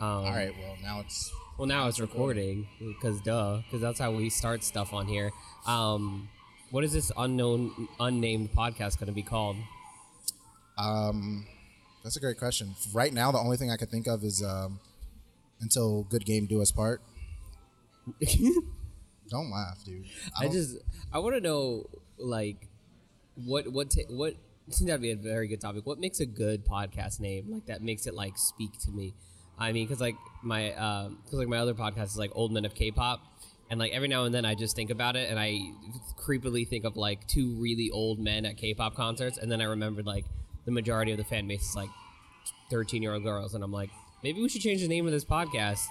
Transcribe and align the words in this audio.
Um, 0.00 0.06
All 0.08 0.30
right. 0.32 0.52
Well, 0.58 0.76
now 0.82 1.00
it's 1.00 1.30
Well, 1.58 1.66
now 1.68 1.88
it's 1.88 2.00
recording 2.00 2.66
because 2.78 3.20
duh, 3.20 3.58
because 3.64 3.80
that's 3.80 3.98
how 3.98 4.12
we 4.12 4.30
start 4.30 4.64
stuff 4.64 4.92
on 4.94 5.06
here. 5.06 5.30
Um, 5.66 6.28
what 6.70 6.84
is 6.84 6.92
this 6.92 7.12
unknown, 7.16 7.88
unnamed 7.98 8.52
podcast 8.52 8.98
going 8.98 9.08
to 9.08 9.12
be 9.12 9.22
called? 9.22 9.56
um, 10.78 11.46
that's 12.02 12.16
a 12.16 12.20
great 12.20 12.38
question. 12.38 12.74
Right 12.94 13.12
now, 13.12 13.30
the 13.30 13.38
only 13.38 13.58
thing 13.58 13.70
I 13.70 13.76
could 13.76 13.90
think 13.90 14.06
of 14.06 14.24
is 14.24 14.42
um, 14.42 14.80
until 15.60 16.04
good 16.04 16.24
game 16.24 16.46
do 16.46 16.62
us 16.62 16.70
part. 16.72 17.02
Don't 19.28 19.50
laugh, 19.50 19.84
dude. 19.84 20.06
I 20.38 20.44
don't- 20.44 20.52
just 20.52 20.76
I 21.12 21.18
want 21.18 21.34
to 21.36 21.40
know 21.40 21.84
like 22.18 22.66
what 23.36 23.68
what 23.70 23.90
ta 23.90 24.00
what 24.08 24.34
seems 24.70 24.88
that'd 24.88 25.02
be 25.02 25.10
a 25.12 25.16
very 25.16 25.46
good 25.46 25.60
topic. 25.60 25.86
What 25.86 25.98
makes 26.00 26.20
a 26.20 26.26
good 26.26 26.64
podcast 26.64 27.20
name 27.20 27.46
like 27.50 27.66
that 27.66 27.82
makes 27.82 28.06
it 28.06 28.14
like 28.14 28.36
speak 28.38 28.72
to 28.84 28.90
me? 28.90 29.14
I 29.60 29.72
mean, 29.72 29.86
because 29.86 30.00
like 30.00 30.16
my 30.42 30.72
uh, 30.72 31.08
because 31.08 31.38
like 31.38 31.48
my 31.48 31.58
other 31.58 31.74
podcast 31.74 32.04
is 32.04 32.18
like 32.18 32.32
Old 32.34 32.50
Men 32.50 32.64
of 32.64 32.74
K-pop, 32.74 33.20
and 33.70 33.78
like 33.78 33.92
every 33.92 34.08
now 34.08 34.24
and 34.24 34.34
then 34.34 34.44
I 34.44 34.54
just 34.54 34.74
think 34.74 34.90
about 34.90 35.16
it 35.16 35.30
and 35.30 35.38
I 35.38 35.60
creepily 36.18 36.66
think 36.66 36.84
of 36.84 36.96
like 36.96 37.26
two 37.26 37.54
really 37.60 37.90
old 37.90 38.18
men 38.18 38.46
at 38.46 38.56
K-pop 38.56 38.94
concerts, 38.94 39.38
and 39.38 39.52
then 39.52 39.60
I 39.60 39.64
remembered 39.64 40.06
like 40.06 40.24
the 40.64 40.72
majority 40.72 41.12
of 41.12 41.18
the 41.18 41.24
fan 41.24 41.46
base 41.46 41.68
is 41.68 41.76
like 41.76 41.90
thirteen 42.70 43.02
year 43.02 43.12
old 43.12 43.22
girls, 43.22 43.54
and 43.54 43.62
I'm 43.62 43.72
like 43.72 43.90
maybe 44.22 44.40
we 44.40 44.48
should 44.48 44.62
change 44.62 44.80
the 44.80 44.88
name 44.88 45.06
of 45.06 45.12
this 45.12 45.24
podcast. 45.24 45.84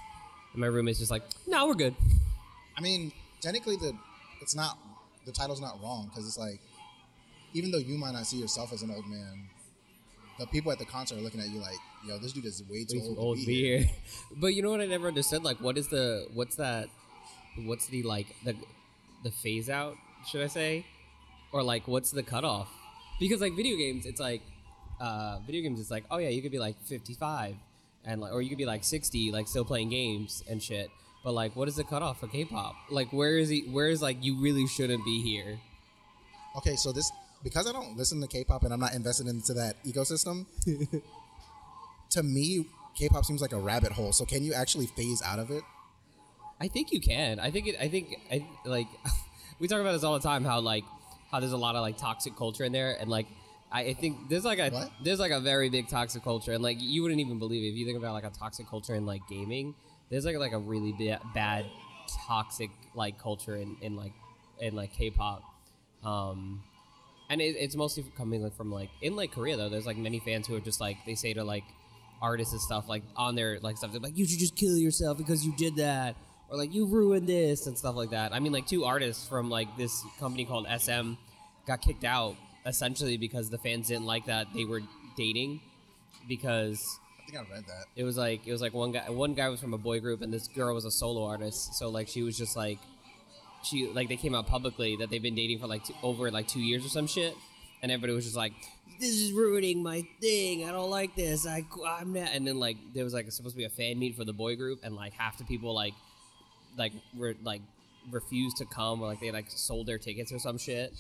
And 0.53 0.61
my 0.61 0.67
roommate's 0.67 0.99
just 0.99 1.11
like, 1.11 1.23
no, 1.47 1.67
we're 1.67 1.75
good. 1.75 1.95
I 2.75 2.81
mean, 2.81 3.11
technically, 3.39 3.75
the 3.75 3.93
it's 4.41 4.55
not 4.55 4.77
the 5.25 5.31
title's 5.31 5.61
not 5.61 5.81
wrong 5.81 6.07
because 6.09 6.25
it's 6.25 6.39
like, 6.39 6.59
even 7.53 7.71
though 7.71 7.77
you 7.77 7.97
might 7.97 8.13
not 8.13 8.25
see 8.25 8.37
yourself 8.37 8.73
as 8.73 8.81
an 8.81 8.89
old 8.89 9.07
man, 9.07 9.49
the 10.39 10.47
people 10.47 10.71
at 10.71 10.79
the 10.79 10.85
concert 10.85 11.17
are 11.17 11.21
looking 11.21 11.39
at 11.41 11.49
you 11.49 11.59
like, 11.59 11.77
yo, 12.07 12.17
this 12.17 12.33
dude 12.33 12.45
is 12.45 12.63
way 12.69 12.85
too 12.85 12.99
Way 12.99 13.05
too 13.05 13.09
old, 13.09 13.17
old 13.19 13.35
to 13.37 13.41
to 13.41 13.47
be 13.47 13.53
be 13.55 13.61
here. 13.61 13.77
here. 13.79 13.89
but 14.37 14.47
you 14.47 14.61
know 14.61 14.71
what 14.71 14.81
I 14.81 14.85
never 14.85 15.07
understood? 15.07 15.43
Like, 15.43 15.57
what 15.61 15.77
is 15.77 15.87
the 15.89 16.27
what's 16.33 16.55
that? 16.55 16.87
What's 17.65 17.87
the 17.87 18.03
like 18.03 18.27
the 18.45 18.55
the 19.23 19.31
phase 19.31 19.69
out? 19.69 19.95
Should 20.27 20.41
I 20.41 20.47
say, 20.47 20.85
or 21.51 21.61
like 21.63 21.87
what's 21.87 22.11
the 22.11 22.23
cutoff? 22.23 22.69
Because 23.19 23.41
like 23.41 23.55
video 23.55 23.77
games, 23.77 24.05
it's 24.05 24.19
like 24.19 24.41
uh, 25.01 25.39
video 25.45 25.61
games. 25.61 25.79
It's 25.79 25.91
like 25.91 26.05
oh 26.09 26.17
yeah, 26.17 26.29
you 26.29 26.41
could 26.41 26.51
be 26.51 26.59
like 26.59 26.79
fifty 26.85 27.13
five, 27.13 27.55
and 28.05 28.21
like 28.21 28.31
or 28.31 28.41
you 28.41 28.49
could 28.49 28.57
be 28.57 28.65
like 28.65 28.83
sixty, 28.83 29.31
like 29.31 29.47
still 29.47 29.65
playing 29.65 29.89
games 29.89 30.43
and 30.49 30.61
shit. 30.63 30.89
But 31.23 31.33
like, 31.33 31.53
what 31.55 31.67
is 31.67 31.75
the 31.75 31.83
cutoff 31.83 32.21
for 32.21 32.27
K-pop? 32.27 32.75
Like, 32.89 33.11
where 33.11 33.37
is 33.37 33.49
he? 33.49 33.61
Where 33.69 33.87
is 33.89 34.01
like 34.01 34.23
you 34.23 34.39
really 34.41 34.67
shouldn't 34.67 35.03
be 35.03 35.21
here? 35.21 35.59
Okay, 36.57 36.77
so 36.77 36.93
this 36.93 37.11
because 37.43 37.67
I 37.67 37.71
don't 37.71 37.97
listen 37.97 38.21
to 38.21 38.27
K-pop 38.27 38.63
and 38.63 38.73
I'm 38.73 38.79
not 38.79 38.93
invested 38.93 39.27
into 39.27 39.53
that 39.53 39.83
ecosystem. 39.85 40.45
to 42.11 42.23
me, 42.23 42.65
K-pop 42.95 43.25
seems 43.25 43.41
like 43.41 43.53
a 43.53 43.59
rabbit 43.59 43.91
hole. 43.91 44.11
So 44.11 44.25
can 44.25 44.43
you 44.43 44.53
actually 44.53 44.87
phase 44.87 45.21
out 45.21 45.39
of 45.39 45.51
it? 45.51 45.63
I 46.59 46.67
think 46.67 46.91
you 46.91 46.99
can. 46.99 47.39
I 47.39 47.51
think 47.51 47.67
it. 47.67 47.75
I 47.79 47.87
think 47.87 48.17
I 48.31 48.45
like. 48.65 48.87
we 49.59 49.67
talk 49.67 49.79
about 49.79 49.93
this 49.93 50.03
all 50.03 50.13
the 50.13 50.27
time. 50.27 50.43
How 50.43 50.59
like 50.59 50.83
how 51.31 51.39
there's 51.39 51.53
a 51.53 51.57
lot 51.57 51.75
of 51.75 51.81
like 51.81 51.97
toxic 51.97 52.35
culture 52.35 52.65
in 52.65 52.73
there, 52.73 52.97
and 52.99 53.09
like 53.09 53.27
I, 53.71 53.81
I 53.81 53.93
think 53.93 54.29
there's 54.29 54.43
like 54.43 54.59
a 54.59 54.69
What? 54.69 54.91
there's 55.03 55.19
like 55.19 55.31
a 55.31 55.39
very 55.39 55.69
big 55.69 55.87
toxic 55.87 56.23
culture, 56.23 56.51
and 56.51 56.61
like 56.61 56.77
you 56.81 57.01
wouldn't 57.01 57.21
even 57.21 57.39
believe 57.39 57.63
it 57.63 57.67
if 57.67 57.75
you 57.75 57.85
think 57.85 57.97
about 57.97 58.13
like 58.13 58.25
a 58.25 58.29
toxic 58.29 58.67
culture 58.67 58.93
in 58.95 59.05
like 59.05 59.21
gaming. 59.29 59.73
There's 60.09 60.25
like 60.25 60.35
like 60.37 60.51
a 60.51 60.59
really 60.59 60.91
ba- 60.91 61.21
bad 61.33 61.65
toxic 62.27 62.71
like 62.93 63.17
culture 63.19 63.55
in, 63.55 63.77
in 63.81 63.95
like 63.95 64.13
in 64.59 64.75
like 64.75 64.91
K-pop. 64.93 65.43
Um, 66.03 66.63
and 67.29 67.41
it, 67.41 67.55
it's 67.57 67.75
mostly 67.75 68.03
coming 68.17 68.49
from 68.51 68.71
like 68.71 68.89
in 69.01 69.15
like 69.15 69.31
Korea 69.31 69.57
though. 69.57 69.69
There's 69.69 69.85
like 69.85 69.97
many 69.97 70.19
fans 70.19 70.47
who 70.47 70.55
are 70.55 70.61
just 70.61 70.81
like 70.81 70.97
they 71.05 71.15
say 71.15 71.33
to 71.33 71.43
like 71.43 71.63
artists 72.21 72.53
and 72.53 72.61
stuff 72.61 72.89
like 72.89 73.03
on 73.15 73.35
their 73.35 73.59
like 73.61 73.77
stuff. 73.77 73.91
They're 73.91 74.01
like, 74.01 74.17
you 74.17 74.25
should 74.25 74.39
just 74.39 74.55
kill 74.55 74.77
yourself 74.77 75.17
because 75.17 75.45
you 75.45 75.53
did 75.55 75.77
that, 75.77 76.15
or 76.49 76.57
like 76.57 76.73
you 76.73 76.85
ruined 76.85 77.27
this 77.27 77.67
and 77.67 77.77
stuff 77.77 77.95
like 77.95 78.09
that. 78.11 78.33
I 78.33 78.39
mean, 78.39 78.51
like 78.51 78.67
two 78.67 78.85
artists 78.85 79.27
from 79.27 79.49
like 79.49 79.75
this 79.77 80.03
company 80.19 80.45
called 80.45 80.67
SM 80.79 81.13
got 81.65 81.81
kicked 81.81 82.03
out 82.03 82.35
essentially 82.65 83.17
because 83.17 83.49
the 83.49 83.57
fans 83.57 83.87
didn't 83.87 84.05
like 84.05 84.25
that 84.25 84.47
they 84.53 84.65
were 84.65 84.81
dating 85.15 85.61
because 86.27 86.99
I 87.21 87.31
think 87.31 87.37
I 87.37 87.53
read 87.53 87.65
that. 87.67 87.85
it 87.95 88.03
was 88.03 88.17
like 88.17 88.47
it 88.47 88.51
was 88.51 88.61
like 88.61 88.73
one 88.73 88.91
guy 88.91 89.09
one 89.09 89.33
guy 89.33 89.49
was 89.49 89.59
from 89.59 89.73
a 89.73 89.77
boy 89.77 89.99
group 89.99 90.21
and 90.21 90.33
this 90.33 90.47
girl 90.47 90.73
was 90.73 90.85
a 90.85 90.91
solo 90.91 91.25
artist 91.25 91.75
so 91.75 91.89
like 91.89 92.07
she 92.07 92.21
was 92.21 92.37
just 92.37 92.57
like 92.57 92.79
she 93.63 93.89
like 93.93 94.09
they 94.09 94.15
came 94.15 94.35
out 94.35 94.47
publicly 94.47 94.95
that 94.97 95.09
they've 95.09 95.21
been 95.21 95.35
dating 95.35 95.59
for 95.59 95.67
like 95.67 95.83
two, 95.83 95.93
over 96.03 96.31
like 96.31 96.47
two 96.47 96.61
years 96.61 96.85
or 96.85 96.89
some 96.89 97.07
shit 97.07 97.35
and 97.81 97.91
everybody 97.91 98.13
was 98.13 98.25
just 98.25 98.37
like 98.37 98.53
this 98.99 99.11
is 99.11 99.31
ruining 99.31 99.81
my 99.81 100.05
thing 100.19 100.67
i 100.67 100.71
don't 100.71 100.89
like 100.89 101.15
this 101.15 101.47
i 101.47 101.63
i'm 101.87 102.13
not 102.13 102.29
and 102.33 102.45
then 102.47 102.59
like 102.59 102.77
there 102.93 103.03
was 103.03 103.13
like 103.13 103.31
supposed 103.31 103.55
to 103.55 103.57
be 103.57 103.65
a 103.65 103.69
fan 103.69 103.97
meet 103.97 104.15
for 104.15 104.25
the 104.25 104.33
boy 104.33 104.55
group 104.55 104.79
and 104.83 104.95
like 104.95 105.13
half 105.13 105.37
the 105.37 105.43
people 105.43 105.73
like 105.73 105.93
like 106.77 106.93
were 107.17 107.35
like 107.43 107.61
refused 108.11 108.57
to 108.57 108.65
come 108.65 109.01
or 109.01 109.07
like 109.07 109.19
they 109.19 109.31
like 109.31 109.45
sold 109.49 109.85
their 109.85 109.97
tickets 109.97 110.31
or 110.31 110.39
some 110.39 110.57
shit 110.57 110.93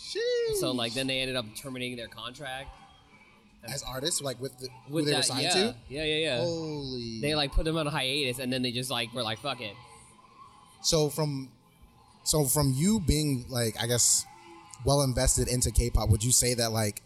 so 0.59 0.71
like 0.71 0.93
then 0.93 1.07
they 1.07 1.19
ended 1.19 1.35
up 1.35 1.45
terminating 1.55 1.97
their 1.97 2.07
contract 2.07 2.69
As 3.63 3.83
artists, 3.83 4.21
like 4.21 4.39
with 4.39 4.57
the 4.59 4.67
who 4.87 4.95
with 4.95 5.05
they 5.05 5.11
that 5.11 5.17
were 5.17 5.23
signed 5.23 5.43
yeah. 5.43 5.53
to. 5.53 5.75
yeah 5.89 6.03
yeah 6.03 6.15
yeah 6.17 6.37
Holy. 6.37 7.19
they 7.21 7.35
like 7.35 7.51
put 7.51 7.65
them 7.65 7.77
on 7.77 7.87
a 7.87 7.89
hiatus 7.89 8.39
and 8.39 8.51
then 8.51 8.61
they 8.61 8.71
just 8.71 8.91
like 8.91 9.13
were 9.13 9.23
like 9.23 9.39
fuck 9.39 9.59
it 9.61 9.73
so 10.81 11.09
from 11.09 11.49
so 12.29 12.45
from 12.45 12.73
you 12.75 12.99
being 12.99 13.45
like 13.49 13.75
I 13.81 13.87
guess 13.87 14.25
well 14.85 15.01
invested 15.01 15.47
into 15.47 15.71
K-pop, 15.71 16.09
would 16.09 16.23
you 16.23 16.31
say 16.31 16.53
that 16.53 16.71
like 16.71 17.01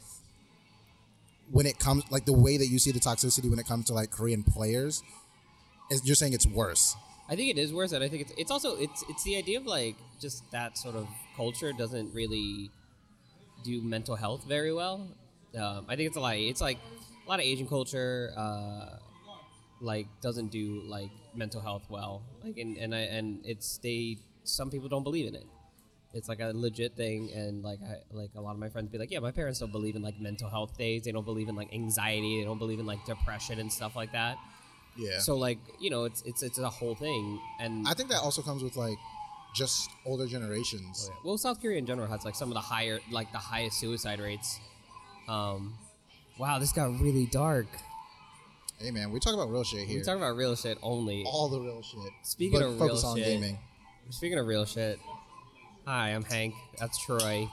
when 1.51 1.65
it 1.65 1.79
comes 1.79 2.03
like 2.11 2.25
the 2.25 2.33
way 2.33 2.57
that 2.57 2.67
you 2.67 2.77
see 2.77 2.91
the 2.91 2.99
toxicity 2.99 3.49
when 3.49 3.59
it 3.59 3.65
comes 3.65 3.85
to 3.85 3.93
like 3.93 4.11
Korean 4.11 4.43
players, 4.43 5.01
is 5.89 6.05
you're 6.05 6.15
saying 6.15 6.33
it's 6.33 6.47
worse? 6.47 6.95
i 7.29 7.35
think 7.35 7.49
it 7.49 7.57
is 7.57 7.73
worse 7.73 7.93
and 7.93 8.03
i 8.03 8.07
think 8.09 8.21
it's 8.21 8.33
it's 8.37 8.51
also 8.51 8.75
it's 8.75 9.03
it's 9.09 9.23
the 9.23 9.37
idea 9.37 9.57
of 9.57 9.65
like 9.65 9.95
just 10.19 10.43
that 10.51 10.77
sort 10.77 10.95
of 10.95 11.07
culture 11.35 11.71
doesn't 11.71 12.13
really 12.13 12.69
do 13.63 13.81
mental 13.81 14.15
health 14.15 14.43
very 14.43 14.73
well 14.73 15.07
um, 15.57 15.85
i 15.87 15.95
think 15.95 16.07
it's 16.07 16.17
a 16.17 16.19
lot 16.19 16.35
it's 16.35 16.59
like 16.61 16.77
a 17.25 17.29
lot 17.29 17.39
of 17.39 17.45
asian 17.45 17.67
culture 17.67 18.33
uh, 18.35 18.97
like 19.79 20.07
doesn't 20.21 20.51
do 20.51 20.83
like 20.85 21.09
mental 21.33 21.61
health 21.61 21.83
well 21.89 22.21
like 22.43 22.57
and 22.57 22.77
and 22.77 22.93
i 22.93 22.99
and 22.99 23.39
it's 23.45 23.77
they 23.77 24.17
some 24.43 24.69
people 24.69 24.89
don't 24.89 25.03
believe 25.03 25.27
in 25.27 25.35
it 25.35 25.45
it's 26.13 26.29
like 26.29 26.39
a 26.39 26.51
legit 26.53 26.95
thing 26.95 27.31
and 27.33 27.63
like 27.63 27.79
I, 27.81 27.95
like 28.11 28.29
a 28.35 28.41
lot 28.41 28.51
of 28.51 28.59
my 28.59 28.69
friends 28.69 28.89
be 28.91 28.97
like 28.97 29.09
yeah 29.11 29.19
my 29.19 29.31
parents 29.31 29.59
don't 29.59 29.71
believe 29.71 29.95
in 29.95 30.01
like 30.03 30.19
mental 30.19 30.49
health 30.49 30.77
days 30.77 31.03
they 31.03 31.11
don't 31.11 31.25
believe 31.25 31.49
in 31.49 31.55
like 31.55 31.73
anxiety 31.73 32.39
they 32.39 32.45
don't 32.45 32.59
believe 32.59 32.79
in 32.79 32.85
like 32.85 33.03
depression 33.05 33.59
and 33.59 33.71
stuff 33.71 33.95
like 33.95 34.11
that 34.11 34.37
Yeah. 34.95 35.19
so 35.19 35.35
like 35.37 35.57
you 35.79 35.89
know 35.89 36.03
it's 36.03 36.21
it's 36.23 36.43
it's 36.43 36.59
a 36.59 36.69
whole 36.69 36.93
thing 36.95 37.39
and 37.59 37.87
I 37.87 37.93
think 37.95 38.09
that 38.09 38.19
also 38.21 38.41
comes 38.43 38.61
with 38.63 38.75
like 38.75 38.97
just 39.55 39.89
older 40.05 40.27
generations. 40.27 41.09
well 41.23 41.37
south 41.37 41.61
korea 41.61 41.77
in 41.77 41.85
general 41.85 42.07
has 42.07 42.23
like 42.25 42.35
some 42.35 42.49
of 42.49 42.53
the 42.55 42.59
higher 42.61 42.99
like 43.11 43.31
the 43.31 43.37
highest 43.39 43.79
suicide 43.79 44.19
rates 44.19 44.59
um 45.27 45.73
wow 46.37 46.59
this 46.59 46.71
got 46.71 46.91
really 46.99 47.25
dark 47.27 47.67
Hey 48.79 48.91
man, 48.91 49.11
we 49.11 49.19
talk 49.19 49.33
about 49.33 49.49
real 49.49 49.63
shit 49.63 49.87
here. 49.87 49.99
we 49.99 50.03
talk 50.03 50.17
about 50.17 50.35
real 50.35 50.55
shit 50.57 50.77
only 50.81 51.23
all 51.25 51.47
the 51.47 51.59
real 51.59 51.81
shit. 51.81 52.11
Speaking 52.23 52.59
but 52.59 52.65
of 52.65 52.71
real 52.81 52.89
focus 52.89 53.03
on 53.05 53.15
shit, 53.17 53.25
gaming. 53.25 53.57
Speaking 54.09 54.37
of 54.37 54.47
real 54.47 54.65
shit 54.65 54.99
hi 55.85 56.09
i'm 56.09 56.23
hank 56.23 56.53
that's 56.79 57.03
troy 57.03 57.47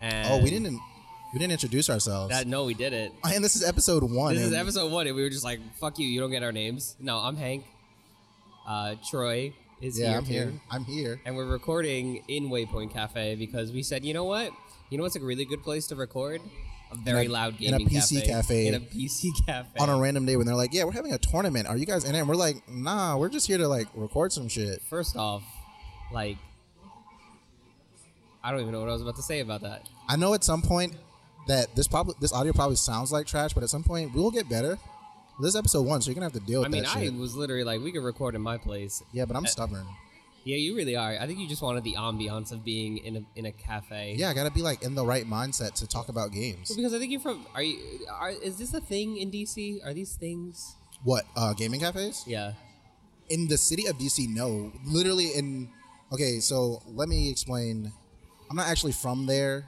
and 0.00 0.28
Oh, 0.30 0.42
we 0.42 0.50
didn't 0.50 0.78
we 1.32 1.38
didn't 1.38 1.52
introduce 1.52 1.88
ourselves. 1.90 2.30
that 2.30 2.46
no 2.46 2.64
we 2.64 2.74
did 2.74 2.92
it 2.92 3.12
and 3.24 3.42
this 3.42 3.56
is 3.56 3.64
episode 3.64 4.02
one. 4.02 4.34
this 4.34 4.44
is 4.44 4.52
episode 4.52 4.92
one 4.92 5.06
and 5.06 5.16
we 5.16 5.22
were 5.22 5.30
just 5.30 5.44
like 5.44 5.60
fuck 5.78 5.98
you 5.98 6.06
you 6.06 6.20
don't 6.20 6.30
get 6.30 6.42
our 6.42 6.52
names 6.52 6.96
no 7.00 7.18
i'm 7.18 7.36
hank 7.36 7.64
uh 8.68 8.94
troy 9.10 9.52
is 9.80 9.98
Yeah, 10.00 10.08
here 10.08 10.16
I'm 10.18 10.24
too. 10.24 10.32
here. 10.32 10.52
I'm 10.70 10.84
here. 10.84 11.20
and 11.26 11.36
we're 11.36 11.44
recording 11.44 12.24
in 12.28 12.48
Waypoint 12.48 12.94
Cafe 12.94 13.34
because 13.34 13.72
we 13.72 13.82
said, 13.82 14.06
you 14.06 14.14
know 14.14 14.24
what? 14.24 14.50
You 14.88 14.96
know 14.96 15.04
what's 15.04 15.16
a 15.16 15.20
really 15.20 15.44
good 15.44 15.62
place 15.62 15.86
to 15.88 15.96
record? 15.96 16.40
A 16.90 16.96
very 16.96 17.26
a- 17.26 17.30
loud 17.30 17.60
in 17.60 17.74
a 17.74 17.78
gaming 17.80 17.88
PC 17.92 18.24
cafe. 18.26 18.68
In 18.68 18.74
a 18.74 18.80
PC 18.80 19.26
cafe. 19.46 19.78
On 19.78 19.90
a 19.90 19.98
random 19.98 20.24
day 20.24 20.36
when 20.38 20.46
they're 20.46 20.54
like, 20.56 20.72
"Yeah, 20.72 20.84
we're 20.84 20.92
having 20.92 21.12
a 21.12 21.18
tournament. 21.18 21.68
Are 21.68 21.76
you 21.76 21.84
guys 21.84 22.04
in 22.04 22.14
it?" 22.14 22.20
And 22.20 22.26
we're 22.28 22.36
like, 22.36 22.66
"Nah, 22.66 23.18
we're 23.18 23.28
just 23.28 23.46
here 23.46 23.58
to 23.58 23.68
like 23.68 23.86
record 23.94 24.32
some 24.32 24.48
shit." 24.48 24.80
First 24.88 25.14
off, 25.14 25.42
like, 26.12 26.36
I 28.42 28.50
don't 28.52 28.60
even 28.60 28.72
know 28.72 28.80
what 28.80 28.88
I 28.88 28.92
was 28.92 29.02
about 29.02 29.16
to 29.16 29.22
say 29.22 29.40
about 29.40 29.62
that. 29.62 29.88
I 30.08 30.16
know 30.16 30.34
at 30.34 30.44
some 30.44 30.62
point 30.62 30.94
that 31.48 31.74
this 31.74 31.88
probably 31.88 32.14
this 32.20 32.32
audio 32.32 32.52
probably 32.52 32.76
sounds 32.76 33.12
like 33.12 33.26
trash, 33.26 33.52
but 33.52 33.62
at 33.62 33.70
some 33.70 33.82
point 33.82 34.14
we 34.14 34.20
will 34.20 34.30
get 34.30 34.48
better. 34.48 34.78
This 35.40 35.50
is 35.50 35.56
episode 35.56 35.82
one, 35.86 36.00
so 36.00 36.08
you're 36.08 36.14
gonna 36.14 36.26
have 36.26 36.32
to 36.32 36.40
deal 36.40 36.60
with 36.60 36.68
I 36.68 36.70
mean, 36.70 36.84
that 36.84 36.96
I 36.96 37.04
shit. 37.04 37.14
was 37.14 37.34
literally 37.36 37.64
like, 37.64 37.80
we 37.82 37.92
could 37.92 38.02
record 38.02 38.34
in 38.34 38.40
my 38.40 38.56
place. 38.56 39.02
yeah, 39.12 39.24
but 39.26 39.36
I'm 39.36 39.46
stubborn. 39.46 39.84
Yeah, 40.44 40.56
you 40.56 40.76
really 40.76 40.94
are. 40.94 41.16
I 41.20 41.26
think 41.26 41.40
you 41.40 41.48
just 41.48 41.60
wanted 41.60 41.82
the 41.82 41.94
ambiance 41.94 42.52
of 42.52 42.64
being 42.64 42.98
in 42.98 43.16
a 43.16 43.20
in 43.34 43.46
a 43.46 43.52
cafe. 43.52 44.14
Yeah, 44.16 44.30
I 44.30 44.34
gotta 44.34 44.52
be 44.52 44.62
like 44.62 44.82
in 44.84 44.94
the 44.94 45.04
right 45.04 45.26
mindset 45.28 45.74
to 45.74 45.88
talk 45.88 46.08
about 46.08 46.30
games. 46.30 46.68
Well, 46.70 46.76
because 46.76 46.94
I 46.94 47.00
think 47.00 47.10
you're 47.10 47.20
from. 47.20 47.44
Are 47.52 47.62
you? 47.62 47.78
Are, 48.08 48.30
is 48.30 48.56
this 48.56 48.72
a 48.72 48.80
thing 48.80 49.16
in 49.18 49.32
DC? 49.32 49.84
Are 49.84 49.92
these 49.92 50.14
things? 50.14 50.76
What 51.02 51.24
uh, 51.36 51.52
gaming 51.54 51.80
cafes 51.80 52.22
Yeah. 52.28 52.52
in 53.28 53.48
the 53.48 53.58
city 53.58 53.86
of 53.88 53.98
DC? 53.98 54.28
No, 54.28 54.72
literally 54.86 55.32
in. 55.34 55.68
Okay, 56.12 56.38
so 56.40 56.82
let 56.86 57.08
me 57.08 57.30
explain. 57.30 57.92
I'm 58.48 58.56
not 58.56 58.68
actually 58.68 58.92
from 58.92 59.26
there, 59.26 59.66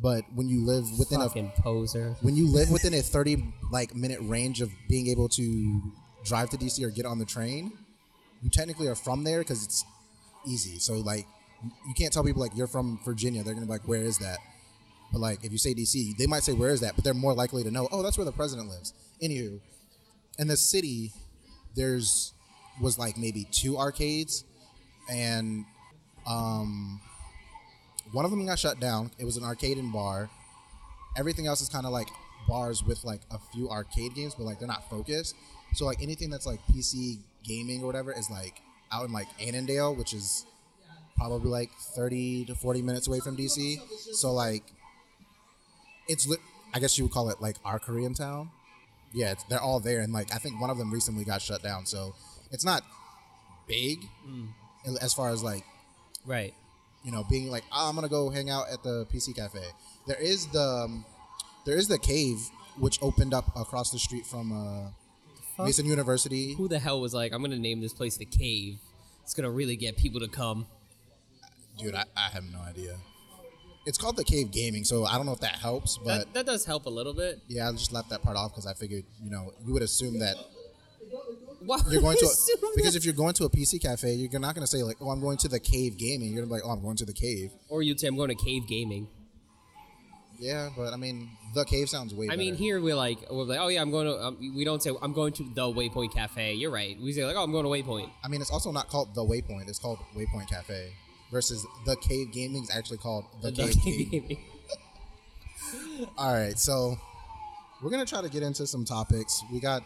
but 0.00 0.24
when 0.34 0.48
you 0.48 0.64
live 0.64 0.84
within 0.98 1.20
a 1.20 1.28
poser. 1.60 2.16
when 2.22 2.36
you 2.36 2.46
live 2.46 2.70
within 2.76 2.94
a 2.94 3.02
30 3.02 3.52
like 3.70 3.94
minute 3.94 4.20
range 4.22 4.60
of 4.60 4.70
being 4.88 5.08
able 5.08 5.28
to 5.30 5.82
drive 6.24 6.50
to 6.50 6.56
DC 6.56 6.82
or 6.84 6.90
get 6.90 7.04
on 7.04 7.18
the 7.18 7.24
train, 7.24 7.72
you 8.42 8.50
technically 8.50 8.86
are 8.86 8.94
from 8.94 9.24
there 9.24 9.40
because 9.40 9.64
it's 9.64 9.84
easy. 10.46 10.78
So 10.78 10.94
like, 10.94 11.26
you 11.86 11.94
can't 11.94 12.12
tell 12.12 12.24
people 12.24 12.42
like 12.42 12.56
you're 12.56 12.68
from 12.68 13.00
Virginia. 13.04 13.42
They're 13.42 13.54
gonna 13.54 13.66
be 13.66 13.72
like, 13.72 13.88
where 13.88 14.02
is 14.02 14.18
that? 14.18 14.38
But 15.12 15.20
like, 15.20 15.44
if 15.44 15.52
you 15.52 15.58
say 15.58 15.74
DC, 15.74 16.16
they 16.16 16.26
might 16.26 16.42
say, 16.42 16.52
where 16.52 16.70
is 16.70 16.80
that? 16.80 16.94
But 16.94 17.04
they're 17.04 17.12
more 17.12 17.34
likely 17.34 17.62
to 17.64 17.70
know, 17.70 17.88
oh, 17.92 18.02
that's 18.02 18.16
where 18.16 18.24
the 18.24 18.32
president 18.32 18.68
lives. 18.68 18.94
Anywho, 19.22 19.60
in 20.38 20.48
the 20.48 20.56
city, 20.56 21.12
there's 21.74 22.32
was 22.80 22.98
like 22.98 23.18
maybe 23.18 23.46
two 23.50 23.76
arcades, 23.76 24.44
and 25.10 25.64
um, 26.26 27.00
one 28.12 28.24
of 28.24 28.30
them 28.30 28.44
got 28.46 28.58
shut 28.58 28.80
down. 28.80 29.10
It 29.18 29.24
was 29.24 29.36
an 29.36 29.44
arcade 29.44 29.78
and 29.78 29.92
bar. 29.92 30.28
Everything 31.16 31.46
else 31.46 31.60
is 31.60 31.68
kind 31.68 31.86
of 31.86 31.92
like 31.92 32.08
bars 32.48 32.84
with 32.84 33.04
like 33.04 33.20
a 33.30 33.38
few 33.52 33.70
arcade 33.70 34.14
games, 34.14 34.34
but 34.34 34.44
like 34.44 34.58
they're 34.58 34.68
not 34.68 34.88
focused. 34.88 35.34
So 35.74 35.86
like 35.86 36.02
anything 36.02 36.30
that's 36.30 36.46
like 36.46 36.60
PC 36.72 37.18
gaming 37.44 37.82
or 37.82 37.86
whatever 37.86 38.12
is 38.12 38.30
like 38.30 38.60
out 38.92 39.06
in 39.06 39.12
like 39.12 39.28
Annandale, 39.40 39.94
which 39.94 40.12
is 40.12 40.44
probably 41.16 41.50
like 41.50 41.70
30 41.94 42.46
to 42.46 42.54
40 42.54 42.82
minutes 42.82 43.08
away 43.08 43.20
from 43.20 43.36
DC. 43.36 43.76
So 44.14 44.32
like 44.32 44.64
it's 46.08 46.26
lit 46.26 46.40
I 46.74 46.80
guess 46.80 46.96
you 46.96 47.04
would 47.04 47.12
call 47.12 47.28
it 47.30 47.40
like 47.40 47.56
our 47.64 47.78
Korean 47.78 48.14
town. 48.14 48.50
Yeah, 49.12 49.32
it's, 49.32 49.44
they're 49.44 49.60
all 49.60 49.80
there 49.80 50.00
and 50.00 50.12
like 50.12 50.34
I 50.34 50.38
think 50.38 50.60
one 50.60 50.70
of 50.70 50.78
them 50.78 50.92
recently 50.92 51.24
got 51.24 51.42
shut 51.42 51.62
down. 51.62 51.86
So 51.86 52.14
it's 52.50 52.64
not 52.64 52.82
big 53.66 54.04
as 55.00 55.14
far 55.14 55.30
as 55.30 55.42
like 55.42 55.64
Right. 56.26 56.54
you 57.04 57.10
know, 57.12 57.24
being 57.28 57.50
like, 57.50 57.64
oh, 57.72 57.88
I'm 57.88 57.94
gonna 57.94 58.08
go 58.08 58.30
hang 58.30 58.48
out 58.50 58.66
at 58.72 58.82
the 58.82 59.06
PC 59.12 59.34
cafe. 59.36 59.62
There 60.06 60.20
is 60.20 60.46
the 60.48 60.62
um, 60.62 61.04
there 61.66 61.76
is 61.76 61.88
the 61.88 61.98
cave 61.98 62.38
which 62.78 62.98
opened 63.02 63.34
up 63.34 63.54
across 63.56 63.90
the 63.90 63.98
street 63.98 64.24
from 64.26 64.52
uh, 64.52 65.64
Mason 65.64 65.84
University. 65.86 66.54
Who 66.54 66.68
the 66.68 66.78
hell 66.78 67.00
was 67.00 67.12
like, 67.14 67.32
I'm 67.32 67.42
gonna 67.42 67.58
name 67.58 67.80
this 67.80 67.92
place 67.92 68.16
the 68.16 68.24
Cave? 68.24 68.78
It's 69.22 69.34
gonna 69.34 69.50
really 69.50 69.76
get 69.76 69.96
people 69.96 70.20
to 70.20 70.28
come. 70.28 70.66
Dude, 71.78 71.94
I, 71.94 72.04
I 72.16 72.28
have 72.32 72.44
no 72.52 72.60
idea. 72.60 72.96
It's 73.84 73.98
called 73.98 74.16
the 74.16 74.24
Cave 74.24 74.52
Gaming, 74.52 74.84
so 74.84 75.04
I 75.04 75.16
don't 75.16 75.26
know 75.26 75.32
if 75.32 75.40
that 75.40 75.56
helps, 75.56 75.98
but 75.98 76.18
That, 76.18 76.34
that 76.34 76.46
does 76.46 76.64
help 76.64 76.86
a 76.86 76.90
little 76.90 77.14
bit. 77.14 77.40
yeah, 77.48 77.68
I 77.68 77.72
just 77.72 77.92
left 77.92 78.10
that 78.10 78.22
part 78.22 78.36
off 78.36 78.52
because 78.52 78.64
I 78.66 78.74
figured, 78.74 79.04
you 79.22 79.28
know, 79.30 79.52
you 79.66 79.72
would 79.72 79.82
assume 79.82 80.20
that 80.20 80.36
Why 81.64 81.78
you're 81.90 82.00
going 82.02 82.16
to 82.18 82.24
I 82.24 82.28
a, 82.28 82.32
assume 82.32 82.70
because 82.76 82.96
if 82.96 83.04
you're 83.04 83.14
going 83.14 83.34
to 83.34 83.44
a 83.44 83.50
PC 83.50 83.80
cafe, 83.82 84.12
you're 84.14 84.40
not 84.40 84.54
gonna 84.54 84.66
say 84.66 84.82
like, 84.82 84.96
oh, 85.00 85.10
I'm 85.10 85.20
going 85.20 85.38
to 85.38 85.48
the 85.48 85.60
Cave 85.60 85.96
Gaming. 85.98 86.32
You're 86.32 86.44
gonna 86.44 86.54
be 86.54 86.60
like, 86.60 86.62
oh, 86.64 86.70
I'm 86.70 86.82
going 86.82 86.96
to 86.96 87.04
the 87.04 87.12
Cave. 87.12 87.52
or 87.68 87.82
you'd 87.82 88.00
say 88.00 88.08
I'm 88.08 88.16
going 88.16 88.28
to 88.28 88.34
Cave 88.34 88.66
Gaming. 88.66 89.08
Yeah, 90.38 90.70
but 90.76 90.92
I 90.92 90.96
mean, 90.96 91.30
the 91.54 91.64
Cave 91.64 91.88
sounds 91.88 92.12
way. 92.14 92.26
Better. 92.26 92.34
I 92.34 92.36
mean, 92.36 92.56
here 92.56 92.80
we're 92.80 92.96
like, 92.96 93.18
we're 93.30 93.44
like, 93.44 93.60
oh 93.60 93.68
yeah, 93.68 93.80
I'm 93.80 93.92
going 93.92 94.06
to. 94.06 94.18
Um, 94.18 94.52
we 94.56 94.64
don't 94.64 94.82
say 94.82 94.90
I'm 95.00 95.12
going 95.12 95.32
to 95.34 95.44
the 95.54 95.62
Waypoint 95.62 96.12
Cafe. 96.12 96.54
You're 96.54 96.72
right. 96.72 96.96
We 97.00 97.12
say 97.12 97.24
like, 97.24 97.36
oh, 97.36 97.44
I'm 97.44 97.52
going 97.52 97.64
to 97.64 97.70
Waypoint. 97.70 98.10
I 98.24 98.28
mean, 98.28 98.40
it's 98.40 98.50
also 98.50 98.72
not 98.72 98.88
called 98.88 99.14
the 99.14 99.24
Waypoint. 99.24 99.68
It's 99.68 99.78
called 99.78 99.98
Waypoint 100.16 100.48
Cafe. 100.48 100.92
Versus 101.30 101.64
the 101.86 101.94
Cave 101.96 102.32
Gaming 102.32 102.62
is 102.64 102.70
actually 102.76 102.98
called 102.98 103.24
the, 103.40 103.52
The 103.52 103.62
Cave, 103.62 103.76
Cave 103.82 103.84
Gaming. 104.10 104.28
Gaming. 104.28 106.08
All 106.18 106.34
right, 106.34 106.58
so 106.58 106.96
we're 107.80 107.90
gonna 107.90 108.04
try 108.04 108.20
to 108.20 108.28
get 108.28 108.42
into 108.42 108.66
some 108.66 108.84
topics. 108.84 109.42
We 109.52 109.60
got 109.60 109.82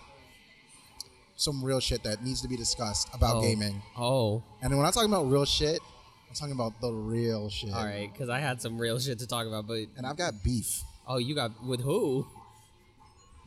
some 1.36 1.62
real 1.64 1.80
shit 1.80 2.02
that 2.04 2.24
needs 2.24 2.40
to 2.42 2.48
be 2.48 2.56
discussed 2.56 3.08
about 3.14 3.36
Oh. 3.36 3.40
gaming. 3.42 3.82
Oh, 3.96 4.42
And 4.62 4.74
when 4.76 4.86
I'm 4.86 4.92
talking 4.92 5.10
about 5.10 5.30
real 5.30 5.44
shit, 5.44 5.80
I'm 6.28 6.34
talking 6.34 6.54
about 6.54 6.80
the 6.80 6.92
real 6.92 7.48
shit. 7.50 7.72
all 7.72 7.84
right. 7.84 8.10
Because 8.12 8.28
I 8.28 8.40
had 8.40 8.60
some 8.62 8.78
real 8.78 8.98
shit 8.98 9.18
to 9.20 9.26
talk 9.26 9.46
about, 9.46 9.66
but 9.66 9.86
And 9.96 10.06
I've 10.06 10.16
got 10.16 10.42
beef. 10.42 10.82
oh, 11.06 11.18
you 11.18 11.34
got 11.34 11.62
with 11.64 11.80
who? 11.82 12.26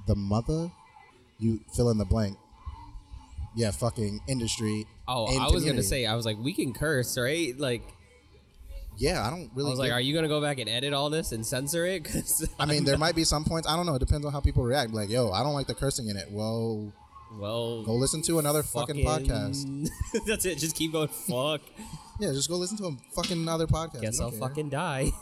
The 0.08 0.16
mother, 0.16 0.72
you 1.40 1.60
fill 1.76 1.90
in 1.90 1.98
the 1.98 2.06
blank. 2.06 2.38
Yeah, 3.56 3.72
fucking 3.72 4.22
industry. 4.28 4.86
Oh, 5.08 5.28
and 5.28 5.40
I 5.40 5.46
was 5.46 5.54
gonna 5.54 5.60
community. 5.62 5.88
say, 5.88 6.06
I 6.06 6.16
was 6.16 6.26
like, 6.26 6.38
we 6.40 6.54
can 6.54 6.72
curse, 6.74 7.18
right? 7.18 7.58
Like, 7.60 7.82
Yeah, 8.98 9.26
I 9.26 9.30
don't 9.30 9.50
really. 9.56 9.68
I 9.68 9.72
was 9.72 9.80
like, 9.80 9.92
are 9.94 10.02
you 10.02 10.14
gonna 10.14 10.28
go 10.28 10.42
back 10.42 10.60
and 10.60 10.70
edit 10.70 10.94
all 10.94 11.10
this 11.10 11.32
and 11.32 11.46
censor 11.46 11.86
it? 11.86 12.04
'Cause 12.06 12.48
I 12.60 12.66
mean, 12.66 12.84
there 12.84 12.98
might 12.98 13.16
be 13.16 13.24
some 13.24 13.44
points. 13.46 13.68
I 13.68 13.76
don't 13.78 13.86
know. 13.86 13.96
It 13.96 14.00
depends 14.00 14.26
on 14.26 14.32
how 14.34 14.42
people 14.42 14.64
react. 14.64 14.94
Like, 14.94 15.10
yo, 15.10 15.32
I 15.32 15.42
don't 15.42 15.54
like 15.54 15.68
the 15.68 15.74
cursing 15.74 16.10
in 16.10 16.18
it. 16.18 16.30
Well, 16.32 16.92
Well, 17.38 17.84
go 17.84 17.94
listen 17.94 18.22
to 18.24 18.40
another 18.40 18.64
fucking, 18.64 19.06
podcast. 19.06 19.90
That's 20.26 20.46
it. 20.46 20.58
Just 20.58 20.76
keep 20.76 20.92
going. 20.92 21.08
Fuck. 21.08 21.62
Yeah, 22.22 22.34
just 22.34 22.50
go 22.50 22.58
listen 22.58 22.76
to 22.80 22.88
a 22.88 22.98
fucking 23.16 23.48
other 23.48 23.66
podcast. 23.66 24.02
Guess 24.02 24.20
I'll 24.20 24.30
care. 24.32 24.40
fucking 24.42 24.68
die. 24.68 25.14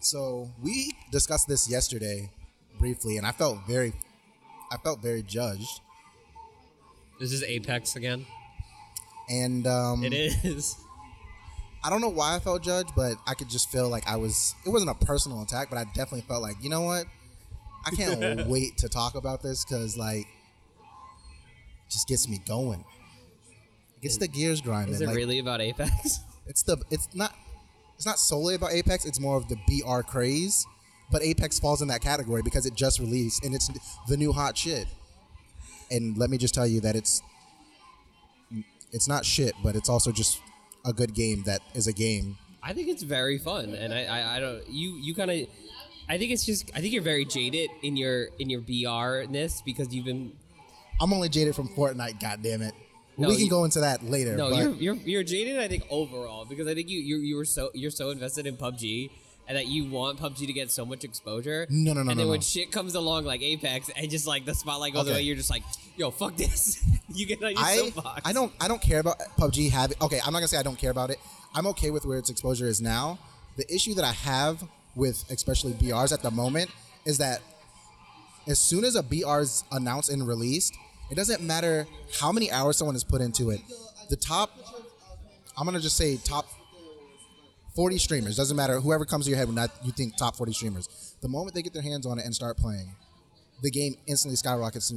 So 0.00 0.50
we 0.60 0.92
discussed 1.12 1.46
this 1.46 1.70
yesterday 1.70 2.30
briefly, 2.80 3.16
and 3.16 3.24
I 3.24 3.30
felt 3.30 3.58
very, 3.64 3.92
I 4.72 4.76
felt 4.78 5.00
very 5.00 5.22
judged. 5.22 5.80
This 7.20 7.30
is 7.32 7.44
Apex 7.44 7.94
again. 7.94 8.26
And 9.28 9.68
um, 9.68 10.02
It 10.02 10.12
is. 10.12 10.74
I 11.84 11.90
don't 11.90 12.00
know 12.00 12.08
why 12.08 12.34
I 12.34 12.40
felt 12.40 12.62
judged, 12.64 12.90
but 12.96 13.14
I 13.24 13.34
could 13.34 13.48
just 13.48 13.70
feel 13.70 13.88
like 13.88 14.04
I 14.08 14.16
was. 14.16 14.56
It 14.66 14.70
wasn't 14.70 14.90
a 14.90 15.04
personal 15.06 15.42
attack, 15.42 15.70
but 15.70 15.78
I 15.78 15.84
definitely 15.84 16.22
felt 16.22 16.42
like, 16.42 16.56
you 16.60 16.70
know 16.70 16.80
what? 16.82 17.04
I 17.86 17.90
can't 17.90 18.46
wait 18.48 18.78
to 18.78 18.88
talk 18.88 19.14
about 19.14 19.42
this 19.42 19.64
because 19.64 19.96
like, 19.96 20.26
just 21.90 22.08
gets 22.08 22.28
me 22.28 22.40
going. 22.46 22.84
It 23.96 24.02
gets 24.02 24.16
the 24.16 24.28
gears 24.28 24.60
grinding. 24.60 24.94
Is 24.94 25.00
it 25.00 25.08
like, 25.08 25.16
really 25.16 25.38
about 25.38 25.60
Apex? 25.60 26.20
It's 26.46 26.64
the. 26.64 26.78
It's 26.90 27.06
not. 27.14 27.32
It's 27.94 28.06
not 28.06 28.18
solely 28.18 28.56
about 28.56 28.72
Apex. 28.72 29.04
It's 29.04 29.20
more 29.20 29.36
of 29.36 29.46
the 29.46 29.56
BR 29.68 30.00
craze, 30.00 30.66
but 31.12 31.22
Apex 31.22 31.60
falls 31.60 31.80
in 31.80 31.86
that 31.88 32.00
category 32.00 32.42
because 32.42 32.66
it 32.66 32.74
just 32.74 32.98
released 32.98 33.44
and 33.44 33.54
it's 33.54 33.70
the 34.08 34.16
new 34.16 34.32
hot 34.32 34.58
shit. 34.58 34.88
And 35.92 36.18
let 36.18 36.28
me 36.28 36.38
just 36.38 36.52
tell 36.52 36.66
you 36.66 36.80
that 36.80 36.96
it's. 36.96 37.22
It's 38.90 39.06
not 39.06 39.24
shit, 39.24 39.54
but 39.62 39.76
it's 39.76 39.88
also 39.88 40.10
just 40.10 40.40
a 40.84 40.92
good 40.92 41.14
game 41.14 41.44
that 41.44 41.60
is 41.74 41.86
a 41.86 41.92
game 41.92 42.36
I 42.62 42.72
think 42.72 42.88
it's 42.88 43.02
very 43.02 43.38
fun, 43.38 43.74
and 43.74 43.92
I, 43.94 44.04
I, 44.04 44.36
I 44.36 44.40
don't. 44.40 44.68
You, 44.68 44.90
you 44.96 45.14
kind 45.14 45.30
of. 45.30 45.48
I 46.08 46.18
think 46.18 46.32
it's 46.32 46.44
just. 46.44 46.70
I 46.74 46.80
think 46.80 46.92
you're 46.92 47.02
very 47.02 47.24
jaded 47.24 47.70
in 47.82 47.96
your 47.96 48.28
in 48.38 48.50
your 48.50 48.60
BR-ness 48.60 49.62
because 49.62 49.94
you've 49.94 50.04
been. 50.04 50.32
I'm 51.00 51.12
only 51.12 51.28
jaded 51.28 51.54
from 51.56 51.68
Fortnite. 51.68 52.20
God 52.20 52.40
damn 52.42 52.62
it. 52.62 52.74
No, 53.16 53.28
we 53.28 53.34
can 53.36 53.44
you- 53.44 53.50
go 53.50 53.64
into 53.64 53.80
that 53.80 54.04
later. 54.04 54.36
No, 54.36 54.48
you're, 54.50 54.70
you're 54.74 54.94
you're 54.94 55.22
jaded. 55.22 55.58
I 55.58 55.68
think 55.68 55.84
overall 55.90 56.44
because 56.44 56.66
I 56.66 56.74
think 56.74 56.88
you 56.88 57.00
you 57.00 57.16
you 57.18 57.36
were 57.36 57.44
so 57.44 57.70
you're 57.74 57.90
so 57.90 58.10
invested 58.10 58.46
in 58.46 58.56
PUBG 58.56 59.10
and 59.48 59.56
that 59.58 59.66
you 59.66 59.90
want 59.90 60.18
PUBG 60.18 60.46
to 60.46 60.52
get 60.52 60.70
so 60.70 60.86
much 60.86 61.02
exposure. 61.04 61.66
No, 61.68 61.92
no, 61.92 61.94
no, 61.94 62.00
And 62.00 62.08
no, 62.10 62.14
then 62.14 62.28
when 62.28 62.38
no. 62.38 62.42
shit 62.42 62.70
comes 62.70 62.94
along 62.94 63.24
like 63.24 63.42
Apex 63.42 63.90
and 63.96 64.08
just 64.10 64.26
like 64.26 64.44
the 64.46 64.54
spotlight 64.54 64.92
goes 64.94 65.02
Okay. 65.02 65.12
away, 65.12 65.22
you're 65.22 65.36
just 65.36 65.50
like, 65.50 65.64
yo, 65.96 66.10
fuck 66.10 66.36
this. 66.36 66.82
you 67.12 67.26
get 67.26 67.42
on 67.42 67.50
your 67.50 67.58
I 67.60 67.76
soapbox. 67.76 68.22
I 68.24 68.32
don't 68.32 68.52
I 68.60 68.68
don't 68.68 68.80
care 68.80 69.00
about 69.00 69.18
PUBG 69.38 69.70
having. 69.70 69.96
Okay, 70.00 70.20
I'm 70.24 70.32
not 70.32 70.38
gonna 70.38 70.48
say 70.48 70.58
I 70.58 70.62
don't 70.62 70.78
care 70.78 70.90
about 70.92 71.10
it. 71.10 71.18
I'm 71.54 71.66
okay 71.68 71.90
with 71.90 72.06
where 72.06 72.16
its 72.18 72.30
exposure 72.30 72.66
is 72.68 72.80
now. 72.80 73.18
The 73.56 73.74
issue 73.74 73.94
that 73.94 74.04
I 74.04 74.12
have 74.12 74.62
with 74.94 75.24
especially 75.30 75.72
BRs 75.72 76.12
at 76.12 76.22
the 76.22 76.30
moment 76.30 76.70
is 77.04 77.18
that 77.18 77.42
as 78.46 78.58
soon 78.58 78.84
as 78.84 78.94
a 78.94 79.02
BR 79.02 79.40
is 79.40 79.64
announced 79.72 80.10
and 80.10 80.26
released, 80.26 80.74
it 81.10 81.16
doesn't 81.16 81.42
matter 81.42 81.86
how 82.20 82.32
many 82.32 82.50
hours 82.50 82.76
someone 82.76 82.94
has 82.94 83.04
put 83.04 83.20
into 83.20 83.50
it. 83.50 83.60
The 84.08 84.16
top, 84.16 84.50
I'm 85.56 85.64
gonna 85.64 85.80
just 85.80 85.96
say 85.96 86.16
top 86.16 86.46
40 87.74 87.98
streamers. 87.98 88.36
Doesn't 88.36 88.56
matter 88.56 88.80
whoever 88.80 89.04
comes 89.04 89.24
to 89.26 89.30
your 89.30 89.38
head 89.38 89.48
when 89.48 89.68
you 89.82 89.92
think 89.92 90.16
top 90.16 90.36
40 90.36 90.52
streamers. 90.52 91.16
The 91.20 91.28
moment 91.28 91.54
they 91.54 91.62
get 91.62 91.72
their 91.72 91.82
hands 91.82 92.06
on 92.06 92.18
it 92.18 92.24
and 92.24 92.34
start 92.34 92.56
playing, 92.56 92.94
the 93.62 93.70
game 93.70 93.94
instantly 94.06 94.36
skyrockets. 94.36 94.92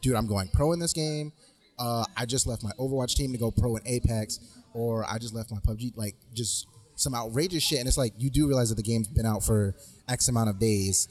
Dude, 0.00 0.14
I'm 0.14 0.26
going 0.26 0.48
pro 0.52 0.72
in 0.72 0.78
this 0.78 0.92
game. 0.92 1.32
Uh, 1.78 2.04
I 2.16 2.26
just 2.26 2.46
left 2.46 2.62
my 2.62 2.72
Overwatch 2.78 3.14
team 3.14 3.32
to 3.32 3.38
go 3.38 3.50
pro 3.50 3.76
in 3.76 3.82
Apex, 3.86 4.40
or 4.74 5.04
I 5.08 5.18
just 5.18 5.34
left 5.34 5.50
my 5.50 5.58
PUBG. 5.58 5.96
Like 5.96 6.16
just 6.34 6.66
some 6.96 7.14
outrageous 7.14 7.62
shit. 7.62 7.78
And 7.78 7.88
it's 7.88 7.98
like 7.98 8.12
you 8.18 8.30
do 8.30 8.46
realize 8.46 8.68
that 8.70 8.74
the 8.74 8.82
game's 8.82 9.08
been 9.08 9.26
out 9.26 9.44
for 9.44 9.74
X 10.08 10.28
amount 10.28 10.50
of 10.50 10.58
days, 10.58 11.08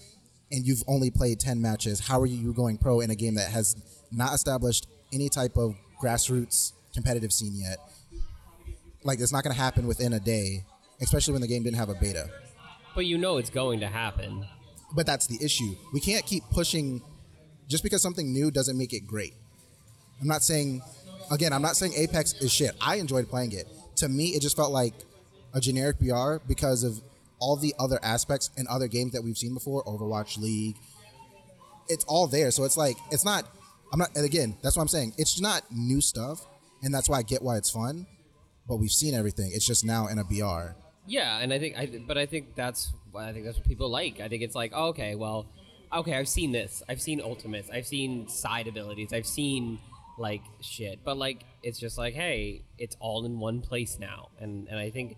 and 0.51 0.65
you've 0.65 0.83
only 0.87 1.09
played 1.09 1.39
10 1.39 1.61
matches. 1.61 1.99
How 1.99 2.19
are 2.19 2.25
you 2.25 2.53
going 2.53 2.77
pro 2.77 2.99
in 2.99 3.09
a 3.09 3.15
game 3.15 3.35
that 3.35 3.49
has 3.49 3.75
not 4.11 4.33
established 4.33 4.87
any 5.13 5.29
type 5.29 5.57
of 5.57 5.75
grassroots 6.01 6.73
competitive 6.93 7.31
scene 7.31 7.53
yet? 7.55 7.77
Like 9.03 9.19
it's 9.19 9.31
not 9.31 9.43
going 9.43 9.55
to 9.55 9.61
happen 9.61 9.87
within 9.87 10.13
a 10.13 10.19
day, 10.19 10.65
especially 11.01 11.33
when 11.33 11.41
the 11.41 11.47
game 11.47 11.63
didn't 11.63 11.77
have 11.77 11.89
a 11.89 11.95
beta. 11.95 12.29
But 12.95 13.05
you 13.05 13.17
know 13.17 13.37
it's 13.37 13.49
going 13.49 13.79
to 13.81 13.87
happen. 13.87 14.45
But 14.95 15.05
that's 15.05 15.27
the 15.27 15.43
issue. 15.43 15.75
We 15.93 15.99
can't 15.99 16.25
keep 16.25 16.43
pushing 16.51 17.01
just 17.67 17.83
because 17.83 18.01
something 18.01 18.31
new 18.31 18.51
doesn't 18.51 18.77
make 18.77 18.93
it 18.93 19.05
great. 19.05 19.33
I'm 20.21 20.27
not 20.27 20.41
saying 20.41 20.81
again, 21.31 21.53
I'm 21.53 21.61
not 21.61 21.75
saying 21.75 21.93
Apex 21.95 22.33
is 22.41 22.51
shit. 22.51 22.71
I 22.81 22.95
enjoyed 22.95 23.29
playing 23.29 23.51
it. 23.51 23.67
To 23.97 24.09
me, 24.09 24.29
it 24.29 24.41
just 24.41 24.55
felt 24.55 24.71
like 24.71 24.93
a 25.53 25.59
generic 25.59 25.99
BR 25.99 26.37
because 26.47 26.83
of 26.83 27.01
all 27.39 27.55
the 27.55 27.73
other 27.79 27.99
aspects 28.03 28.49
and 28.57 28.67
other 28.67 28.87
games 28.87 29.13
that 29.13 29.23
we've 29.23 29.37
seen 29.37 29.53
before, 29.53 29.83
Overwatch 29.83 30.37
League. 30.37 30.75
It's 31.87 32.03
all 32.05 32.27
there. 32.27 32.51
So 32.51 32.63
it's 32.63 32.77
like 32.77 32.97
it's 33.11 33.25
not 33.25 33.45
I'm 33.91 33.99
not 33.99 34.15
and 34.15 34.25
again, 34.25 34.57
that's 34.61 34.75
what 34.75 34.81
I'm 34.81 34.87
saying. 34.87 35.13
It's 35.17 35.39
not 35.39 35.63
new 35.71 36.01
stuff, 36.01 36.45
and 36.83 36.93
that's 36.93 37.09
why 37.09 37.19
I 37.19 37.23
get 37.23 37.41
why 37.41 37.57
it's 37.57 37.69
fun. 37.69 38.05
But 38.67 38.77
we've 38.77 38.91
seen 38.91 39.13
everything. 39.13 39.51
It's 39.53 39.65
just 39.65 39.85
now 39.85 40.07
in 40.07 40.19
a 40.19 40.23
BR. 40.23 40.75
Yeah, 41.05 41.39
and 41.39 41.53
I 41.53 41.59
think, 41.59 41.77
I, 41.77 42.01
but 42.05 42.17
I 42.17 42.25
think 42.25 42.53
that's, 42.53 42.91
I 43.17 43.31
think 43.31 43.45
that's 43.45 43.57
what 43.57 43.65
people 43.65 43.89
like. 43.89 44.19
I 44.19 44.27
think 44.27 44.43
it's 44.43 44.55
like, 44.55 44.73
oh, 44.75 44.87
okay, 44.87 45.15
well, 45.15 45.47
okay, 45.93 46.13
I've 46.13 46.27
seen 46.27 46.51
this. 46.51 46.83
I've 46.89 47.01
seen 47.01 47.21
ultimates. 47.21 47.69
I've 47.69 47.87
seen 47.87 48.27
side 48.27 48.67
abilities. 48.67 49.13
I've 49.13 49.25
seen 49.25 49.79
like 50.17 50.41
shit. 50.61 50.99
But 51.03 51.17
like 51.17 51.43
it's 51.63 51.79
just 51.79 51.97
like, 51.97 52.13
hey, 52.13 52.63
it's 52.77 52.95
all 52.99 53.25
in 53.25 53.39
one 53.39 53.61
place 53.61 53.97
now. 53.99 54.29
And 54.39 54.67
and 54.67 54.77
I 54.77 54.89
think 54.89 55.17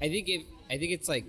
I 0.00 0.08
think 0.08 0.28
if 0.28 0.42
I 0.70 0.78
think 0.78 0.92
it's 0.92 1.08
like 1.08 1.26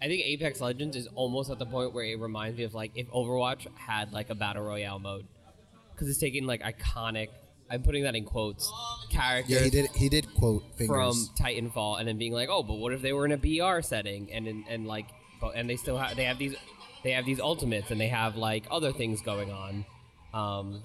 I 0.00 0.06
think 0.06 0.24
Apex 0.24 0.60
Legends 0.60 0.96
is 0.96 1.06
almost 1.14 1.50
at 1.50 1.58
the 1.58 1.66
point 1.66 1.94
where 1.94 2.04
it 2.04 2.18
reminds 2.18 2.58
me 2.58 2.64
of 2.64 2.74
like 2.74 2.92
if 2.94 3.08
Overwatch 3.10 3.66
had 3.76 4.12
like 4.12 4.30
a 4.30 4.34
battle 4.34 4.64
royale 4.64 4.98
mode 4.98 5.26
because 6.02 6.10
it's 6.10 6.20
taking 6.20 6.46
like 6.46 6.62
iconic. 6.62 7.28
I'm 7.70 7.82
putting 7.82 8.02
that 8.02 8.16
in 8.16 8.24
quotes. 8.24 8.70
Characters 9.08 9.50
Yeah, 9.50 9.60
he 9.60 9.70
did. 9.70 9.90
He 9.94 10.08
did 10.08 10.34
quote 10.34 10.64
fingers. 10.76 11.28
from 11.28 11.46
Titanfall, 11.46 12.00
and 12.00 12.08
then 12.08 12.18
being 12.18 12.32
like, 12.32 12.48
oh, 12.50 12.62
but 12.64 12.74
what 12.74 12.92
if 12.92 13.02
they 13.02 13.12
were 13.12 13.24
in 13.24 13.32
a 13.32 13.36
BR 13.36 13.80
setting, 13.82 14.28
and 14.32 14.48
and, 14.48 14.64
and 14.68 14.86
like, 14.86 15.06
but 15.40 15.54
and 15.54 15.70
they 15.70 15.76
still 15.76 15.96
have 15.96 16.16
they 16.16 16.24
have 16.24 16.38
these 16.38 16.56
they 17.04 17.12
have 17.12 17.24
these 17.24 17.38
ultimates, 17.38 17.92
and 17.92 18.00
they 18.00 18.08
have 18.08 18.36
like 18.36 18.64
other 18.70 18.92
things 18.92 19.22
going 19.22 19.52
on. 19.52 19.84
Um, 20.34 20.82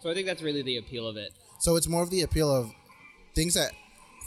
so 0.00 0.10
I 0.10 0.14
think 0.14 0.26
that's 0.26 0.42
really 0.42 0.62
the 0.62 0.76
appeal 0.76 1.06
of 1.06 1.16
it. 1.16 1.32
So 1.58 1.76
it's 1.76 1.88
more 1.88 2.02
of 2.02 2.10
the 2.10 2.20
appeal 2.20 2.54
of 2.54 2.70
things 3.34 3.54
that 3.54 3.72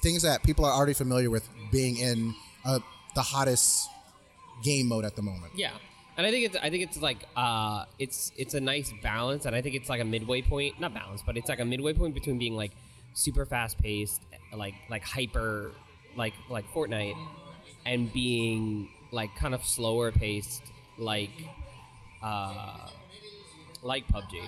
things 0.02 0.24
that 0.24 0.42
people 0.42 0.66
are 0.66 0.74
already 0.74 0.94
familiar 0.94 1.30
with 1.30 1.48
being 1.72 1.98
in 1.98 2.34
uh, 2.66 2.80
the 3.14 3.22
hottest 3.22 3.88
game 4.64 4.88
mode 4.88 5.06
at 5.06 5.16
the 5.16 5.22
moment. 5.22 5.54
Yeah, 5.56 5.74
and 6.22 6.28
I 6.28 6.32
think 6.32 6.46
it's 6.46 6.58
I 6.58 6.70
think 6.70 6.84
it's 6.84 7.02
like 7.02 7.18
uh, 7.36 7.86
it's 7.98 8.32
it's 8.38 8.54
a 8.54 8.62
nice 8.62 8.94
balance, 9.02 9.46
and 9.46 9.56
I 9.56 9.62
think 9.62 9.74
it's 9.76 9.90
like 9.90 10.02
a 10.02 10.06
midway 10.06 10.44
point, 10.44 10.80
not 10.80 10.94
balance, 10.94 11.24
but 11.26 11.36
it's 11.36 11.50
like 11.50 11.60
a 11.60 11.66
midway 11.66 11.94
point 11.94 12.14
between 12.14 12.38
being 12.38 12.56
like 12.56 12.72
super 13.16 13.44
fast 13.44 13.80
paced, 13.80 14.22
like 14.56 14.76
like 14.88 15.04
hyper, 15.04 15.72
like 16.16 16.36
like 16.48 16.72
Fortnite, 16.74 17.18
and 17.88 18.14
being 18.14 18.90
like 19.12 19.36
kind 19.36 19.56
of 19.56 19.64
slower 19.64 20.12
paced, 20.12 20.62
like 21.00 21.32
uh, 22.22 22.88
like 23.82 24.08
PUBG. 24.08 24.44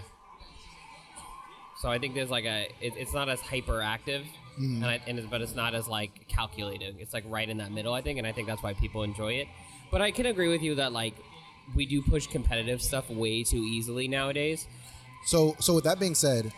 So 1.79 1.89
I 1.89 1.97
think 1.97 2.13
there's 2.13 2.29
like 2.29 2.45
a 2.45 2.67
it, 2.81 2.93
it's 2.97 3.15
not 3.15 3.29
as 3.29 3.39
hyperactive, 3.39 4.25
and, 4.59 4.85
I, 4.85 5.01
and 5.07 5.17
it's, 5.17 5.27
but 5.27 5.41
it's 5.41 5.55
not 5.55 5.73
as 5.73 5.87
like 5.87 6.27
calculated. 6.27 6.97
It's 6.99 7.15
like 7.15 7.23
right 7.27 7.49
in 7.49 7.57
that 7.57 7.71
middle, 7.71 7.95
I 7.95 8.01
think, 8.01 8.19
and 8.19 8.27
I 8.27 8.31
think 8.31 8.47
that's 8.47 8.61
why 8.61 8.75
people 8.75 9.01
enjoy 9.01 9.33
it. 9.33 9.47
But 9.89 10.03
I 10.03 10.11
can 10.11 10.27
agree 10.27 10.49
with 10.49 10.61
you 10.61 10.75
that 10.75 10.93
like 10.93 11.15
we 11.75 11.85
do 11.85 12.01
push 12.01 12.27
competitive 12.27 12.81
stuff 12.81 13.09
way 13.09 13.43
too 13.43 13.57
easily 13.57 14.07
nowadays. 14.07 14.67
So 15.25 15.55
so 15.59 15.75
with 15.75 15.83
that 15.85 15.99
being 15.99 16.15
said, 16.15 16.51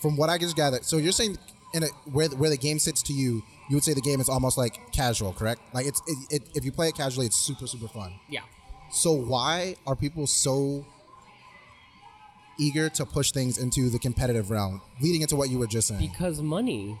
from 0.00 0.16
what 0.16 0.28
I 0.30 0.38
just 0.38 0.56
gathered, 0.56 0.84
so 0.84 0.96
you're 0.96 1.12
saying 1.12 1.38
in 1.72 1.84
a, 1.84 1.86
where 2.10 2.28
where 2.28 2.50
the 2.50 2.56
game 2.56 2.78
sits 2.78 3.02
to 3.04 3.12
you, 3.12 3.42
you 3.68 3.76
would 3.76 3.84
say 3.84 3.94
the 3.94 4.00
game 4.00 4.20
is 4.20 4.28
almost 4.28 4.58
like 4.58 4.92
casual, 4.92 5.32
correct? 5.32 5.60
Like 5.72 5.86
it's 5.86 6.02
it, 6.06 6.18
it, 6.30 6.42
if 6.54 6.64
you 6.64 6.72
play 6.72 6.88
it 6.88 6.94
casually, 6.94 7.26
it's 7.26 7.36
super 7.36 7.66
super 7.66 7.88
fun. 7.88 8.12
Yeah. 8.28 8.42
So 8.90 9.12
why 9.12 9.76
are 9.86 9.96
people 9.96 10.26
so 10.26 10.84
eager 12.58 12.88
to 12.88 13.04
push 13.04 13.32
things 13.32 13.58
into 13.58 13.90
the 13.90 13.98
competitive 13.98 14.50
realm, 14.50 14.80
leading 15.00 15.22
into 15.22 15.36
what 15.36 15.50
you 15.50 15.58
were 15.58 15.66
just 15.66 15.88
saying? 15.88 16.00
Because 16.00 16.40
money. 16.40 16.98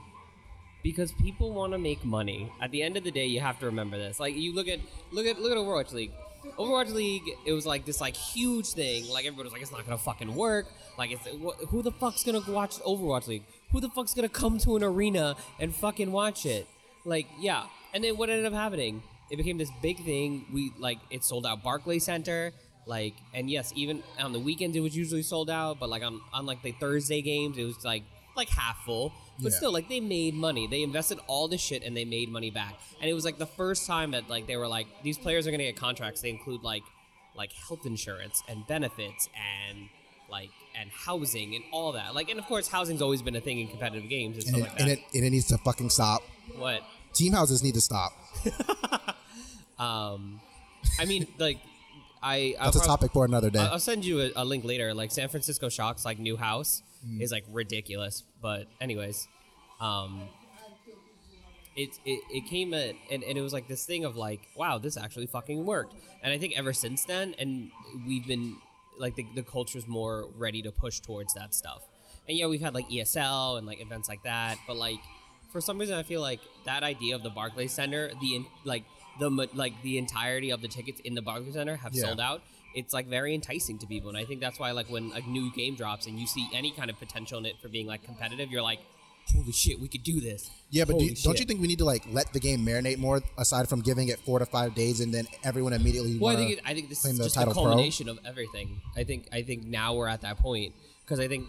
Because 0.82 1.12
people 1.12 1.52
want 1.52 1.72
to 1.72 1.78
make 1.78 2.04
money. 2.04 2.52
At 2.60 2.70
the 2.70 2.82
end 2.82 2.98
of 2.98 3.04
the 3.04 3.10
day, 3.10 3.24
you 3.24 3.40
have 3.40 3.58
to 3.60 3.66
remember 3.66 3.96
this. 3.96 4.20
Like 4.20 4.34
you 4.34 4.54
look 4.54 4.68
at 4.68 4.80
look 5.12 5.24
at 5.26 5.40
look 5.40 5.52
at 5.52 5.56
Overwatch 5.56 5.92
League. 5.92 6.12
Overwatch 6.58 6.92
League, 6.92 7.22
it 7.44 7.52
was 7.52 7.66
like 7.66 7.84
this 7.84 8.00
like 8.00 8.16
huge 8.16 8.68
thing. 8.68 9.08
Like 9.08 9.24
everybody 9.24 9.44
was 9.44 9.52
like, 9.52 9.62
it's 9.62 9.72
not 9.72 9.84
gonna 9.84 9.98
fucking 9.98 10.34
work. 10.34 10.66
Like, 10.96 11.10
it's 11.10 11.26
wh- 11.26 11.66
who 11.68 11.82
the 11.82 11.90
fuck's 11.90 12.22
gonna 12.22 12.42
watch 12.48 12.76
Overwatch 12.80 13.26
League? 13.26 13.44
Who 13.72 13.80
the 13.80 13.88
fuck's 13.88 14.14
gonna 14.14 14.28
come 14.28 14.58
to 14.58 14.76
an 14.76 14.82
arena 14.84 15.36
and 15.58 15.74
fucking 15.74 16.12
watch 16.12 16.46
it? 16.46 16.66
Like, 17.04 17.26
yeah. 17.38 17.64
And 17.92 18.02
then 18.04 18.16
what 18.16 18.30
ended 18.30 18.46
up 18.46 18.52
happening? 18.52 19.02
It 19.30 19.36
became 19.36 19.58
this 19.58 19.70
big 19.82 20.04
thing. 20.04 20.46
We 20.52 20.72
like 20.78 20.98
it 21.10 21.24
sold 21.24 21.46
out 21.46 21.62
Barclays 21.62 22.04
Center. 22.04 22.52
Like, 22.86 23.14
and 23.32 23.48
yes, 23.50 23.72
even 23.74 24.02
on 24.20 24.32
the 24.32 24.38
weekends 24.40 24.76
it 24.76 24.80
was 24.80 24.96
usually 24.96 25.22
sold 25.22 25.50
out. 25.50 25.80
But 25.80 25.88
like 25.88 26.02
on 26.02 26.20
on 26.32 26.46
like 26.46 26.62
the 26.62 26.72
Thursday 26.72 27.22
games, 27.22 27.58
it 27.58 27.64
was 27.64 27.84
like 27.84 28.04
like 28.36 28.48
half 28.48 28.78
full. 28.84 29.12
But 29.42 29.50
Yeah. 29.52 29.56
still, 29.58 29.72
like 29.72 29.88
they 29.88 30.00
made 30.00 30.34
money. 30.34 30.66
They 30.66 30.82
invested 30.82 31.18
all 31.26 31.48
this 31.48 31.60
shit 31.60 31.82
and 31.82 31.96
they 31.96 32.04
made 32.04 32.30
money 32.30 32.50
back. 32.50 32.74
And 33.00 33.10
it 33.10 33.14
was 33.14 33.24
like 33.24 33.38
the 33.38 33.46
first 33.46 33.86
time 33.86 34.12
that 34.12 34.28
like 34.30 34.46
they 34.46 34.56
were 34.56 34.68
like 34.68 34.86
these 35.02 35.18
players 35.18 35.46
are 35.46 35.50
gonna 35.50 35.64
get 35.64 35.76
contracts. 35.76 36.20
They 36.20 36.30
include 36.30 36.62
like 36.62 36.82
like 37.36 37.52
health 37.52 37.84
insurance 37.84 38.42
and 38.48 38.66
benefits 38.66 39.28
and 39.68 39.88
like 40.30 40.50
and 40.78 40.88
housing 40.90 41.54
and 41.56 41.64
all 41.72 41.92
that. 41.92 42.14
Like 42.14 42.30
and 42.30 42.38
of 42.38 42.46
course 42.46 42.68
housing's 42.68 43.02
always 43.02 43.22
been 43.22 43.34
a 43.36 43.40
thing 43.40 43.58
in 43.60 43.68
competitive 43.68 44.08
games 44.08 44.36
and 44.36 44.46
and, 44.46 44.56
stuff 44.56 44.58
it, 44.58 44.70
like 44.70 44.78
that. 44.78 44.82
and 44.82 44.90
it 44.92 44.98
and 45.14 45.24
it 45.24 45.30
needs 45.30 45.46
to 45.48 45.58
fucking 45.58 45.90
stop. 45.90 46.22
what? 46.56 46.82
Team 47.12 47.32
houses 47.32 47.62
need 47.62 47.74
to 47.74 47.80
stop. 47.80 48.12
Um, 49.78 50.40
I 51.00 51.04
mean 51.04 51.26
like 51.38 51.58
I 52.22 52.54
I'll 52.60 52.66
That's 52.66 52.76
a 52.76 52.78
prob- 52.80 53.00
topic 53.00 53.12
for 53.12 53.24
another 53.24 53.50
day. 53.50 53.58
I'll 53.58 53.72
I'll 53.72 53.78
send 53.80 54.04
you 54.04 54.20
a, 54.20 54.30
a 54.36 54.44
link 54.44 54.64
later. 54.64 54.94
Like 54.94 55.10
San 55.10 55.28
Francisco 55.28 55.68
Shock's 55.68 56.04
like 56.04 56.18
new 56.20 56.36
house 56.36 56.82
Mm. 57.06 57.20
is 57.22 57.32
like 57.32 57.44
ridiculous. 57.50 58.22
But 58.40 58.66
anyways, 58.80 59.28
um, 59.80 60.22
it 61.76 61.90
it, 62.04 62.20
it 62.30 62.46
came 62.48 62.72
at, 62.74 62.94
and, 63.10 63.22
and 63.24 63.36
it 63.36 63.40
was 63.42 63.52
like 63.52 63.66
this 63.68 63.84
thing 63.84 64.04
of 64.04 64.16
like, 64.16 64.40
wow, 64.56 64.78
this 64.78 64.96
actually 64.96 65.26
fucking 65.26 65.64
worked. 65.64 65.94
And 66.22 66.32
I 66.32 66.38
think 66.38 66.54
ever 66.56 66.72
since 66.72 67.04
then, 67.04 67.34
and 67.38 67.70
we've 68.06 68.26
been 68.26 68.56
like 68.98 69.16
the 69.16 69.26
the 69.34 69.42
culture's 69.42 69.86
more 69.88 70.28
ready 70.36 70.62
to 70.62 70.70
push 70.72 71.00
towards 71.00 71.34
that 71.34 71.54
stuff. 71.54 71.82
And 72.28 72.38
yeah, 72.38 72.46
we've 72.46 72.60
had 72.60 72.74
like 72.74 72.88
ESL 72.88 73.58
and 73.58 73.66
like 73.66 73.80
events 73.82 74.08
like 74.08 74.22
that, 74.22 74.56
but 74.66 74.76
like 74.76 74.98
for 75.52 75.60
some 75.60 75.78
reason, 75.78 75.96
I 75.96 76.02
feel 76.04 76.20
like 76.20 76.40
that 76.64 76.82
idea 76.82 77.14
of 77.14 77.22
the 77.22 77.30
Barclays 77.30 77.72
Center, 77.72 78.10
the 78.20 78.36
in, 78.36 78.46
like 78.64 78.84
the 79.18 79.28
like 79.30 79.74
the 79.82 79.98
entirety 79.98 80.50
of 80.50 80.62
the 80.62 80.68
tickets 80.68 81.00
in 81.04 81.14
the 81.14 81.22
Barclays 81.22 81.54
Center 81.54 81.76
have 81.76 81.92
Yeah. 81.94 82.04
sold 82.04 82.20
out. 82.20 82.42
It's 82.74 82.92
like 82.92 83.06
very 83.06 83.34
enticing 83.34 83.78
to 83.78 83.86
people, 83.86 84.08
and 84.08 84.18
I 84.18 84.24
think 84.24 84.40
that's 84.40 84.58
why 84.58 84.72
like 84.72 84.90
when 84.90 85.12
a 85.14 85.20
new 85.20 85.52
game 85.52 85.76
drops 85.76 86.06
and 86.06 86.18
you 86.18 86.26
see 86.26 86.48
any 86.52 86.70
kind 86.70 86.90
of 86.90 86.98
potential 86.98 87.38
in 87.38 87.46
it 87.46 87.54
for 87.60 87.68
being 87.68 87.86
like 87.86 88.02
competitive, 88.04 88.50
you're 88.50 88.62
like, 88.62 88.80
holy 89.32 89.52
shit, 89.52 89.80
we 89.80 89.88
could 89.88 90.02
do 90.02 90.20
this. 90.20 90.50
yeah, 90.70 90.84
but 90.84 90.98
do 90.98 91.04
you, 91.04 91.14
don't 91.22 91.38
you 91.38 91.46
think 91.46 91.60
we 91.60 91.66
need 91.66 91.78
to 91.78 91.84
like 91.84 92.02
let 92.10 92.32
the 92.32 92.40
game 92.40 92.60
marinate 92.60 92.98
more, 92.98 93.22
aside 93.38 93.68
from 93.68 93.80
giving 93.80 94.08
it 94.08 94.18
four 94.20 94.38
to 94.38 94.46
five 94.46 94.74
days 94.74 95.00
and 95.00 95.12
then 95.12 95.26
everyone 95.44 95.72
immediately? 95.72 96.18
Well, 96.18 96.32
I 96.32 96.36
think 96.36 96.52
it, 96.52 96.60
I 96.64 96.74
think 96.74 96.88
this 96.88 97.04
is 97.04 97.18
just 97.18 97.34
the 97.34 97.40
title 97.40 97.54
pro? 97.54 97.62
culmination 97.64 98.08
of 98.08 98.18
everything. 98.24 98.80
I 98.96 99.04
think 99.04 99.28
I 99.32 99.42
think 99.42 99.64
now 99.64 99.94
we're 99.94 100.08
at 100.08 100.22
that 100.22 100.38
point 100.38 100.74
because 101.04 101.20
I 101.20 101.28
think 101.28 101.46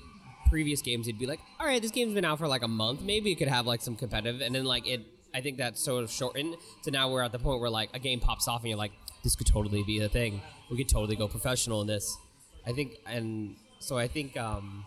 previous 0.50 0.82
games 0.82 1.08
it'd 1.08 1.20
be 1.20 1.26
like, 1.26 1.40
all 1.60 1.66
right, 1.66 1.82
this 1.82 1.92
game's 1.92 2.14
been 2.14 2.26
out 2.26 2.38
for 2.38 2.48
like 2.48 2.64
a 2.64 2.68
month, 2.68 3.02
maybe 3.02 3.32
it 3.32 3.36
could 3.36 3.48
have 3.48 3.66
like 3.66 3.82
some 3.82 3.96
competitive, 3.96 4.42
and 4.42 4.56
then 4.56 4.66
like 4.66 4.88
it. 4.88 5.02
I 5.34 5.42
think 5.42 5.58
that's 5.58 5.84
sort 5.84 6.02
of 6.02 6.10
shortened 6.10 6.56
to 6.84 6.92
now 6.92 7.12
we're 7.12 7.22
at 7.22 7.34
the 7.34 7.40
point 7.40 7.60
where 7.60 7.70
like 7.70 7.90
a 7.94 8.00
game 8.00 8.22
pops 8.22 8.48
off 8.48 8.62
and 8.62 8.70
you're 8.70 8.78
like, 8.78 8.94
this 9.26 9.36
could 9.36 9.48
totally 9.48 9.84
be 9.84 10.00
a 10.00 10.08
thing. 10.08 10.42
We 10.72 10.78
could 10.78 10.88
totally 10.88 11.18
go 11.18 11.28
professional 11.28 11.82
in 11.82 11.88
this. 11.88 12.18
I 12.66 12.72
think, 12.72 12.96
and 13.06 13.58
so 13.80 13.98
I 13.98 14.08
think. 14.08 14.38
um 14.38 14.86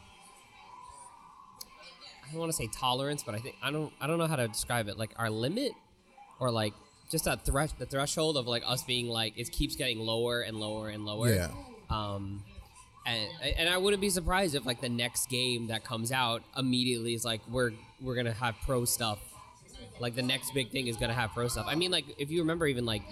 I 2.29 2.33
don't 2.33 2.41
want 2.41 2.53
to 2.53 2.57
say 2.57 2.69
tolerance, 2.69 3.23
but 3.23 3.35
I 3.35 3.39
think 3.39 3.57
I 3.63 3.71
don't 3.71 3.93
I 4.01 4.07
don't 4.07 4.19
know 4.19 4.27
how 4.27 4.37
to 4.37 4.49
describe 4.49 4.89
it. 4.89 4.99
Like 4.99 5.11
our 5.17 5.31
limit, 5.31 5.73
or 6.41 6.51
like 6.51 6.75
just 7.11 7.25
that 7.25 7.45
thresh 7.45 7.73
the 7.73 7.87
threshold 7.87 8.37
of 8.37 8.47
like 8.47 8.63
us 8.67 8.83
being 8.83 9.09
like 9.09 9.39
it 9.39 9.51
keeps 9.51 9.77
getting 9.77 9.99
lower 9.99 10.43
and 10.43 10.59
lower 10.59 10.89
and 10.89 11.07
lower. 11.07 11.33
Yeah. 11.33 11.49
Um, 11.89 12.45
and 13.07 13.31
and 13.57 13.69
I 13.69 13.79
wouldn't 13.79 14.03
be 14.03 14.11
surprised 14.11 14.55
if 14.55 14.67
like 14.67 14.81
the 14.81 14.91
next 14.91 15.31
game 15.31 15.69
that 15.69 15.85
comes 15.85 16.13
out 16.13 16.43
immediately 16.57 17.15
is 17.15 17.25
like 17.25 17.41
we're 17.51 17.73
we're 18.03 18.15
gonna 18.15 18.33
have 18.33 18.57
pro 18.65 18.85
stuff. 18.85 19.21
Like 20.01 20.15
the 20.15 20.23
next 20.23 20.53
big 20.53 20.71
thing 20.71 20.87
is 20.87 20.97
gonna 20.97 21.15
have 21.15 21.31
pro 21.31 21.49
stuff. 21.49 21.67
I 21.67 21.77
mean, 21.77 21.91
like 21.91 22.05
if 22.19 22.31
you 22.31 22.41
remember, 22.41 22.67
even 22.67 22.85
like 22.85 23.03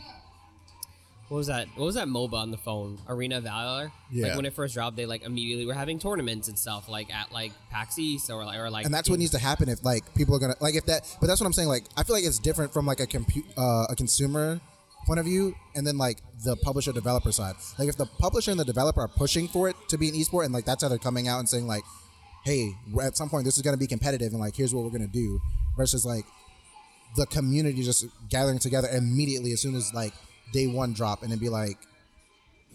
what 1.28 1.38
was 1.38 1.47
that? 1.49 1.66
What 1.75 1.87
was 1.87 1.97
that 1.97 2.06
MOBA 2.06 2.35
on 2.35 2.50
the 2.52 2.56
phone? 2.56 2.99
Arena 3.09 3.40
Valor. 3.40 3.90
Yeah. 4.12 4.28
Like 4.28 4.37
when 4.37 4.47
it 4.47 4.52
first 4.52 4.75
dropped, 4.75 4.97
they 4.97 5.06
like 5.06 5.25
immediately 5.25 5.66
were 5.66 5.75
having 5.75 5.99
tournaments 5.99 6.49
and 6.49 6.56
stuff 6.59 6.88
like 6.88 7.12
at 7.12 7.33
like 7.33 7.52
PAX 7.71 7.99
East 7.99 8.30
or 8.30 8.45
like 8.45 8.59
or 8.59 8.71
like. 8.71 8.85
and 8.87 8.95
that's 8.95 9.11
what 9.11 9.18
needs 9.18 9.33
to 9.33 9.38
happen 9.38 9.68
if 9.68 9.85
like 9.85 10.14
people 10.14 10.37
are 10.37 10.38
gonna 10.38 10.54
like 10.61 10.76
if 10.76 10.87
that 10.87 11.02
but 11.21 11.26
that's 11.26 11.40
what 11.40 11.47
i'm 11.47 11.52
saying 11.52 11.68
like 11.68 11.85
i 11.97 12.02
feel 12.02 12.14
like 12.14 12.25
it's 12.25 12.38
different 12.38 12.73
from 12.73 12.87
like 12.87 13.00
a 13.00 13.06
compute 13.06 13.45
uh, 13.59 13.87
a 13.88 13.95
consumer 13.97 14.61
point 15.06 15.18
of 15.18 15.26
view 15.26 15.54
and 15.75 15.87
then 15.87 15.99
like 15.99 16.18
the 16.45 16.56
publisher 16.56 16.92
developer 16.92 17.33
side 17.33 17.54
like 17.78 17.88
if 17.88 17.97
the 17.97 18.06
publisher 18.18 18.50
and 18.50 18.61
the 18.61 18.64
developer 18.64 19.00
are 19.00 19.09
pushing 19.09 19.49
for 19.49 19.68
it 19.68 19.76
to 19.88 19.99
be 19.99 20.09
an 20.09 20.14
esport 20.14 20.45
and 20.45 20.52
like 20.54 20.64
that's 20.64 20.83
how 20.83 20.88
they're 20.88 20.99
coming 20.99 21.28
out 21.28 21.38
and 21.38 21.49
saying 21.49 21.66
like 21.66 21.83
hey 22.45 22.73
at 23.02 23.16
some 23.16 23.28
point 23.28 23.45
this 23.45 23.56
is 23.56 23.62
going 23.62 23.75
to 23.75 23.78
be 23.78 23.87
competitive 23.87 24.33
and 24.33 24.40
like 24.40 24.54
here's 24.54 24.75
what 24.75 24.85
we're 24.85 24.90
going 24.90 25.06
to 25.06 25.12
do 25.12 25.40
versus 25.76 26.04
like 26.04 26.25
the 27.16 27.26
community 27.26 27.83
just 27.83 28.06
gathering 28.28 28.59
together 28.59 28.88
immediately 28.92 29.52
as 29.52 29.61
soon 29.61 29.75
as 29.75 29.92
like 29.95 30.12
day 30.52 30.66
one 30.66 30.92
drop 30.92 31.22
and 31.22 31.30
then 31.30 31.38
be 31.38 31.48
like 31.48 31.76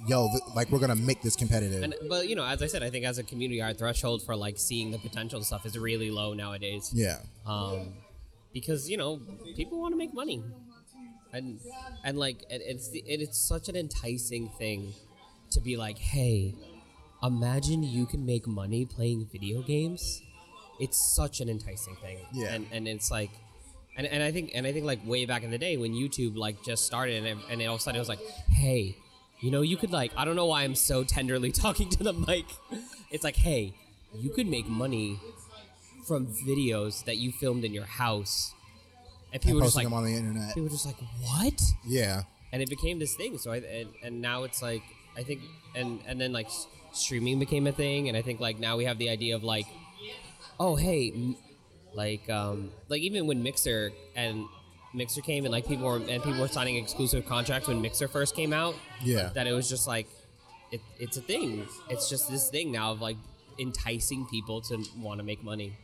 yo 0.07 0.27
th- 0.29 0.41
like 0.55 0.69
we're 0.71 0.79
to 0.79 0.95
make 0.95 1.21
this 1.21 1.35
competitive 1.35 1.83
And 1.83 1.93
but 2.09 2.27
you 2.27 2.35
know, 2.35 2.43
as 2.45 2.61
I 2.61 2.67
said, 2.67 2.81
I 2.83 2.89
think 2.89 3.05
as 3.05 3.17
a 3.17 3.23
community, 3.23 3.61
our 3.61 3.73
threshold 3.73 4.23
for 4.23 4.35
like 4.35 4.57
seeing 4.57 4.91
the 4.91 4.97
potential 4.97 5.37
and 5.37 5.45
stuff 5.45 5.65
is 5.65 5.77
really 5.77 6.09
low 6.11 6.33
nowadays. 6.33 6.91
yeah 6.93 7.17
Um, 7.45 7.93
because 8.53 8.89
you 8.89 8.97
know 8.97 9.19
people 9.55 9.79
want 9.79 9.93
to 9.93 9.97
make 9.97 10.13
money, 10.13 10.43
and 11.31 11.59
and 12.03 12.17
like 12.17 12.41
it, 12.49 12.61
it's 12.65 12.89
the, 12.89 12.99
it, 13.07 13.21
it's 13.21 13.37
such 13.37 13.69
an 13.69 13.75
enticing 13.75 14.49
thing 14.49 14.93
to 15.51 15.61
be 15.61 15.77
like, 15.77 15.97
hey, 15.97 16.55
imagine 17.21 17.83
you 17.83 18.05
can 18.05 18.25
make 18.25 18.47
money 18.47 18.85
playing 18.85 19.27
video 19.31 19.61
games. 19.61 20.21
It's 20.79 20.97
such 21.15 21.41
an 21.41 21.47
enticing 21.49 21.95
thing. 21.97 22.17
Yeah. 22.33 22.53
and 22.53 22.65
and 22.71 22.87
it's 22.87 23.11
like. 23.11 23.31
And, 23.98 24.07
and 24.07 24.24
I 24.24 24.31
think 24.31 24.51
and 24.55 24.65
I 24.65 24.71
think 24.71 24.86
like 24.86 25.05
way 25.05 25.25
back 25.25 25.43
in 25.43 25.51
the 25.51 25.57
day 25.57 25.75
when 25.77 25.93
YouTube 25.93 26.36
like 26.38 26.63
just 26.63 26.86
started 26.86 27.17
and, 27.17 27.27
it- 27.27 27.45
and 27.50 27.62
all 27.67 27.75
of 27.75 27.81
a 27.81 27.83
sudden 27.83 27.98
it 27.98 28.00
was 28.00 28.10
like, 28.10 28.21
hey, 28.50 28.95
you 29.41 29.51
know 29.51 29.62
you 29.62 29.75
could 29.77 29.91
like 29.91 30.12
I 30.15 30.24
don't 30.25 30.36
know 30.36 30.45
why 30.48 30.63
I'm 30.63 30.75
so 30.75 31.03
tenderly 31.03 31.51
talking 31.65 31.89
to 31.89 32.03
the 32.03 32.13
mic. 32.13 32.45
It's 33.12 33.24
like, 33.24 33.36
hey, 33.36 33.74
you 34.15 34.29
could 34.29 34.48
make 34.48 34.67
money 34.67 35.19
from 36.07 36.27
videos 36.27 37.03
that 37.05 37.17
you 37.17 37.31
filmed 37.31 37.63
in 37.63 37.74
your 37.74 37.86
house, 37.86 38.53
and 39.33 39.36
And 39.36 39.41
people 39.43 39.60
were 39.60 39.65
just 39.65 39.75
like, 39.75 39.86
them 39.86 39.93
on 39.93 40.03
the 40.05 40.15
internet. 40.15 40.48
people 40.50 40.63
were 40.63 40.69
just 40.69 40.86
like, 40.86 40.98
what? 41.21 41.62
Yeah. 41.86 42.24
and 42.51 42.62
it 42.62 42.69
became 42.69 42.98
this 43.00 43.15
thing. 43.15 43.38
So 43.38 43.51
I 43.51 43.57
and, 43.57 43.89
and 44.03 44.21
now 44.21 44.43
it's 44.43 44.62
like 44.62 44.81
I 45.17 45.24
think 45.24 45.41
and 45.75 46.00
and 46.07 46.19
then 46.19 46.31
like 46.33 46.48
streaming 46.93 47.39
became 47.39 47.67
a 47.67 47.71
thing, 47.74 48.07
and 48.07 48.17
I 48.17 48.21
think 48.21 48.39
like 48.39 48.57
now 48.60 48.77
we 48.77 48.86
have 48.86 48.98
the 48.98 49.10
idea 49.10 49.36
of 49.36 49.43
like, 49.43 49.67
oh 50.60 50.75
hey, 50.75 51.12
like 51.93 52.29
um 52.29 52.71
like 52.89 53.01
even 53.01 53.27
when 53.27 53.43
Mixer 53.43 53.91
and 54.15 54.45
Mixer 54.93 55.21
came 55.21 55.45
and 55.45 55.51
like 55.51 55.67
people 55.67 55.86
were 55.86 55.98
and 55.98 56.21
people 56.24 56.39
were 56.39 56.48
signing 56.48 56.75
exclusive 56.75 57.25
contracts 57.25 57.67
when 57.67 57.81
Mixer 57.81 58.07
first 58.07 58.36
came 58.36 58.53
out. 58.53 58.75
Yeah. 59.03 59.29
that 59.36 59.48
it 59.48 59.51
was 59.53 59.69
just 59.69 59.88
like 59.88 60.07
it, 60.71 60.81
it's 61.00 61.17
a 61.17 61.21
thing. 61.21 61.67
It's 61.89 62.10
just 62.10 62.29
this 62.29 62.50
thing 62.50 62.71
now 62.71 62.91
of 62.91 63.01
like 63.01 63.17
enticing 63.60 64.25
people 64.27 64.62
to 64.62 64.83
want 64.98 65.19
to 65.19 65.24
make 65.25 65.43
money, 65.43 65.75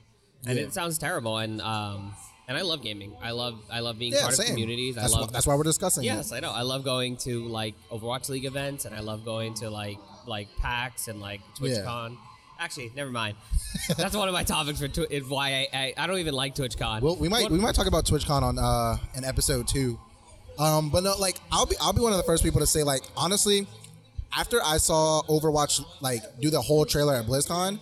and 0.45 0.57
Yeah. 0.57 0.65
it 0.65 0.73
sounds 0.73 0.97
terrible. 0.97 1.37
And 1.37 1.61
um 1.61 2.15
and 2.47 2.57
I 2.57 2.61
love 2.61 2.81
gaming. 2.81 3.13
I 3.21 3.31
love 3.31 3.59
I 3.69 3.81
love 3.81 3.99
being 3.99 4.13
Yeah, 4.13 4.21
part 4.21 4.35
same. 4.35 4.45
of 4.45 4.51
communities. 4.51 4.95
That's, 4.95 5.11
I 5.13 5.15
why, 5.15 5.21
love 5.21 5.33
that's 5.33 5.45
why 5.47 5.55
we're 5.55 5.63
discussing 5.63 6.03
Yes, 6.05 6.31
it. 6.31 6.35
I 6.35 6.39
know. 6.39 6.51
I 6.51 6.61
love 6.61 6.83
going 6.85 7.17
to 7.17 7.45
like 7.47 7.75
Overwatch 7.91 8.29
League 8.29 8.45
events, 8.45 8.85
and 8.85 8.95
I 8.95 9.01
love 9.01 9.25
going 9.25 9.53
to 9.55 9.69
like 9.69 9.97
like 10.25 10.47
PAX 10.57 11.07
and 11.09 11.19
like 11.19 11.41
TwitchCon. 11.59 12.17
Actually, 12.59 12.91
never 12.95 13.11
mind. 13.11 13.35
That's 13.97 14.15
one 14.15 14.27
of 14.27 14.33
my 14.33 14.43
topics 14.43 14.79
for 14.79 14.87
tw- 14.87 15.11
is 15.11 15.25
why 15.27 15.67
I, 15.73 15.77
I 15.77 15.93
I 15.97 16.07
don't 16.07 16.17
even 16.19 16.33
like 16.33 16.55
TwitchCon. 16.55 17.01
Well, 17.01 17.15
we 17.15 17.29
might 17.29 17.43
What- 17.43 17.51
we 17.51 17.59
might 17.59 17.75
talk 17.75 17.87
about 17.87 18.05
TwitchCon 18.05 18.41
on 18.41 18.57
uh 18.57 18.97
an 19.15 19.23
episode 19.23 19.67
two. 19.67 19.99
Um, 20.57 20.89
but 20.89 21.03
no, 21.03 21.15
like 21.17 21.37
I'll 21.51 21.65
be 21.67 21.75
I'll 21.79 21.93
be 21.93 22.01
one 22.01 22.13
of 22.13 22.17
the 22.17 22.23
first 22.23 22.43
people 22.43 22.59
to 22.61 22.65
say 22.67 22.81
like 22.83 23.03
honestly, 23.15 23.67
after 24.35 24.59
I 24.63 24.77
saw 24.77 25.21
Overwatch 25.29 25.83
like 26.01 26.21
do 26.41 26.49
the 26.49 26.61
whole 26.61 26.85
trailer 26.85 27.15
at 27.15 27.25
BlizzCon, 27.25 27.79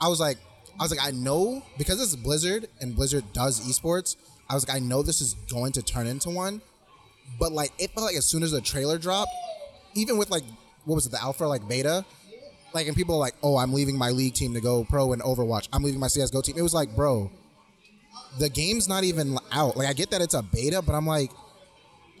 I 0.00 0.08
was 0.08 0.18
like 0.20 0.38
I 0.80 0.82
was 0.84 0.90
like 0.90 1.06
I 1.06 1.10
know 1.10 1.62
because 1.76 1.98
this 1.98 2.08
is 2.08 2.16
Blizzard 2.16 2.68
and 2.80 2.96
Blizzard 2.96 3.24
does 3.34 3.60
esports. 3.60 4.16
I 4.48 4.54
was 4.54 4.66
like 4.66 4.74
I 4.76 4.80
know 4.80 5.02
this 5.02 5.20
is 5.20 5.34
going 5.50 5.72
to 5.72 5.82
turn 5.82 6.06
into 6.06 6.30
one, 6.30 6.62
but 7.38 7.52
like 7.52 7.72
it 7.78 7.90
felt 7.90 8.06
like 8.06 8.16
as 8.16 8.24
soon 8.24 8.42
as 8.42 8.52
the 8.52 8.62
trailer 8.62 8.96
dropped, 8.96 9.32
even 9.94 10.16
with 10.16 10.30
like 10.30 10.44
what 10.86 10.94
was 10.94 11.04
it 11.04 11.10
the 11.12 11.20
alpha 11.20 11.44
or, 11.44 11.48
like 11.48 11.68
beta, 11.68 12.06
like 12.74 12.86
and 12.86 12.96
people 12.96 13.14
are 13.14 13.18
like 13.18 13.34
oh 13.42 13.56
I'm 13.56 13.72
leaving 13.72 13.96
my 13.96 14.10
league 14.10 14.34
team 14.34 14.54
to 14.54 14.60
go 14.60 14.84
pro 14.84 15.12
in 15.12 15.20
Overwatch. 15.20 15.68
I'm 15.72 15.82
leaving 15.82 16.00
my 16.00 16.08
CS:GO 16.08 16.42
team. 16.42 16.56
It 16.58 16.62
was 16.62 16.74
like 16.74 16.94
bro, 16.94 17.30
the 18.38 18.48
game's 18.48 18.88
not 18.88 19.04
even 19.04 19.38
out. 19.52 19.76
Like 19.76 19.88
I 19.88 19.92
get 19.92 20.10
that 20.10 20.20
it's 20.20 20.34
a 20.34 20.42
beta, 20.42 20.82
but 20.82 20.94
I'm 20.94 21.06
like, 21.06 21.30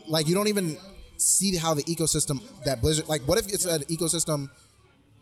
like 0.08 0.28
you 0.28 0.34
don't 0.34 0.48
even 0.48 0.76
see 1.16 1.56
how 1.56 1.74
the 1.74 1.82
ecosystem 1.84 2.40
that 2.64 2.80
Blizzard. 2.80 3.08
Like, 3.08 3.22
what 3.22 3.38
if 3.38 3.52
it's 3.52 3.64
an 3.64 3.82
ecosystem 3.82 4.48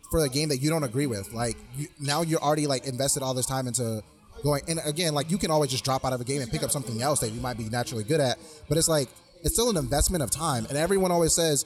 for 0.09 0.23
a 0.23 0.29
game 0.29 0.49
that 0.49 0.57
you 0.57 0.69
don't 0.69 0.83
agree 0.83 1.07
with? 1.07 1.33
Like 1.33 1.57
you, 1.75 1.87
now 1.99 2.21
you're 2.21 2.41
already 2.41 2.67
like 2.67 2.87
invested 2.87 3.23
all 3.23 3.33
this 3.33 3.45
time 3.45 3.67
into 3.67 4.01
going. 4.43 4.63
And 4.67 4.79
again, 4.85 5.13
like 5.13 5.29
you 5.31 5.37
can 5.37 5.51
always 5.51 5.71
just 5.71 5.83
drop 5.83 6.05
out 6.05 6.13
of 6.13 6.21
a 6.21 6.23
game 6.23 6.41
and 6.41 6.51
pick 6.51 6.63
up 6.63 6.71
something 6.71 7.01
else 7.01 7.19
that 7.19 7.29
you 7.29 7.41
might 7.41 7.57
be 7.57 7.69
naturally 7.69 8.03
good 8.03 8.21
at. 8.21 8.37
But 8.69 8.77
it's 8.77 8.87
like 8.87 9.09
it's 9.43 9.53
still 9.53 9.69
an 9.69 9.77
investment 9.77 10.23
of 10.23 10.31
time. 10.31 10.65
And 10.69 10.77
everyone 10.77 11.11
always 11.11 11.33
says. 11.33 11.65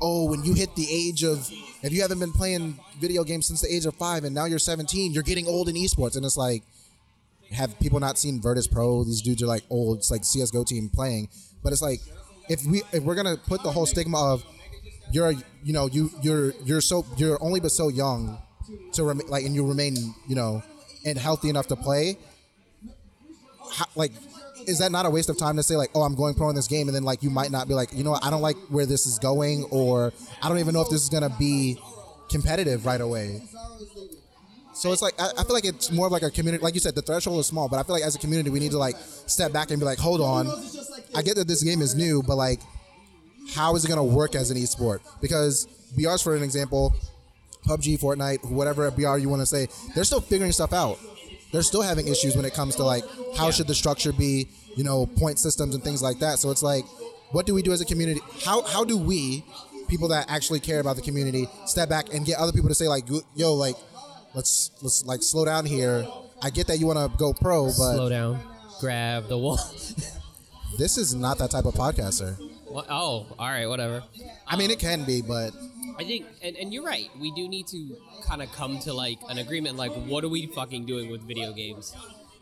Oh, 0.00 0.28
when 0.28 0.44
you 0.44 0.54
hit 0.54 0.74
the 0.76 0.86
age 0.90 1.22
of, 1.24 1.50
if 1.82 1.92
you 1.92 2.02
haven't 2.02 2.18
been 2.18 2.32
playing 2.32 2.78
video 2.98 3.24
games 3.24 3.46
since 3.46 3.60
the 3.62 3.74
age 3.74 3.86
of 3.86 3.94
five 3.94 4.24
and 4.24 4.34
now 4.34 4.44
you're 4.44 4.58
17, 4.58 5.12
you're 5.12 5.22
getting 5.22 5.46
old 5.46 5.68
in 5.68 5.74
esports. 5.74 6.16
And 6.16 6.24
it's 6.24 6.36
like, 6.36 6.62
have 7.52 7.78
people 7.78 8.00
not 8.00 8.18
seen 8.18 8.40
Virtus 8.40 8.66
Pro? 8.66 9.04
These 9.04 9.22
dudes 9.22 9.42
are 9.42 9.46
like 9.46 9.62
old. 9.70 9.98
It's 9.98 10.10
like 10.10 10.24
CS:GO 10.24 10.64
team 10.64 10.90
playing, 10.92 11.28
but 11.62 11.72
it's 11.72 11.82
like 11.82 12.00
if 12.48 12.64
we 12.66 12.82
if 12.92 13.04
we're 13.04 13.14
gonna 13.14 13.36
put 13.36 13.62
the 13.62 13.70
whole 13.70 13.86
stigma 13.86 14.32
of 14.32 14.44
you're 15.12 15.30
you 15.62 15.72
know 15.72 15.86
you 15.86 16.10
you're 16.22 16.52
you're 16.64 16.80
so 16.80 17.06
you're 17.16 17.40
only 17.40 17.60
but 17.60 17.70
so 17.70 17.88
young 17.88 18.38
to 18.94 19.04
rem- 19.04 19.20
like 19.28 19.44
and 19.44 19.54
you 19.54 19.64
remain 19.64 19.94
you 20.26 20.34
know 20.34 20.60
and 21.04 21.16
healthy 21.16 21.48
enough 21.48 21.68
to 21.68 21.76
play. 21.76 22.18
How, 23.72 23.86
like, 23.94 24.12
is 24.66 24.78
that 24.78 24.92
not 24.92 25.06
a 25.06 25.10
waste 25.10 25.28
of 25.28 25.38
time 25.38 25.56
to 25.56 25.62
say 25.62 25.76
like, 25.76 25.90
oh, 25.94 26.02
I'm 26.02 26.14
going 26.14 26.34
pro 26.34 26.48
in 26.50 26.56
this 26.56 26.68
game, 26.68 26.88
and 26.88 26.94
then 26.94 27.04
like 27.04 27.22
you 27.22 27.30
might 27.30 27.50
not 27.50 27.68
be 27.68 27.74
like, 27.74 27.92
you 27.92 28.04
know, 28.04 28.12
what, 28.12 28.24
I 28.24 28.30
don't 28.30 28.42
like 28.42 28.56
where 28.68 28.86
this 28.86 29.06
is 29.06 29.18
going, 29.18 29.64
or 29.70 30.12
I 30.42 30.48
don't 30.48 30.58
even 30.58 30.74
know 30.74 30.82
if 30.82 30.90
this 30.90 31.02
is 31.02 31.08
gonna 31.08 31.34
be 31.38 31.78
competitive 32.28 32.84
right 32.84 33.00
away. 33.00 33.42
So 34.74 34.92
it's 34.92 35.00
like 35.00 35.14
I, 35.18 35.30
I 35.38 35.44
feel 35.44 35.54
like 35.54 35.64
it's 35.64 35.90
more 35.90 36.06
of 36.06 36.12
like 36.12 36.22
a 36.22 36.30
community. 36.30 36.62
Like 36.62 36.74
you 36.74 36.80
said, 36.80 36.94
the 36.94 37.02
threshold 37.02 37.40
is 37.40 37.46
small, 37.46 37.68
but 37.68 37.78
I 37.78 37.82
feel 37.82 37.94
like 37.94 38.04
as 38.04 38.14
a 38.14 38.18
community, 38.18 38.50
we 38.50 38.60
need 38.60 38.72
to 38.72 38.78
like 38.78 38.96
step 38.98 39.52
back 39.52 39.70
and 39.70 39.80
be 39.80 39.86
like, 39.86 39.98
hold 39.98 40.20
on. 40.20 40.48
I 41.14 41.22
get 41.22 41.36
that 41.36 41.48
this 41.48 41.62
game 41.62 41.80
is 41.80 41.94
new, 41.94 42.22
but 42.22 42.36
like, 42.36 42.60
how 43.54 43.74
is 43.76 43.84
it 43.84 43.88
to 43.88 44.02
work 44.02 44.34
as 44.34 44.50
an 44.50 44.58
esport? 44.58 45.00
Because 45.22 45.66
BRs, 45.96 46.22
for 46.22 46.36
an 46.36 46.42
example, 46.42 46.94
PUBG, 47.66 47.98
Fortnite, 47.98 48.44
whatever 48.50 48.90
BR 48.90 49.16
you 49.16 49.28
want 49.28 49.40
to 49.40 49.46
say, 49.46 49.68
they're 49.94 50.04
still 50.04 50.20
figuring 50.20 50.52
stuff 50.52 50.72
out. 50.72 50.98
They're 51.52 51.62
still 51.62 51.82
having 51.82 52.08
issues 52.08 52.36
when 52.36 52.44
it 52.44 52.54
comes 52.54 52.76
to 52.76 52.84
like 52.84 53.04
how 53.36 53.50
should 53.50 53.66
the 53.66 53.74
structure 53.74 54.12
be, 54.12 54.48
you 54.76 54.84
know, 54.84 55.06
point 55.06 55.38
systems 55.38 55.74
and 55.74 55.82
things 55.82 56.02
like 56.02 56.18
that. 56.18 56.38
So 56.38 56.50
it's 56.50 56.62
like, 56.62 56.84
what 57.30 57.46
do 57.46 57.54
we 57.54 57.62
do 57.62 57.72
as 57.72 57.80
a 57.80 57.84
community? 57.84 58.20
How 58.44 58.62
how 58.62 58.84
do 58.84 58.96
we, 58.96 59.44
people 59.88 60.08
that 60.08 60.26
actually 60.28 60.60
care 60.60 60.80
about 60.80 60.96
the 60.96 61.02
community, 61.02 61.48
step 61.66 61.88
back 61.88 62.12
and 62.12 62.26
get 62.26 62.38
other 62.38 62.52
people 62.52 62.68
to 62.68 62.74
say 62.74 62.88
like, 62.88 63.04
yo, 63.34 63.54
like, 63.54 63.76
let's 64.34 64.70
let's 64.82 65.04
like 65.04 65.22
slow 65.22 65.44
down 65.44 65.66
here. 65.66 66.06
I 66.42 66.50
get 66.50 66.66
that 66.66 66.78
you 66.78 66.86
want 66.86 66.98
to 66.98 67.16
go 67.16 67.32
pro, 67.32 67.66
but 67.66 67.72
slow 67.72 68.08
down, 68.08 68.40
grab 68.80 69.28
the 69.28 69.38
wall. 69.38 69.58
this 70.78 70.98
is 70.98 71.14
not 71.14 71.38
that 71.38 71.50
type 71.50 71.64
of 71.64 71.74
podcaster. 71.74 72.36
What? 72.66 72.86
Oh, 72.90 73.26
all 73.38 73.48
right, 73.48 73.66
whatever. 73.66 74.02
I 74.46 74.56
mean, 74.56 74.70
it 74.70 74.78
can 74.78 75.04
be, 75.04 75.22
but 75.22 75.52
I 75.98 76.04
think, 76.04 76.26
and, 76.42 76.56
and 76.56 76.72
you're 76.72 76.84
right. 76.84 77.08
We 77.18 77.32
do 77.32 77.48
need 77.48 77.66
to 77.68 77.96
kind 78.26 78.42
of 78.42 78.52
come 78.52 78.78
to 78.80 78.92
like 78.92 79.18
an 79.28 79.38
agreement. 79.38 79.76
Like, 79.76 79.92
what 79.92 80.24
are 80.24 80.28
we 80.28 80.46
fucking 80.46 80.86
doing 80.86 81.10
with 81.10 81.22
video 81.22 81.52
games? 81.52 81.94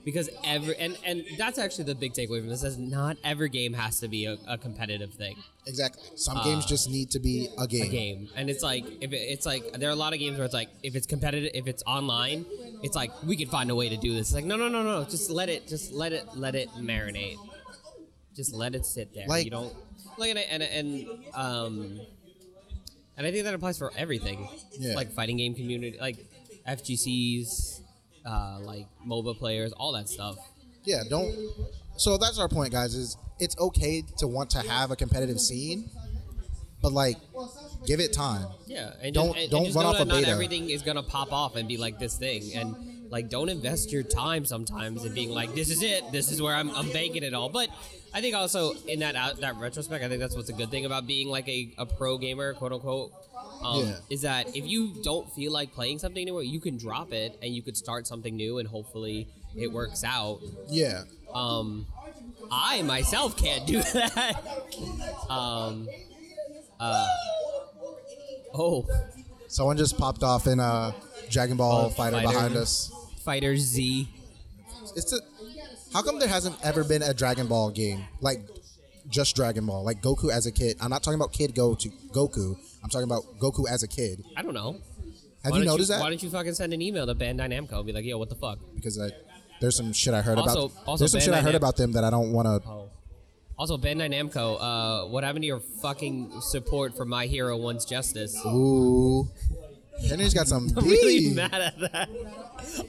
Because 0.04 0.28
every 0.44 0.76
and 0.76 0.98
and 1.06 1.24
that's 1.38 1.58
actually 1.58 1.84
the 1.84 1.94
big 1.94 2.12
takeaway 2.12 2.40
from 2.40 2.48
this 2.48 2.62
is 2.62 2.76
not 2.76 3.16
every 3.24 3.48
game 3.48 3.72
has 3.72 4.00
to 4.00 4.08
be 4.08 4.26
a, 4.26 4.36
a 4.46 4.58
competitive 4.58 5.14
thing. 5.14 5.34
exactly, 5.66 6.02
some 6.16 6.42
games 6.44 6.66
just 6.66 6.90
need 6.90 7.10
to 7.12 7.18
be 7.20 7.48
a 7.56 7.66
game. 7.66 7.82
A 7.82 7.88
game, 7.88 8.28
and 8.36 8.50
it's 8.50 8.62
like 8.62 8.84
if 9.00 9.14
it, 9.14 9.16
it's 9.16 9.46
like 9.46 9.72
there 9.78 9.88
are 9.88 9.92
a 9.92 9.96
lot 9.96 10.12
of 10.12 10.18
games 10.18 10.36
where 10.36 10.44
it's 10.44 10.52
like 10.52 10.68
if 10.82 10.94
it's 10.94 11.06
competitive, 11.06 11.52
if 11.54 11.66
it's 11.66 11.82
online, 11.86 12.44
it's 12.82 12.94
like 12.94 13.12
we 13.22 13.34
can 13.34 13.48
find 13.48 13.70
a 13.70 13.74
way 13.74 13.88
to 13.88 13.96
do 13.96 14.12
this. 14.12 14.26
It's 14.28 14.34
like 14.34 14.44
no, 14.44 14.56
no, 14.56 14.68
no, 14.68 14.82
no. 14.82 15.04
Just 15.04 15.30
let 15.30 15.48
it, 15.48 15.66
just 15.66 15.90
let 15.94 16.12
it, 16.12 16.26
let 16.36 16.54
it 16.54 16.68
marinate. 16.76 17.38
Just 18.36 18.52
let 18.52 18.74
it 18.74 18.84
sit 18.84 19.14
there. 19.14 19.26
Like- 19.26 19.46
you 19.46 19.50
don't 19.50 19.72
like 20.18 20.28
and 20.36 20.38
and, 20.38 20.62
and 20.62 21.08
um. 21.34 22.00
And 23.16 23.26
I 23.26 23.30
think 23.30 23.44
that 23.44 23.54
applies 23.54 23.78
for 23.78 23.92
everything. 23.96 24.48
Yeah. 24.78 24.94
Like 24.94 25.12
fighting 25.12 25.36
game 25.36 25.54
community, 25.54 25.96
like 26.00 26.16
FGCs, 26.68 27.80
uh, 28.26 28.58
like 28.62 28.86
MOBA 29.06 29.38
players, 29.38 29.72
all 29.72 29.92
that 29.92 30.08
stuff. 30.08 30.36
Yeah, 30.84 31.02
don't. 31.08 31.34
So 31.96 32.16
that's 32.18 32.38
our 32.38 32.48
point, 32.48 32.72
guys. 32.72 32.94
Is 32.94 33.16
it's 33.38 33.56
okay 33.58 34.02
to 34.18 34.26
want 34.26 34.50
to 34.50 34.58
have 34.60 34.90
a 34.90 34.96
competitive 34.96 35.40
scene, 35.40 35.88
but 36.82 36.92
like, 36.92 37.16
give 37.86 38.00
it 38.00 38.12
time. 38.12 38.46
Yeah, 38.66 38.90
and 39.00 39.14
Don't- 39.14 39.28
just, 39.28 39.38
and, 39.38 39.50
don't 39.50 39.66
and 39.66 39.74
run 39.74 39.86
off 39.86 40.00
a 40.00 40.04
not 40.04 40.18
beta. 40.18 40.30
everything 40.30 40.70
is 40.70 40.82
gonna 40.82 41.02
pop 41.02 41.32
off 41.32 41.56
and 41.56 41.68
be 41.68 41.76
like 41.76 41.98
this 41.98 42.16
thing, 42.16 42.50
and 42.54 43.10
like 43.10 43.28
don't 43.30 43.48
invest 43.48 43.92
your 43.92 44.02
time 44.02 44.44
sometimes 44.44 45.04
in 45.04 45.14
being 45.14 45.30
like 45.30 45.54
this 45.54 45.70
is 45.70 45.82
it, 45.82 46.10
this 46.12 46.32
is 46.32 46.42
where 46.42 46.54
I'm, 46.54 46.70
I'm 46.70 46.90
banking 46.90 47.22
it 47.22 47.32
all. 47.34 47.48
But 47.48 47.68
I 48.14 48.20
think 48.20 48.34
also 48.36 48.72
in 48.86 49.00
that 49.00 49.16
out, 49.16 49.40
that 49.40 49.56
retrospect, 49.56 50.04
I 50.04 50.08
think 50.08 50.20
that's 50.20 50.36
what's 50.36 50.48
a 50.48 50.52
good 50.52 50.70
thing 50.70 50.84
about 50.86 51.06
being 51.06 51.28
like 51.28 51.48
a, 51.48 51.74
a 51.78 51.84
pro 51.84 52.16
gamer, 52.16 52.54
quote 52.54 52.72
unquote. 52.72 53.12
Um, 53.62 53.80
Yeah. 53.86 53.96
Is 54.08 54.22
that 54.22 54.54
if 54.56 54.66
you 54.66 54.92
don't 55.02 55.30
feel 55.32 55.52
like 55.52 55.72
playing 55.74 55.98
something 55.98 56.22
anymore, 56.22 56.42
you 56.44 56.60
can 56.60 56.76
drop 56.76 57.12
it 57.12 57.36
and 57.42 57.54
you 57.54 57.60
could 57.62 57.76
start 57.76 58.06
something 58.06 58.36
new, 58.36 58.58
and 58.58 58.68
hopefully 58.68 59.26
it 59.56 59.72
works 59.72 60.04
out. 60.04 60.40
Yeah, 60.68 61.02
Um, 61.32 61.86
I 62.50 62.82
myself 62.82 63.36
can't 63.36 63.66
do 63.66 63.82
that. 63.94 64.36
um, 65.28 65.88
uh, 66.78 67.06
oh, 68.54 68.86
someone 69.48 69.76
just 69.76 69.98
popped 69.98 70.22
off 70.22 70.46
in 70.46 70.60
a 70.60 70.94
Dragon 71.30 71.56
Ball 71.56 71.86
Oh, 71.86 71.88
fighter, 71.90 72.16
fighter. 72.16 72.28
behind 72.28 72.56
us. 72.56 72.92
Fighter 73.24 73.56
Z. 73.56 74.08
It's 74.96 75.12
a. 75.12 75.18
How 75.94 76.02
come 76.02 76.18
there 76.18 76.28
hasn't 76.28 76.56
ever 76.64 76.82
been 76.82 77.02
a 77.02 77.14
Dragon 77.14 77.46
Ball 77.46 77.70
game 77.70 78.04
like 78.20 78.40
just 79.08 79.36
Dragon 79.36 79.64
Ball, 79.64 79.84
like 79.84 80.02
Goku 80.02 80.30
as 80.30 80.44
a 80.44 80.52
kid? 80.52 80.76
I'm 80.80 80.90
not 80.90 81.04
talking 81.04 81.18
about 81.20 81.32
Kid 81.32 81.54
Go 81.54 81.74
to 81.76 81.88
Goku. 82.12 82.56
I'm 82.82 82.90
talking 82.90 83.04
about 83.06 83.22
Goku 83.38 83.68
as 83.70 83.84
a 83.84 83.88
kid. 83.88 84.24
I 84.36 84.42
don't 84.42 84.54
know. 84.54 84.80
Have 85.44 85.52
Why 85.52 85.58
you 85.60 85.64
noticed 85.64 85.90
Why 85.90 86.10
don't 86.10 86.20
you 86.22 86.30
fucking 86.30 86.54
send 86.54 86.72
an 86.74 86.82
email 86.82 87.06
to 87.06 87.14
Bandai 87.14 87.48
Namco 87.48 87.74
and 87.76 87.86
be 87.86 87.92
like, 87.92 88.04
yo, 88.04 88.18
what 88.18 88.28
the 88.28 88.34
fuck? 88.34 88.58
Because 88.74 89.00
I, 89.00 89.10
there's 89.60 89.76
some 89.76 89.92
shit 89.92 90.14
I 90.14 90.20
heard 90.22 90.38
Also- 90.38 90.66
about. 90.66 90.82
also 90.86 91.02
there's 91.02 91.12
some 91.12 91.20
shit 91.20 91.32
I 91.32 91.36
heard 91.42 91.52
Nam- 91.52 91.56
about 91.56 91.76
them 91.76 91.92
that 91.92 92.02
I 92.02 92.10
don't 92.10 92.32
want 92.32 92.46
to. 92.46 92.68
Oh. 92.68 92.90
Also, 93.56 93.76
Bandai 93.78 94.10
Namco, 94.10 94.56
uh, 94.60 95.08
what 95.10 95.22
happened 95.22 95.42
to 95.42 95.46
your 95.46 95.60
fucking 95.60 96.40
support 96.40 96.96
for 96.96 97.04
My 97.04 97.26
Hero 97.26 97.56
One's 97.56 97.84
Justice? 97.84 98.36
Ooh, 98.44 99.28
Henry's 100.08 100.34
got 100.34 100.46
some. 100.48 100.70
I'm 100.76 100.84
really 100.84 101.30
mad 101.30 101.54
at 101.54 101.78
that. 101.80 102.08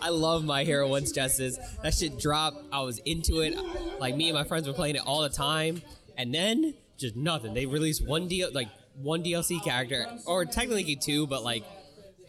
I 0.01 0.09
love 0.09 0.43
My 0.43 0.63
Hero 0.63 0.87
One's 0.87 1.11
Justice. 1.11 1.57
That 1.83 1.93
shit 1.93 2.19
dropped. 2.19 2.63
I 2.71 2.81
was 2.81 2.99
into 2.99 3.41
it. 3.41 3.57
Like 3.99 4.15
me 4.15 4.29
and 4.29 4.37
my 4.37 4.43
friends 4.43 4.67
were 4.67 4.73
playing 4.73 4.95
it 4.95 5.01
all 5.05 5.21
the 5.21 5.29
time, 5.29 5.81
and 6.17 6.33
then 6.33 6.73
just 6.97 7.15
nothing. 7.15 7.53
They 7.53 7.65
released 7.65 8.05
one 8.05 8.27
deal, 8.27 8.49
like 8.53 8.69
one 9.01 9.23
DLC 9.23 9.63
character, 9.63 10.05
or 10.25 10.45
technically 10.45 10.95
two, 10.95 11.27
but 11.27 11.43
like 11.43 11.63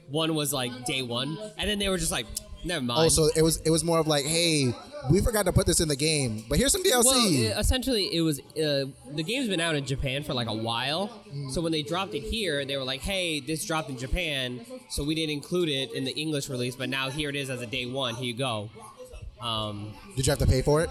one 0.09 0.35
was 0.35 0.53
like 0.53 0.85
day 0.85 1.03
one, 1.03 1.39
and 1.59 1.69
then 1.69 1.79
they 1.79 1.89
were 1.89 1.99
just 1.99 2.13
like, 2.13 2.27
Never 2.67 2.85
mind. 2.85 3.07
Oh, 3.07 3.09
so 3.09 3.29
it 3.37 3.43
was 3.43 3.59
it 3.59 3.71
was 3.71 3.85
more 3.85 3.99
of 3.99 4.09
like, 4.09 4.25
hey, 4.25 4.75
we 5.09 5.21
forgot 5.21 5.47
to 5.47 5.53
put 5.53 5.67
this 5.67 5.81
in 5.81 5.89
the 5.89 5.95
game, 5.97 6.45
but 6.49 6.59
here's 6.59 6.73
some 6.73 6.83
DLC. 6.83 7.05
Well, 7.05 7.57
uh, 7.57 7.61
essentially, 7.61 8.15
it 8.15 8.23
was 8.23 8.41
uh, 8.41 8.87
the 9.13 9.23
game's 9.25 9.49
been 9.49 9.61
out 9.61 9.77
in 9.77 9.87
Japan 9.87 10.25
for 10.25 10.35
like 10.35 10.49
a 10.49 10.55
while. 10.55 11.11
So 11.53 11.61
when 11.61 11.71
they 11.71 11.83
dropped 11.83 12.15
it 12.15 12.23
here, 12.25 12.65
they 12.65 12.77
were 12.77 12.83
like, 12.83 13.01
"Hey, 13.01 13.39
this 13.39 13.65
dropped 13.65 13.89
in 13.89 13.97
Japan, 13.97 14.67
so 14.91 15.05
we 15.05 15.15
didn't 15.15 15.31
include 15.31 15.69
it 15.69 15.93
in 15.95 16.05
the 16.05 16.13
English 16.13 16.49
release, 16.49 16.75
but 16.75 16.89
now 16.89 17.09
here 17.09 17.29
it 17.29 17.37
is 17.37 17.51
as 17.51 17.63
a 17.63 17.67
day 17.67 17.87
one. 17.87 18.17
Here 18.17 18.25
you 18.27 18.35
go." 18.35 18.69
Um, 19.41 19.93
Did 20.17 20.27
you 20.27 20.31
have 20.31 20.41
to 20.41 20.47
pay 20.47 20.63
for 20.63 20.83
it? 20.83 20.91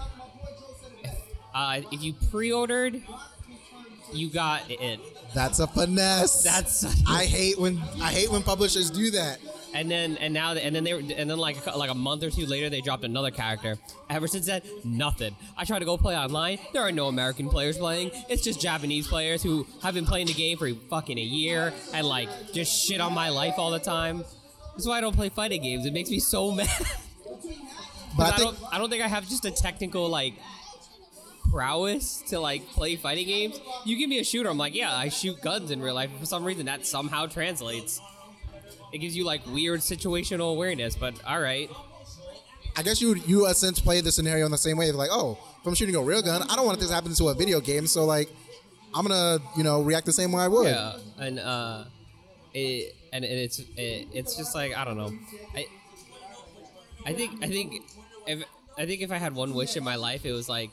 uh, 1.54 1.80
if 1.92 2.02
you 2.02 2.14
pre-ordered, 2.30 3.02
you 4.14 4.30
got 4.30 4.62
it. 4.70 5.00
That's 5.34 5.58
a 5.58 5.66
finesse. 5.66 6.42
That's 6.42 6.86
I 7.06 7.26
hate 7.26 7.58
when 7.58 7.82
I 8.00 8.12
hate 8.12 8.30
when 8.30 8.42
publishers 8.42 8.90
do 8.90 9.10
that. 9.10 9.40
And 9.76 9.90
then 9.90 10.16
and 10.16 10.32
now 10.32 10.52
and 10.52 10.74
then 10.74 10.84
they 10.84 10.94
were 10.94 11.00
and 11.00 11.30
then 11.30 11.38
like 11.38 11.64
a, 11.66 11.76
like 11.76 11.90
a 11.90 11.94
month 11.94 12.22
or 12.22 12.30
two 12.30 12.46
later 12.46 12.70
they 12.70 12.80
dropped 12.80 13.04
another 13.04 13.30
character. 13.30 13.76
Ever 14.08 14.26
since 14.26 14.46
then, 14.46 14.62
nothing. 14.84 15.36
I 15.56 15.64
try 15.64 15.78
to 15.78 15.84
go 15.84 15.96
play 15.98 16.16
online. 16.16 16.58
There 16.72 16.82
are 16.82 16.92
no 16.92 17.08
American 17.08 17.48
players 17.48 17.76
playing. 17.76 18.10
It's 18.28 18.42
just 18.42 18.60
Japanese 18.60 19.06
players 19.06 19.42
who 19.42 19.66
have 19.82 19.94
been 19.94 20.06
playing 20.06 20.28
the 20.28 20.34
game 20.34 20.56
for 20.56 20.72
fucking 20.90 21.18
a 21.18 21.22
year 21.22 21.72
and 21.92 22.06
like 22.06 22.28
just 22.52 22.72
shit 22.72 23.00
on 23.00 23.12
my 23.12 23.28
life 23.28 23.54
all 23.58 23.70
the 23.70 23.78
time. 23.78 24.24
That's 24.72 24.86
why 24.86 24.98
I 24.98 25.00
don't 25.00 25.14
play 25.14 25.28
fighting 25.28 25.62
games. 25.62 25.86
It 25.86 25.92
makes 25.92 26.10
me 26.10 26.20
so 26.20 26.50
mad. 26.52 26.68
But 28.16 28.22
I, 28.22 28.28
I 28.28 28.30
think 28.32 28.58
don't 28.58 28.74
I 28.74 28.78
don't 28.78 28.90
think 28.90 29.04
I 29.04 29.08
have 29.08 29.28
just 29.28 29.44
a 29.44 29.50
technical 29.50 30.08
like 30.08 30.34
prowess 31.50 32.22
to 32.28 32.40
like 32.40 32.66
play 32.68 32.96
fighting 32.96 33.26
games. 33.26 33.60
You 33.84 33.96
give 33.98 34.08
me 34.08 34.18
a 34.18 34.24
shooter, 34.24 34.48
I'm 34.48 34.58
like, 34.58 34.74
yeah, 34.74 34.94
I 34.94 35.10
shoot 35.10 35.40
guns 35.42 35.70
in 35.70 35.80
real 35.80 35.94
life. 35.94 36.10
For 36.18 36.26
some 36.26 36.44
reason, 36.44 36.66
that 36.66 36.86
somehow 36.86 37.26
translates. 37.26 38.00
It 38.92 38.98
gives 38.98 39.16
you 39.16 39.24
like 39.24 39.46
weird 39.46 39.80
situational 39.80 40.52
awareness, 40.52 40.96
but 40.96 41.14
all 41.26 41.40
right. 41.40 41.70
I 42.76 42.82
guess 42.82 43.00
you 43.00 43.14
you 43.26 43.46
a 43.46 43.54
sense 43.54 43.80
play 43.80 44.00
the 44.00 44.12
scenario 44.12 44.44
in 44.44 44.52
the 44.52 44.58
same 44.58 44.76
way. 44.76 44.92
Like, 44.92 45.10
oh, 45.10 45.38
if 45.60 45.66
I'm 45.66 45.74
shooting 45.74 45.96
a 45.96 46.02
real 46.02 46.22
gun, 46.22 46.42
I 46.42 46.56
don't 46.56 46.66
want 46.66 46.78
this 46.78 46.88
to 46.88 46.94
happen 46.94 47.12
to 47.14 47.28
a 47.28 47.34
video 47.34 47.60
game. 47.60 47.86
So 47.86 48.04
like, 48.04 48.28
I'm 48.94 49.06
gonna 49.06 49.38
you 49.56 49.64
know 49.64 49.82
react 49.82 50.06
the 50.06 50.12
same 50.12 50.32
way 50.32 50.42
I 50.42 50.48
would. 50.48 50.66
Yeah, 50.66 50.96
and 51.18 51.38
uh, 51.38 51.84
it 52.52 52.94
and 53.12 53.24
it's 53.24 53.58
it, 53.58 54.08
it's 54.12 54.36
just 54.36 54.54
like 54.54 54.76
I 54.76 54.84
don't 54.84 54.96
know. 54.96 55.12
I 55.54 55.66
I 57.06 57.12
think 57.12 57.42
I 57.42 57.48
think 57.48 57.82
if 58.26 58.44
I 58.78 58.86
think 58.86 59.00
if 59.00 59.10
I 59.10 59.16
had 59.16 59.34
one 59.34 59.54
wish 59.54 59.76
in 59.76 59.84
my 59.84 59.96
life, 59.96 60.24
it 60.26 60.32
was 60.32 60.48
like 60.48 60.70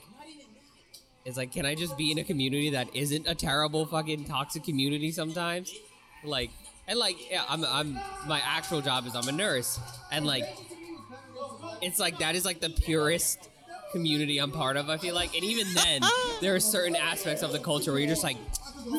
it's 1.26 1.38
like 1.38 1.52
can 1.52 1.65
I 1.65 1.76
just 1.76 1.97
be 1.97 2.12
in 2.12 2.17
a 2.17 2.23
community 2.23 2.71
that 2.71 2.93
isn't 2.93 3.28
a 3.28 3.36
terrible 3.36 3.86
fucking 3.86 4.26
toxic 4.26 4.63
community 4.63 5.12
sometimes, 5.12 5.73
like 6.23 6.52
and 6.87 6.97
like 6.99 7.31
yeah, 7.31 7.43
I'm 7.49 7.63
I'm 7.65 7.93
my 8.27 8.41
actual 8.45 8.81
job 8.81 9.05
is 9.07 9.15
I'm 9.15 9.27
a 9.27 9.31
nurse 9.31 9.79
and 10.11 10.25
like 10.25 10.45
it's 11.81 11.99
like 11.99 12.19
that 12.19 12.35
is 12.35 12.45
like 12.45 12.59
the 12.59 12.69
purest 12.69 13.49
community 13.91 14.39
I'm 14.39 14.51
part 14.51 14.75
of. 14.77 14.89
I 14.89 14.97
feel 14.97 15.13
like, 15.13 15.35
and 15.35 15.43
even 15.43 15.71
then, 15.73 16.01
there 16.41 16.55
are 16.55 16.59
certain 16.59 16.95
aspects 16.95 17.43
of 17.43 17.51
the 17.51 17.59
culture 17.59 17.91
where 17.91 17.99
you're 17.99 18.09
just 18.09 18.23
like, 18.23 18.37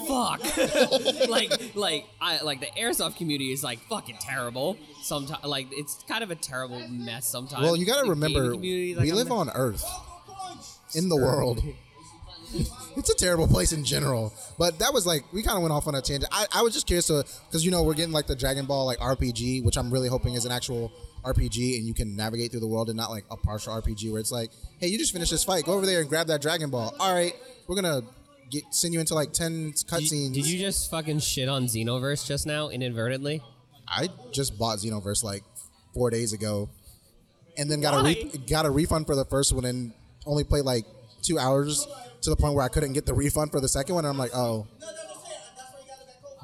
fuck, 0.06 0.40
like 1.28 1.74
like 1.74 2.06
I 2.20 2.40
like 2.42 2.60
the 2.60 2.66
airsoft 2.78 3.16
community 3.16 3.52
is 3.52 3.64
like 3.64 3.80
fucking 3.88 4.18
terrible. 4.20 4.76
Sometimes, 5.02 5.44
like 5.44 5.66
it's 5.72 6.02
kind 6.04 6.22
of 6.22 6.30
a 6.30 6.36
terrible 6.36 6.86
mess. 6.88 7.26
Sometimes. 7.26 7.62
Well, 7.62 7.76
you 7.76 7.86
got 7.86 7.98
to 8.00 8.04
The 8.04 8.10
remember, 8.10 8.40
gaming 8.42 8.54
community 8.58 8.90
is, 8.92 8.96
like, 8.98 9.04
we 9.04 9.10
a 9.10 9.14
live 9.14 9.28
mess. 9.28 9.36
on 9.36 9.50
Earth, 9.50 9.84
in 10.94 11.08
the 11.08 11.16
world. 11.16 11.62
It's 12.96 13.10
a 13.10 13.14
terrible 13.14 13.46
place 13.46 13.72
in 13.72 13.84
general. 13.84 14.32
But 14.58 14.78
that 14.78 14.92
was 14.92 15.06
like 15.06 15.24
we 15.32 15.42
kind 15.42 15.56
of 15.56 15.62
went 15.62 15.72
off 15.72 15.86
on 15.86 15.94
a 15.94 16.02
tangent. 16.02 16.32
I, 16.32 16.46
I 16.54 16.62
was 16.62 16.72
just 16.72 16.86
curious 16.86 17.06
to 17.08 17.24
because 17.46 17.64
you 17.64 17.70
know 17.70 17.82
we're 17.82 17.94
getting 17.94 18.12
like 18.12 18.26
the 18.26 18.36
Dragon 18.36 18.66
Ball 18.66 18.86
like 18.86 18.98
RPG, 18.98 19.64
which 19.64 19.76
I'm 19.76 19.90
really 19.90 20.08
hoping 20.08 20.34
is 20.34 20.44
an 20.44 20.52
actual 20.52 20.92
RPG 21.24 21.78
and 21.78 21.86
you 21.86 21.94
can 21.94 22.14
navigate 22.14 22.50
through 22.50 22.60
the 22.60 22.66
world 22.66 22.88
and 22.88 22.96
not 22.96 23.10
like 23.10 23.24
a 23.30 23.36
partial 23.36 23.72
RPG 23.80 24.10
where 24.10 24.20
it's 24.20 24.32
like, 24.32 24.50
hey, 24.78 24.88
you 24.88 24.98
just 24.98 25.12
finished 25.12 25.30
this 25.30 25.42
fight, 25.44 25.64
go 25.64 25.72
over 25.72 25.86
there 25.86 26.00
and 26.00 26.08
grab 26.08 26.26
that 26.26 26.42
Dragon 26.42 26.70
Ball. 26.70 26.94
All 26.98 27.14
right, 27.14 27.34
we're 27.66 27.76
gonna 27.76 28.02
get 28.50 28.62
send 28.70 28.94
you 28.94 29.00
into 29.00 29.14
like 29.14 29.32
ten 29.32 29.72
cutscenes. 29.72 30.34
did 30.34 30.46
you 30.46 30.58
just 30.58 30.90
fucking 30.90 31.20
shit 31.20 31.48
on 31.48 31.64
Xenoverse 31.64 32.26
just 32.26 32.46
now 32.46 32.68
inadvertently? 32.68 33.42
I 33.88 34.08
just 34.32 34.58
bought 34.58 34.78
Xenoverse 34.78 35.24
like 35.24 35.42
four 35.92 36.10
days 36.10 36.32
ago, 36.32 36.68
and 37.56 37.70
then 37.70 37.80
got 37.80 38.00
a 38.00 38.04
re- 38.04 38.30
got 38.48 38.66
a 38.66 38.70
refund 38.70 39.06
for 39.06 39.14
the 39.14 39.24
first 39.24 39.52
one, 39.52 39.64
and 39.64 39.92
only 40.26 40.44
played 40.44 40.64
like 40.64 40.84
two 41.22 41.38
hours 41.38 41.86
to 42.24 42.30
the 42.30 42.36
point 42.36 42.54
where 42.54 42.64
I 42.64 42.68
couldn't 42.68 42.92
get 42.92 43.06
the 43.06 43.14
refund 43.14 43.50
for 43.50 43.60
the 43.60 43.68
second 43.68 43.94
one. 43.94 44.04
And 44.04 44.10
I'm 44.12 44.18
like, 44.18 44.34
oh. 44.34 44.66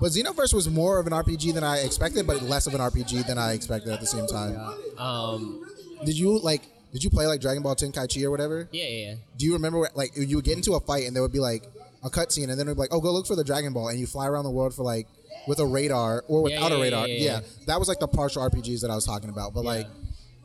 But 0.00 0.12
Xenoverse 0.12 0.54
was 0.54 0.68
more 0.70 0.98
of 0.98 1.06
an 1.06 1.12
RPG 1.12 1.52
than 1.52 1.62
I 1.62 1.78
expected, 1.80 2.26
but 2.26 2.40
less 2.42 2.66
of 2.66 2.74
an 2.74 2.80
RPG 2.80 3.26
than 3.26 3.36
I 3.36 3.52
expected 3.52 3.92
at 3.92 4.00
the 4.00 4.06
same 4.06 4.26
time. 4.26 4.56
Um, 4.96 5.62
Did 6.04 6.18
you 6.18 6.38
like? 6.38 6.62
Did 6.92 7.04
you 7.04 7.10
play 7.10 7.26
like 7.26 7.40
Dragon 7.40 7.62
Ball 7.62 7.76
Tenkaichi 7.76 8.24
or 8.24 8.30
whatever? 8.30 8.68
yeah, 8.72 8.84
yeah, 8.84 9.06
yeah. 9.08 9.14
Do 9.36 9.44
you 9.46 9.52
remember 9.52 9.88
like 9.94 10.12
you 10.16 10.36
would 10.36 10.44
get 10.44 10.56
into 10.56 10.72
a 10.72 10.80
fight 10.80 11.06
and 11.06 11.14
there 11.14 11.22
would 11.22 11.32
be 11.32 11.38
like 11.38 11.64
a 12.02 12.08
cutscene 12.08 12.48
and 12.48 12.58
then 12.58 12.66
it 12.66 12.70
would 12.70 12.76
be 12.76 12.80
like, 12.80 12.94
oh, 12.94 13.00
go 13.00 13.12
look 13.12 13.26
for 13.26 13.36
the 13.36 13.44
Dragon 13.44 13.72
Ball 13.74 13.88
and 13.88 14.00
you 14.00 14.06
fly 14.06 14.26
around 14.26 14.44
the 14.44 14.50
world 14.50 14.74
for 14.74 14.82
like 14.82 15.06
with 15.46 15.58
a 15.60 15.66
radar 15.66 16.24
or 16.28 16.42
without 16.42 16.72
yeah, 16.72 16.78
a 16.78 16.80
radar. 16.80 17.08
yeah, 17.08 17.14
Yeah, 17.14 17.32
yeah. 17.32 17.40
that 17.66 17.78
was 17.78 17.88
like 17.88 18.00
the 18.00 18.08
partial 18.08 18.42
RPGs 18.48 18.80
that 18.80 18.90
I 18.90 18.94
was 18.94 19.04
talking 19.04 19.28
about. 19.28 19.54
But 19.54 19.64
like, 19.64 19.86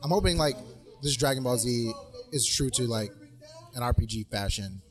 I'm 0.04 0.10
hoping 0.10 0.36
like 0.36 0.56
this 1.02 1.16
Dragon 1.16 1.42
Ball 1.42 1.56
Z 1.56 1.92
is 2.30 2.46
true 2.46 2.70
to 2.70 2.82
like 2.86 3.10
an 3.74 3.82
RPG 3.82 4.30
fashion. 4.30 4.82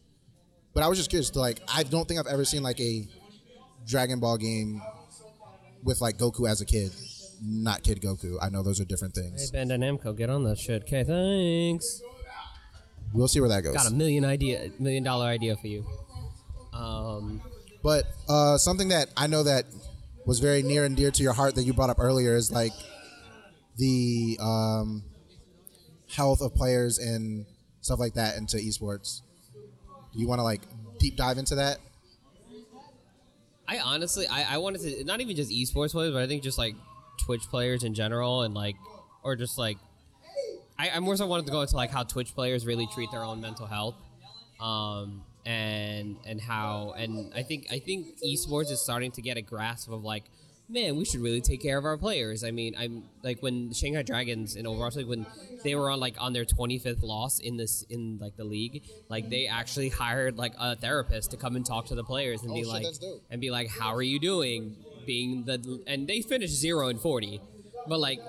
But 0.76 0.84
I 0.84 0.88
was 0.88 1.00
just 1.00 1.10
curious. 1.10 1.32
To, 1.32 1.40
like, 1.40 1.62
I 1.74 1.82
don't 1.84 2.08
think 2.08 2.20
I've 2.20 2.28
ever 2.28 2.46
seen 2.46 2.62
like 2.62 2.80
a 2.80 3.08
Dragon 3.88 4.20
Ball 4.20 4.38
game 4.38 4.82
with 5.84 6.02
like 6.02 6.18
Goku 6.18 6.48
as 6.50 6.62
a 6.62 6.66
kid, 6.66 6.92
not 7.42 7.82
Kid 7.82 8.02
Goku. 8.02 8.38
I 8.42 8.50
know 8.50 8.62
those 8.62 8.80
are 8.82 8.86
different 8.86 9.16
things. 9.16 9.50
Hey, 9.50 9.58
things. 9.58 9.72
Bandai 9.72 10.00
Namco, 10.00 10.16
get 10.16 10.30
on 10.30 10.44
that 10.44 10.60
shit. 10.60 10.84
Okay, 10.84 11.04
thanks. 11.04 12.02
We'll 13.14 13.30
see 13.30 13.40
where 13.40 13.50
that 13.50 13.62
goes. 13.62 13.76
Got 13.76 13.88
a 13.88 13.94
million 13.94 14.26
idea, 14.26 14.70
million 14.78 15.04
dollar 15.04 15.28
idea 15.28 15.56
for 15.56 15.68
you. 15.68 15.86
Um, 16.74 17.42
But 17.82 18.04
uh, 18.28 18.58
something 18.58 18.90
that 18.90 19.08
I 19.16 19.28
know 19.28 19.44
that 19.44 19.66
was 20.26 20.40
very 20.40 20.62
near 20.62 20.84
and 20.84 20.98
dear 20.98 21.12
to 21.12 21.24
your 21.24 21.34
heart 21.34 21.56
that 21.56 21.64
you 21.64 21.74
brought 21.74 21.90
up 21.90 22.00
earlier 22.00 22.36
is 22.36 22.52
like 22.52 22.74
the 23.78 24.38
um, 24.42 25.04
health 26.14 26.42
of 26.42 26.54
players 26.54 26.98
and 26.98 27.46
stuff 27.80 28.00
like 28.00 28.16
that 28.16 28.36
into 28.36 28.58
esports. 28.58 29.22
You 30.16 30.28
want 30.28 30.40
to 30.40 30.44
like 30.44 30.62
deep 30.98 31.18
dive 31.18 31.38
into 31.38 31.56
that? 31.56 31.80
I 33.68 33.80
honestly, 33.80 34.28
I, 34.28 34.56
I 34.56 34.58
wanted 34.60 34.82
to 34.82 35.04
not 35.04 35.22
even 35.22 35.36
just 35.36 35.52
esports 35.52 35.92
players, 35.92 36.14
but 36.14 36.22
I 36.22 36.28
think 36.28 36.44
just 36.44 36.58
like 36.58 36.76
Twitch 37.26 37.44
players 37.44 37.84
in 37.84 37.94
general, 37.94 38.44
and 38.44 38.54
like, 38.54 38.76
or 39.24 39.36
just 39.36 39.58
like, 39.58 39.78
I, 40.78 40.92
I 40.92 41.00
more 41.00 41.16
so 41.18 41.26
wanted 41.26 41.48
to 41.48 41.52
go 41.52 41.62
into 41.62 41.76
like 41.76 41.90
how 41.90 42.04
Twitch 42.04 42.34
players 42.36 42.66
really 42.66 42.88
treat 42.94 43.12
their 43.12 43.24
own 43.24 43.42
mental 43.42 43.66
health, 43.66 43.96
um, 44.60 45.24
and 45.46 46.18
and 46.26 46.40
how, 46.40 46.94
and 46.98 47.34
I 47.34 47.42
think 47.44 47.68
I 47.72 47.80
think 47.80 48.20
esports 48.22 48.72
is 48.72 48.82
starting 48.82 49.12
to 49.14 49.22
get 49.22 49.38
a 49.38 49.42
grasp 49.42 49.92
of 49.92 50.04
like, 50.04 50.26
man, 50.68 50.96
we 50.96 51.06
should 51.06 51.22
really 51.22 51.42
take 51.42 51.62
care 51.62 51.78
of 51.78 51.86
our 51.86 51.98
players. 51.98 52.44
I 52.44 52.52
mean, 52.52 52.76
I'm 52.78 53.04
like 53.24 53.40
when 53.42 53.72
Shanghai 53.74 54.02
Dragons 54.02 54.56
in 54.56 54.66
Overwatch, 54.66 54.96
like 54.96 55.08
when 55.08 55.26
they 55.64 55.76
were 55.76 55.90
on 55.90 56.00
like 56.00 56.16
on 56.20 56.34
their 56.34 56.46
25th 56.46 57.04
loss 57.04 57.40
in 57.40 57.58
this 57.58 57.84
in 57.90 58.18
like 58.20 58.36
the 58.38 58.44
league, 58.44 58.84
like 59.10 59.30
they 59.30 59.48
actually 59.48 59.90
hired 60.04 60.38
like 60.38 60.54
a 60.60 60.76
therapist 60.76 61.32
to 61.32 61.38
come 61.38 61.56
and 61.56 61.66
talk 61.66 61.88
to 61.88 61.96
the 61.96 62.04
players 62.04 62.42
and 62.42 62.52
Oh, 62.52 62.56
be 62.56 62.62
shit, 62.62 62.68
like 62.70 62.86
and 63.30 63.42
be 63.42 63.52
like, 63.52 63.70
how 63.70 63.94
are 63.96 64.02
you 64.02 64.20
doing? 64.20 64.76
Being 65.06 65.44
the 65.46 65.82
and 65.88 66.08
they 66.08 66.22
finished 66.22 66.54
zero 66.56 66.88
and 66.90 67.00
40, 67.00 67.40
but 67.88 68.00
like, 68.00 68.20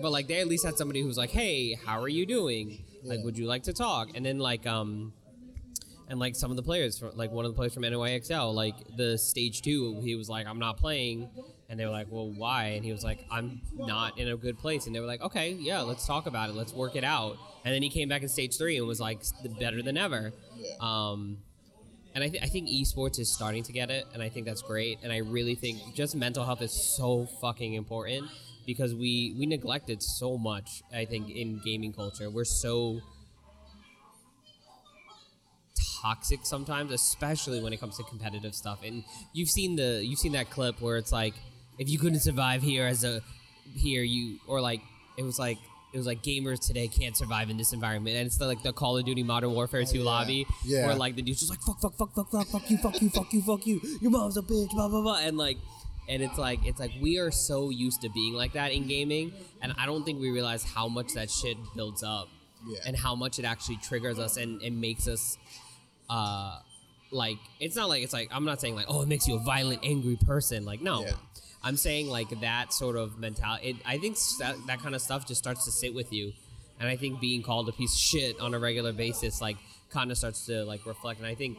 but 0.00 0.10
like 0.10 0.26
they 0.26 0.40
at 0.40 0.46
least 0.48 0.64
had 0.64 0.78
somebody 0.78 1.02
who's 1.02 1.18
like, 1.18 1.30
hey, 1.30 1.74
how 1.74 2.00
are 2.00 2.08
you 2.08 2.24
doing? 2.24 2.78
Like, 3.04 3.18
Yeah. 3.18 3.24
would 3.24 3.38
you 3.38 3.46
like 3.46 3.64
to 3.64 3.72
talk? 3.74 4.08
And 4.14 4.24
then 4.24 4.38
like 4.38 4.66
um 4.66 5.12
and 6.08 6.18
like 6.18 6.34
some 6.34 6.50
of 6.50 6.56
the 6.56 6.62
players 6.62 6.98
from 6.98 7.16
like 7.16 7.30
one 7.30 7.44
of 7.44 7.52
the 7.52 7.56
players 7.56 7.74
from 7.74 7.82
NYXL, 7.82 8.54
like 8.54 8.74
the 8.96 9.18
stage 9.18 9.62
two, 9.62 10.00
he 10.02 10.14
was 10.14 10.28
like, 10.28 10.46
I'm 10.46 10.58
not 10.58 10.76
playing. 10.76 11.28
And 11.68 11.78
they 11.78 11.84
were 11.84 11.92
like, 11.92 12.06
Well, 12.10 12.30
why? 12.30 12.68
And 12.68 12.84
he 12.84 12.92
was 12.92 13.04
like, 13.04 13.26
I'm 13.30 13.60
not 13.74 14.18
in 14.18 14.28
a 14.28 14.36
good 14.36 14.58
place. 14.58 14.86
And 14.86 14.94
they 14.94 15.00
were 15.00 15.06
like, 15.06 15.20
Okay, 15.22 15.52
yeah, 15.52 15.82
let's 15.82 16.06
talk 16.06 16.26
about 16.26 16.48
it. 16.48 16.54
Let's 16.54 16.72
work 16.72 16.96
it 16.96 17.04
out. 17.04 17.36
And 17.64 17.74
then 17.74 17.82
he 17.82 17.90
came 17.90 18.08
back 18.08 18.22
in 18.22 18.28
stage 18.28 18.56
three 18.56 18.78
and 18.78 18.86
was 18.86 19.00
like 19.00 19.22
better 19.60 19.82
than 19.82 19.96
ever. 19.96 20.32
Um, 20.80 21.38
and 22.14 22.24
I, 22.24 22.28
th- 22.30 22.42
I 22.42 22.46
think 22.46 22.68
esports 22.68 23.18
is 23.20 23.32
starting 23.32 23.62
to 23.64 23.72
get 23.72 23.90
it, 23.90 24.04
and 24.12 24.22
I 24.22 24.28
think 24.28 24.46
that's 24.46 24.62
great. 24.62 24.98
And 25.02 25.12
I 25.12 25.18
really 25.18 25.54
think 25.54 25.94
just 25.94 26.16
mental 26.16 26.44
health 26.44 26.62
is 26.62 26.72
so 26.72 27.26
fucking 27.40 27.74
important 27.74 28.26
because 28.66 28.94
we 28.94 29.34
we 29.38 29.46
neglect 29.46 29.88
it 29.88 30.02
so 30.02 30.36
much. 30.36 30.82
I 30.92 31.04
think 31.04 31.30
in 31.30 31.60
gaming 31.64 31.92
culture, 31.92 32.28
we're 32.28 32.44
so 32.44 33.00
toxic 36.00 36.40
sometimes, 36.44 36.92
especially 36.92 37.62
when 37.62 37.72
it 37.72 37.80
comes 37.80 37.96
to 37.96 38.02
competitive 38.04 38.54
stuff. 38.54 38.80
And 38.84 39.04
you've 39.32 39.50
seen 39.50 39.76
the 39.76 40.04
you've 40.04 40.18
seen 40.18 40.32
that 40.32 40.50
clip 40.50 40.80
where 40.80 40.96
it's 40.96 41.12
like, 41.12 41.34
if 41.78 41.88
you 41.88 41.98
couldn't 41.98 42.20
survive 42.20 42.62
here 42.62 42.86
as 42.86 43.04
a 43.04 43.20
here 43.76 44.02
you 44.02 44.38
or 44.46 44.60
like 44.60 44.80
it 45.16 45.22
was 45.22 45.38
like 45.38 45.58
it 45.92 45.96
was 45.96 46.06
like 46.06 46.22
gamers 46.22 46.64
today 46.66 46.86
can't 46.86 47.16
survive 47.16 47.48
in 47.50 47.56
this 47.56 47.72
environment, 47.72 48.16
and 48.16 48.26
it's 48.26 48.36
the, 48.36 48.46
like 48.46 48.62
the 48.62 48.72
Call 48.72 48.98
of 48.98 49.04
Duty 49.04 49.22
Modern 49.22 49.52
Warfare 49.52 49.84
2 49.84 49.98
yeah. 49.98 50.04
lobby 50.04 50.46
Yeah. 50.64 50.86
where 50.86 50.94
like 50.94 51.16
the 51.16 51.22
dude's 51.22 51.40
just 51.40 51.50
like 51.50 51.60
fuck 51.60 51.80
fuck 51.80 51.94
fuck 51.96 52.12
fuck 52.14 52.30
fuck 52.30 52.46
fuck 52.48 52.70
you 52.70 52.78
fuck 52.78 53.00
you 53.02 53.08
fuck 53.10 53.32
you 53.32 53.42
fuck 53.42 53.66
you 53.66 53.80
your 54.02 54.10
mom's 54.10 54.36
a 54.36 54.42
bitch 54.42 54.70
blah 54.70 54.88
blah 54.88 55.00
blah 55.00 55.18
and 55.18 55.38
like 55.38 55.56
and 56.08 56.22
it's 56.22 56.36
like 56.38 56.60
it's 56.66 56.78
like 56.80 56.92
we 57.00 57.18
are 57.18 57.30
so 57.30 57.70
used 57.70 58.02
to 58.02 58.08
being 58.10 58.34
like 58.34 58.52
that 58.54 58.72
in 58.72 58.86
gaming, 58.86 59.32
and 59.62 59.74
I 59.78 59.86
don't 59.86 60.04
think 60.04 60.20
we 60.20 60.30
realize 60.30 60.62
how 60.64 60.88
much 60.88 61.12
that 61.14 61.30
shit 61.30 61.56
builds 61.76 62.02
up, 62.02 62.28
Yeah. 62.66 62.78
and 62.86 62.96
how 62.96 63.14
much 63.14 63.38
it 63.38 63.44
actually 63.44 63.76
triggers 63.76 64.18
us 64.18 64.36
and, 64.38 64.60
and 64.62 64.80
makes 64.80 65.06
us, 65.06 65.36
uh, 66.08 66.58
like 67.10 67.38
it's 67.60 67.76
not 67.76 67.88
like 67.88 68.02
it's 68.02 68.12
like 68.12 68.28
I'm 68.32 68.44
not 68.44 68.60
saying 68.60 68.74
like 68.74 68.86
oh 68.88 69.02
it 69.02 69.08
makes 69.08 69.26
you 69.26 69.36
a 69.36 69.40
violent 69.40 69.80
angry 69.82 70.16
person 70.16 70.64
like 70.64 70.80
no. 70.80 71.02
Yeah. 71.02 71.12
I'm 71.62 71.76
saying 71.76 72.08
like 72.08 72.40
that 72.40 72.72
sort 72.72 72.96
of 72.96 73.18
mentality. 73.18 73.70
It, 73.70 73.76
I 73.84 73.98
think 73.98 74.16
that, 74.38 74.54
that 74.68 74.80
kind 74.80 74.94
of 74.94 75.02
stuff 75.02 75.26
just 75.26 75.42
starts 75.42 75.64
to 75.64 75.72
sit 75.72 75.92
with 75.92 76.12
you, 76.12 76.32
and 76.78 76.88
I 76.88 76.96
think 76.96 77.20
being 77.20 77.42
called 77.42 77.68
a 77.68 77.72
piece 77.72 77.94
of 77.94 77.98
shit 77.98 78.40
on 78.40 78.54
a 78.54 78.58
regular 78.60 78.92
basis 78.92 79.40
like 79.40 79.56
kind 79.90 80.10
of 80.10 80.18
starts 80.18 80.46
to 80.46 80.64
like 80.64 80.86
reflect. 80.86 81.18
And 81.18 81.26
I 81.26 81.34
think, 81.34 81.58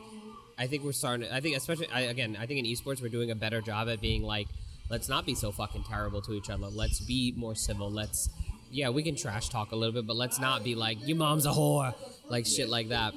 I 0.58 0.68
think 0.68 0.84
we're 0.84 0.92
starting. 0.92 1.30
I 1.30 1.42
think 1.42 1.58
especially 1.58 1.90
I, 1.90 2.02
again, 2.02 2.38
I 2.40 2.46
think 2.46 2.60
in 2.60 2.66
esports 2.66 3.02
we're 3.02 3.10
doing 3.10 3.32
a 3.32 3.36
better 3.36 3.62
job 3.62 3.90
at 3.90 4.02
being 4.02 4.24
like, 4.24 4.48
let's 4.90 5.10
not 5.10 5.26
be 5.26 5.36
so 5.36 5.52
fucking 5.52 5.84
terrible 5.84 6.22
to 6.24 6.34
each 6.34 6.50
other. 6.50 6.68
Let's 6.68 7.00
be 7.00 7.34
more 7.36 7.56
civil. 7.56 7.92
Let's, 7.92 8.30
yeah, 8.72 8.90
we 8.90 9.04
can 9.04 9.16
trash 9.16 9.50
talk 9.50 9.72
a 9.72 9.76
little 9.76 9.94
bit, 9.94 10.08
but 10.08 10.16
let's 10.16 10.40
not 10.40 10.64
be 10.64 10.76
like 10.76 10.98
your 11.06 11.18
mom's 11.18 11.46
a 11.46 11.50
whore, 11.50 11.94
like 12.30 12.46
shit 12.46 12.70
like 12.70 12.90
that. 12.90 13.14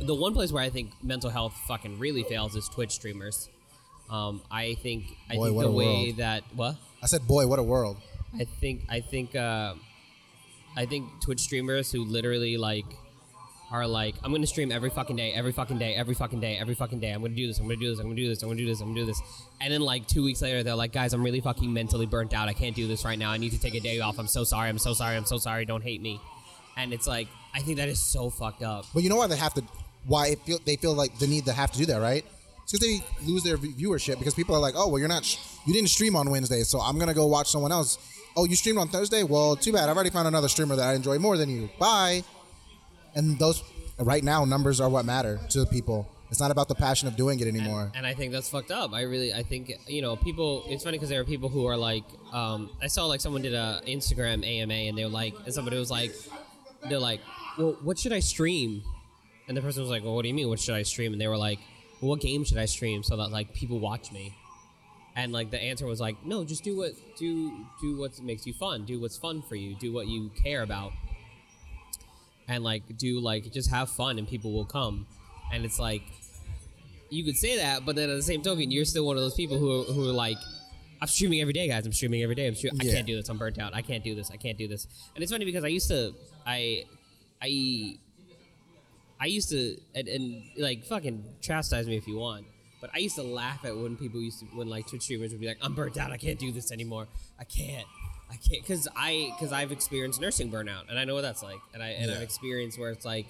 The 0.00 0.14
one 0.14 0.34
place 0.34 0.52
where 0.52 0.62
I 0.62 0.70
think 0.70 0.90
mental 1.02 1.30
health 1.30 1.54
fucking 1.66 1.98
really 1.98 2.22
fails 2.24 2.56
is 2.56 2.68
Twitch 2.68 2.92
streamers. 2.92 3.48
Um, 4.10 4.42
I 4.50 4.74
think 4.74 5.04
I 5.30 5.36
Boy, 5.36 5.46
think 5.46 5.56
what 5.56 5.62
the 5.62 5.68
a 5.68 5.72
way 5.72 6.04
world. 6.06 6.16
that 6.18 6.42
what 6.54 6.76
I 7.02 7.06
said, 7.06 7.26
boy, 7.26 7.46
what 7.46 7.58
a 7.58 7.62
world. 7.62 7.96
I 8.38 8.44
think 8.44 8.82
I 8.88 9.00
think 9.00 9.34
uh, 9.34 9.74
I 10.76 10.86
think 10.86 11.08
Twitch 11.22 11.40
streamers 11.40 11.90
who 11.92 12.04
literally 12.04 12.56
like 12.58 12.84
are 13.70 13.86
like 13.86 14.14
I'm 14.22 14.30
gonna 14.32 14.46
stream 14.46 14.70
every 14.70 14.90
fucking 14.90 15.16
day, 15.16 15.32
every 15.32 15.52
fucking 15.52 15.78
day, 15.78 15.94
every 15.94 16.14
fucking 16.14 16.40
day, 16.40 16.58
every 16.58 16.74
fucking 16.74 17.00
day. 17.00 17.12
I'm 17.12 17.22
gonna 17.22 17.34
do 17.34 17.46
this. 17.46 17.58
I'm 17.58 17.64
gonna 17.66 17.76
do 17.76 17.88
this. 17.88 17.98
I'm 17.98 18.06
gonna 18.06 18.16
do 18.16 18.28
this. 18.28 18.42
I'm 18.42 18.48
gonna 18.50 18.58
do 18.58 18.66
this. 18.66 18.80
I'm 18.80 18.88
gonna 18.88 19.00
do 19.00 19.06
this. 19.06 19.22
And 19.60 19.72
then 19.72 19.80
like 19.80 20.06
two 20.06 20.22
weeks 20.24 20.42
later, 20.42 20.62
they're 20.62 20.74
like, 20.74 20.92
guys, 20.92 21.12
I'm 21.14 21.22
really 21.22 21.40
fucking 21.40 21.72
mentally 21.72 22.06
burnt 22.06 22.34
out. 22.34 22.48
I 22.48 22.52
can't 22.52 22.76
do 22.76 22.86
this 22.86 23.04
right 23.04 23.18
now. 23.18 23.30
I 23.30 23.38
need 23.38 23.52
to 23.52 23.60
take 23.60 23.74
a 23.74 23.80
day 23.80 24.00
off. 24.00 24.18
I'm 24.18 24.26
so 24.26 24.44
sorry. 24.44 24.68
I'm 24.68 24.78
so 24.78 24.92
sorry. 24.92 25.16
I'm 25.16 25.24
so 25.24 25.38
sorry. 25.38 25.64
Don't 25.64 25.82
hate 25.82 26.02
me. 26.02 26.20
And 26.76 26.92
it's 26.92 27.06
like 27.06 27.28
I 27.54 27.60
think 27.60 27.78
that 27.78 27.88
is 27.88 28.00
so 28.00 28.28
fucked 28.28 28.62
up. 28.62 28.84
But 28.92 29.02
you 29.02 29.08
know 29.08 29.16
why 29.16 29.28
they 29.28 29.36
have 29.36 29.54
to? 29.54 29.62
Why 30.06 30.28
it 30.28 30.40
feel, 30.40 30.58
they 30.64 30.76
feel 30.76 30.94
like 30.94 31.18
the 31.18 31.26
need 31.26 31.46
to 31.46 31.52
have 31.52 31.72
to 31.72 31.78
do 31.78 31.86
that, 31.86 32.00
right? 32.00 32.24
It's 32.62 32.72
because 32.72 32.86
they 32.86 33.04
lose 33.26 33.42
their 33.42 33.56
viewership 33.58 34.18
because 34.18 34.34
people 34.34 34.54
are 34.54 34.60
like, 34.60 34.74
oh, 34.76 34.88
well, 34.88 34.98
you're 34.98 35.08
not, 35.08 35.24
sh- 35.24 35.38
you 35.66 35.72
didn't 35.72 35.88
stream 35.90 36.16
on 36.16 36.30
Wednesday, 36.30 36.62
so 36.62 36.80
I'm 36.80 36.98
gonna 36.98 37.14
go 37.14 37.26
watch 37.26 37.50
someone 37.50 37.72
else. 37.72 37.98
Oh, 38.36 38.44
you 38.46 38.56
streamed 38.56 38.78
on 38.78 38.88
Thursday? 38.88 39.22
Well, 39.22 39.54
too 39.54 39.72
bad. 39.72 39.88
I've 39.88 39.94
already 39.96 40.10
found 40.10 40.26
another 40.28 40.48
streamer 40.48 40.74
that 40.76 40.88
I 40.88 40.94
enjoy 40.94 41.18
more 41.18 41.36
than 41.36 41.48
you. 41.48 41.70
Bye. 41.78 42.24
And 43.14 43.38
those, 43.38 43.62
right 43.98 44.24
now, 44.24 44.44
numbers 44.44 44.80
are 44.80 44.88
what 44.88 45.04
matter 45.04 45.38
to 45.50 45.60
the 45.60 45.66
people. 45.66 46.10
It's 46.30 46.40
not 46.40 46.50
about 46.50 46.66
the 46.66 46.74
passion 46.74 47.06
of 47.06 47.14
doing 47.16 47.38
it 47.38 47.46
anymore. 47.46 47.92
And 47.94 48.04
I 48.04 48.12
think 48.12 48.32
that's 48.32 48.48
fucked 48.48 48.72
up. 48.72 48.92
I 48.92 49.02
really, 49.02 49.32
I 49.32 49.44
think 49.44 49.70
you 49.86 50.02
know, 50.02 50.16
people. 50.16 50.64
It's 50.66 50.82
funny 50.82 50.96
because 50.96 51.08
there 51.10 51.20
are 51.20 51.24
people 51.24 51.48
who 51.48 51.66
are 51.66 51.76
like, 51.76 52.02
um, 52.32 52.70
I 52.82 52.88
saw 52.88 53.04
like 53.06 53.20
someone 53.20 53.42
did 53.42 53.54
a 53.54 53.82
Instagram 53.86 54.44
AMA, 54.44 54.74
and 54.74 54.98
they 54.98 55.04
were 55.04 55.10
like, 55.10 55.34
and 55.44 55.54
somebody 55.54 55.78
was 55.78 55.92
like, 55.92 56.12
they're 56.88 56.98
like, 56.98 57.20
well, 57.56 57.76
what 57.84 57.98
should 58.00 58.12
I 58.12 58.18
stream? 58.18 58.82
And 59.48 59.56
the 59.56 59.60
person 59.60 59.82
was 59.82 59.90
like, 59.90 60.02
well, 60.02 60.14
what 60.14 60.22
do 60.22 60.28
you 60.28 60.34
mean? 60.34 60.48
What 60.48 60.58
should 60.60 60.74
I 60.74 60.82
stream? 60.82 61.12
And 61.12 61.20
they 61.20 61.28
were 61.28 61.36
like, 61.36 61.58
well, 62.00 62.10
what 62.10 62.20
game 62.20 62.44
should 62.44 62.58
I 62.58 62.64
stream 62.64 63.02
so 63.02 63.16
that 63.16 63.28
like 63.30 63.52
people 63.52 63.78
watch 63.78 64.10
me? 64.12 64.34
And 65.16 65.32
like 65.32 65.50
the 65.50 65.60
answer 65.60 65.86
was 65.86 66.00
like, 66.00 66.16
no, 66.24 66.44
just 66.44 66.64
do 66.64 66.76
what 66.76 66.92
do 67.18 67.52
do 67.80 67.96
what 67.98 68.20
makes 68.22 68.46
you 68.46 68.52
fun. 68.54 68.84
Do 68.84 69.00
what's 69.00 69.16
fun 69.16 69.42
for 69.42 69.54
you. 69.54 69.74
Do 69.76 69.92
what 69.92 70.08
you 70.08 70.30
care 70.42 70.62
about. 70.62 70.92
And 72.48 72.64
like 72.64 72.82
do 72.98 73.20
like 73.20 73.52
just 73.52 73.70
have 73.70 73.90
fun, 73.90 74.18
and 74.18 74.26
people 74.26 74.52
will 74.52 74.64
come. 74.64 75.06
And 75.52 75.64
it's 75.64 75.78
like 75.78 76.02
you 77.10 77.22
could 77.24 77.36
say 77.36 77.58
that, 77.58 77.86
but 77.86 77.94
then 77.94 78.10
at 78.10 78.16
the 78.16 78.22
same 78.22 78.42
token, 78.42 78.70
you're 78.70 78.84
still 78.84 79.06
one 79.06 79.16
of 79.16 79.22
those 79.22 79.34
people 79.34 79.56
who 79.56 79.84
who 79.84 80.08
are 80.08 80.12
like, 80.12 80.38
I'm 81.00 81.08
streaming 81.08 81.40
every 81.40 81.52
day, 81.52 81.68
guys. 81.68 81.86
I'm 81.86 81.92
streaming 81.92 82.22
every 82.22 82.34
day. 82.34 82.48
I'm 82.48 82.54
stream- 82.54 82.72
I 82.80 82.84
can't 82.84 83.06
do 83.06 83.14
this. 83.14 83.28
I'm 83.28 83.38
burnt 83.38 83.58
out. 83.58 83.74
I 83.74 83.82
can't 83.82 84.02
do 84.02 84.14
this. 84.14 84.30
I 84.32 84.36
can't 84.36 84.58
do 84.58 84.66
this. 84.66 84.86
And 85.14 85.22
it's 85.22 85.30
funny 85.30 85.44
because 85.44 85.62
I 85.62 85.68
used 85.68 85.88
to, 85.88 86.12
I, 86.46 86.84
I, 87.42 87.98
I 89.20 89.26
used 89.26 89.50
to, 89.50 89.76
and, 89.94 90.08
and 90.08 90.42
like 90.58 90.84
fucking 90.84 91.24
chastise 91.40 91.86
me 91.86 91.96
if 91.96 92.06
you 92.06 92.16
want. 92.16 92.46
But 92.80 92.90
I 92.94 92.98
used 92.98 93.16
to 93.16 93.22
laugh 93.22 93.64
at 93.64 93.74
when 93.76 93.96
people 93.96 94.20
used 94.20 94.40
to, 94.40 94.46
when 94.46 94.68
like 94.68 94.86
Twitch 94.86 95.02
streamers 95.02 95.30
would 95.32 95.40
be 95.40 95.46
like, 95.46 95.58
"I'm 95.62 95.74
burnt 95.74 95.96
out. 95.96 96.10
I 96.10 96.16
can't 96.18 96.38
do 96.38 96.52
this 96.52 96.70
anymore. 96.70 97.06
I 97.38 97.44
can't. 97.44 97.86
I 98.30 98.36
can't," 98.36 98.62
because 98.62 98.88
I, 98.96 99.32
because 99.34 99.52
I've 99.52 99.72
experienced 99.72 100.20
nursing 100.20 100.50
burnout, 100.50 100.90
and 100.90 100.98
I 100.98 101.04
know 101.04 101.14
what 101.14 101.22
that's 101.22 101.42
like, 101.42 101.60
and 101.72 101.82
I, 101.82 101.90
and 101.90 102.10
I've 102.10 102.22
experienced 102.22 102.78
where 102.78 102.90
it's 102.90 103.06
like, 103.06 103.26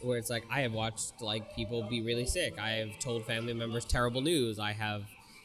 where 0.00 0.18
it's 0.18 0.30
like 0.30 0.44
I 0.50 0.60
have 0.60 0.72
watched 0.72 1.20
like 1.20 1.54
people 1.54 1.82
be 1.82 2.00
really 2.02 2.26
sick. 2.26 2.58
I 2.58 2.70
have 2.72 2.98
told 2.98 3.26
family 3.26 3.52
members 3.52 3.84
terrible 3.84 4.20
news. 4.20 4.58
I 4.58 4.72
have, 4.72 5.02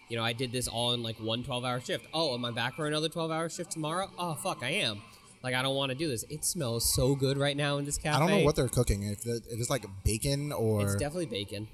you 0.07 0.17
know, 0.17 0.23
I 0.23 0.33
did 0.33 0.51
this 0.51 0.67
all 0.67 0.93
in 0.93 1.03
like 1.03 1.17
one 1.17 1.43
12 1.43 1.65
hour 1.65 1.79
shift. 1.81 2.05
Oh, 2.13 2.33
am 2.33 2.45
I 2.45 2.51
back 2.51 2.75
for 2.75 2.87
another 2.87 3.09
12 3.09 3.31
hour 3.31 3.49
shift 3.49 3.71
tomorrow? 3.71 4.09
Oh, 4.17 4.35
fuck, 4.35 4.59
I 4.61 4.69
am. 4.69 5.01
Like, 5.43 5.55
I 5.55 5.61
don't 5.63 5.75
want 5.75 5.91
to 5.91 5.97
do 5.97 6.07
this. 6.07 6.23
It 6.29 6.45
smells 6.45 6.93
so 6.93 7.15
good 7.15 7.37
right 7.37 7.57
now 7.57 7.77
in 7.77 7.85
this 7.85 7.97
cafe. 7.97 8.15
I 8.15 8.19
don't 8.19 8.29
know 8.29 8.45
what 8.45 8.55
they're 8.55 8.67
cooking. 8.67 9.03
If, 9.03 9.23
the, 9.23 9.41
if 9.49 9.59
it's 9.59 9.69
like 9.71 9.85
bacon 10.05 10.51
or 10.51 10.83
It's 10.83 10.95
definitely 10.95 11.25
bacon. 11.25 11.67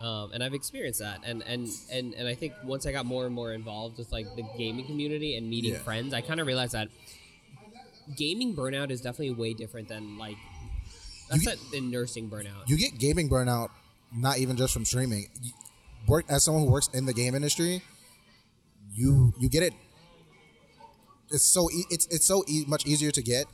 Um, 0.00 0.32
and 0.34 0.44
I've 0.44 0.52
experienced 0.52 1.00
that, 1.00 1.20
and, 1.24 1.42
and 1.44 1.70
and 1.90 2.12
and 2.12 2.28
I 2.28 2.34
think 2.34 2.52
once 2.62 2.84
I 2.84 2.92
got 2.92 3.06
more 3.06 3.24
and 3.24 3.34
more 3.34 3.54
involved 3.54 3.96
with 3.96 4.12
like 4.12 4.26
the 4.36 4.42
gaming 4.58 4.84
community 4.84 5.38
and 5.38 5.48
meeting 5.48 5.72
Yeah. 5.72 5.78
friends, 5.78 6.12
I 6.12 6.20
kind 6.20 6.38
of 6.38 6.46
realized 6.46 6.74
that 6.74 6.88
gaming 8.14 8.54
burnout 8.54 8.90
is 8.90 9.00
definitely 9.00 9.30
way 9.32 9.54
different 9.54 9.88
than 9.88 10.18
like 10.18 10.36
that's 11.30 11.42
get- 11.46 11.56
not 11.62 11.72
than 11.72 11.90
nursing 11.90 12.28
burnout. 12.28 12.68
you 12.68 12.76
get 12.76 12.98
gaming 12.98 13.30
burnout 13.30 13.70
not 14.14 14.36
even 14.36 14.56
just 14.58 14.72
from 14.74 14.84
streaming 14.84 15.28
You- 15.42 15.52
work 16.06 16.26
as 16.28 16.44
someone 16.44 16.64
who 16.64 16.70
works 16.70 16.88
in 16.92 17.06
the 17.06 17.14
game 17.14 17.34
industry 17.34 17.82
you 18.94 19.32
you 19.40 19.48
get 19.48 19.62
it 19.62 19.72
it's 21.30 21.44
so 21.44 21.70
e- 21.70 21.86
it's 21.90 22.06
it's 22.06 22.24
so 22.26 22.44
e- 22.46 22.64
much 22.66 22.86
easier 22.86 23.10
to 23.10 23.22
get 23.22 23.46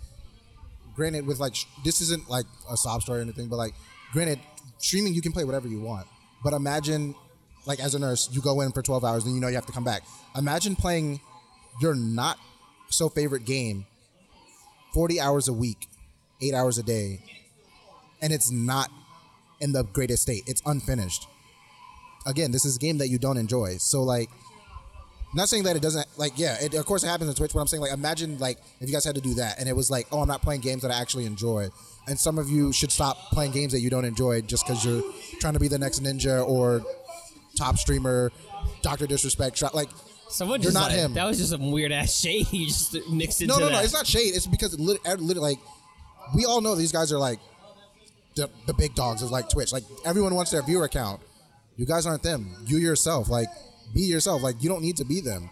granted 0.95 1.27
with 1.27 1.39
like 1.39 1.55
sh- 1.55 1.65
this 1.85 2.01
isn't 2.01 2.29
like 2.29 2.47
a 2.71 2.77
sob 2.77 3.03
story 3.03 3.21
or 3.21 3.23
anything 3.23 3.49
but 3.49 3.57
like 3.57 3.75
granted 4.13 4.39
streaming 4.79 5.15
you 5.15 5.23
can 5.23 5.33
play 5.33 5.45
whatever 5.45 5.69
you 5.69 5.81
want 5.81 6.07
but 6.45 6.53
imagine 6.53 7.15
like 7.67 7.81
as 7.81 7.95
a 7.95 7.99
nurse 7.99 8.29
you 8.33 8.41
go 8.41 8.61
in 8.61 8.73
for 8.73 8.83
12 8.83 9.05
hours 9.05 9.25
and 9.25 9.35
you 9.35 9.41
know 9.41 9.49
you 9.49 9.55
have 9.55 9.67
to 9.67 9.73
come 9.73 9.85
back 9.85 10.03
imagine 10.37 10.77
playing 10.77 11.21
your 11.81 11.95
not 11.95 12.39
so 12.91 13.09
favorite 13.09 13.45
game 13.45 13.87
40 14.93 15.21
hours 15.21 15.49
a 15.49 15.53
week 15.53 15.89
8 16.43 16.55
hours 16.55 16.77
a 16.79 16.83
day 16.83 17.21
and 18.21 18.33
it's 18.33 18.51
not 18.51 18.91
in 19.63 19.73
the 19.73 19.85
greatest 19.85 20.23
state. 20.23 20.43
It's 20.47 20.61
unfinished. 20.67 21.27
Again, 22.27 22.51
this 22.51 22.65
is 22.65 22.77
a 22.77 22.79
game 22.79 22.99
that 22.99 23.09
you 23.09 23.19
don't 23.19 23.37
enjoy. 23.37 23.77
So 23.79 24.03
like, 24.03 24.29
not 25.35 25.49
saying 25.49 25.65
that 25.65 25.77
it 25.77 25.83
doesn't 25.83 26.07
like 26.17 26.33
yeah, 26.37 26.57
it, 26.61 26.75
of 26.75 26.85
course 26.85 27.05
it 27.05 27.09
happens 27.09 27.29
on 27.29 27.35
Twitch. 27.35 27.53
But 27.53 27.61
I'm 27.61 27.67
saying 27.67 27.81
like, 27.81 27.93
imagine 27.93 28.39
like 28.39 28.59
if 28.81 28.89
you 28.89 28.95
guys 28.95 29.05
had 29.05 29.15
to 29.15 29.21
do 29.21 29.35
that 29.35 29.59
and 29.59 29.69
it 29.69 29.75
was 29.75 29.91
like, 29.91 30.07
oh, 30.13 30.21
I'm 30.21 30.29
not 30.29 30.43
playing 30.43 30.61
games 30.61 30.83
that 30.83 30.91
I 30.91 31.01
actually 31.01 31.27
enjoy. 31.27 31.69
And 32.09 32.19
some 32.19 32.39
of 32.39 32.51
you 32.51 32.73
should 32.73 32.91
stop 32.91 33.17
playing 33.31 33.53
games 33.53 33.73
that 33.73 33.81
you 33.81 33.91
don't 33.91 34.05
enjoy 34.05 34.41
just 34.43 34.67
because 34.67 34.85
you're 34.85 35.03
trying 35.41 35.55
to 35.55 35.61
be 35.61 35.69
the 35.69 35.79
next 35.79 36.03
ninja 36.03 36.47
or 36.47 36.83
top 37.57 37.79
streamer, 37.79 38.33
Doctor 38.83 39.07
Disrespect. 39.07 39.57
Shot 39.57 39.75
like 39.75 39.89
Someone 40.33 40.63
You're 40.63 40.73
just 40.73 40.75
not 40.75 40.91
like, 40.91 40.99
him. 40.99 41.15
That 41.15 41.27
was 41.27 41.37
just 41.37 41.51
some 41.51 41.71
weird 41.71 41.93
ass 41.93 42.19
shade 42.21 42.51
you 42.53 42.67
just 42.67 42.97
mixed 43.11 43.43
into 43.43 43.53
no, 43.53 43.61
no, 43.61 43.71
no. 43.71 43.81
It's 43.81 43.93
not 43.93 44.07
shade. 44.07 44.35
It's 44.35 44.47
because 44.47 44.73
it 44.73 44.81
lit, 44.81 44.99
er, 45.07 45.13
it 45.13 45.21
lit- 45.21 45.37
like 45.37 45.59
we 46.35 46.47
all 46.47 46.61
know 46.63 46.75
these 46.75 46.93
guys 46.93 47.13
are 47.13 47.19
like 47.19 47.39
the, 48.35 48.49
the 48.67 48.73
big 48.73 48.95
dogs 48.95 49.23
of 49.23 49.31
like 49.31 49.51
Twitch. 49.51 49.73
Like 49.73 49.85
everyone 50.07 50.35
wants 50.35 50.51
their 50.51 50.63
viewer 50.63 50.89
count. 50.89 51.21
You 51.77 51.85
guys 51.85 52.07
aren't 52.07 52.23
them. 52.23 52.55
You 52.67 52.79
yourself, 52.79 53.29
like 53.29 53.49
be 53.95 54.03
yourself. 54.03 54.43
Like 54.43 54.63
you 54.63 54.69
don't 54.69 54.83
need 54.83 54.97
to 54.99 55.05
be 55.05 55.21
them. 55.21 55.51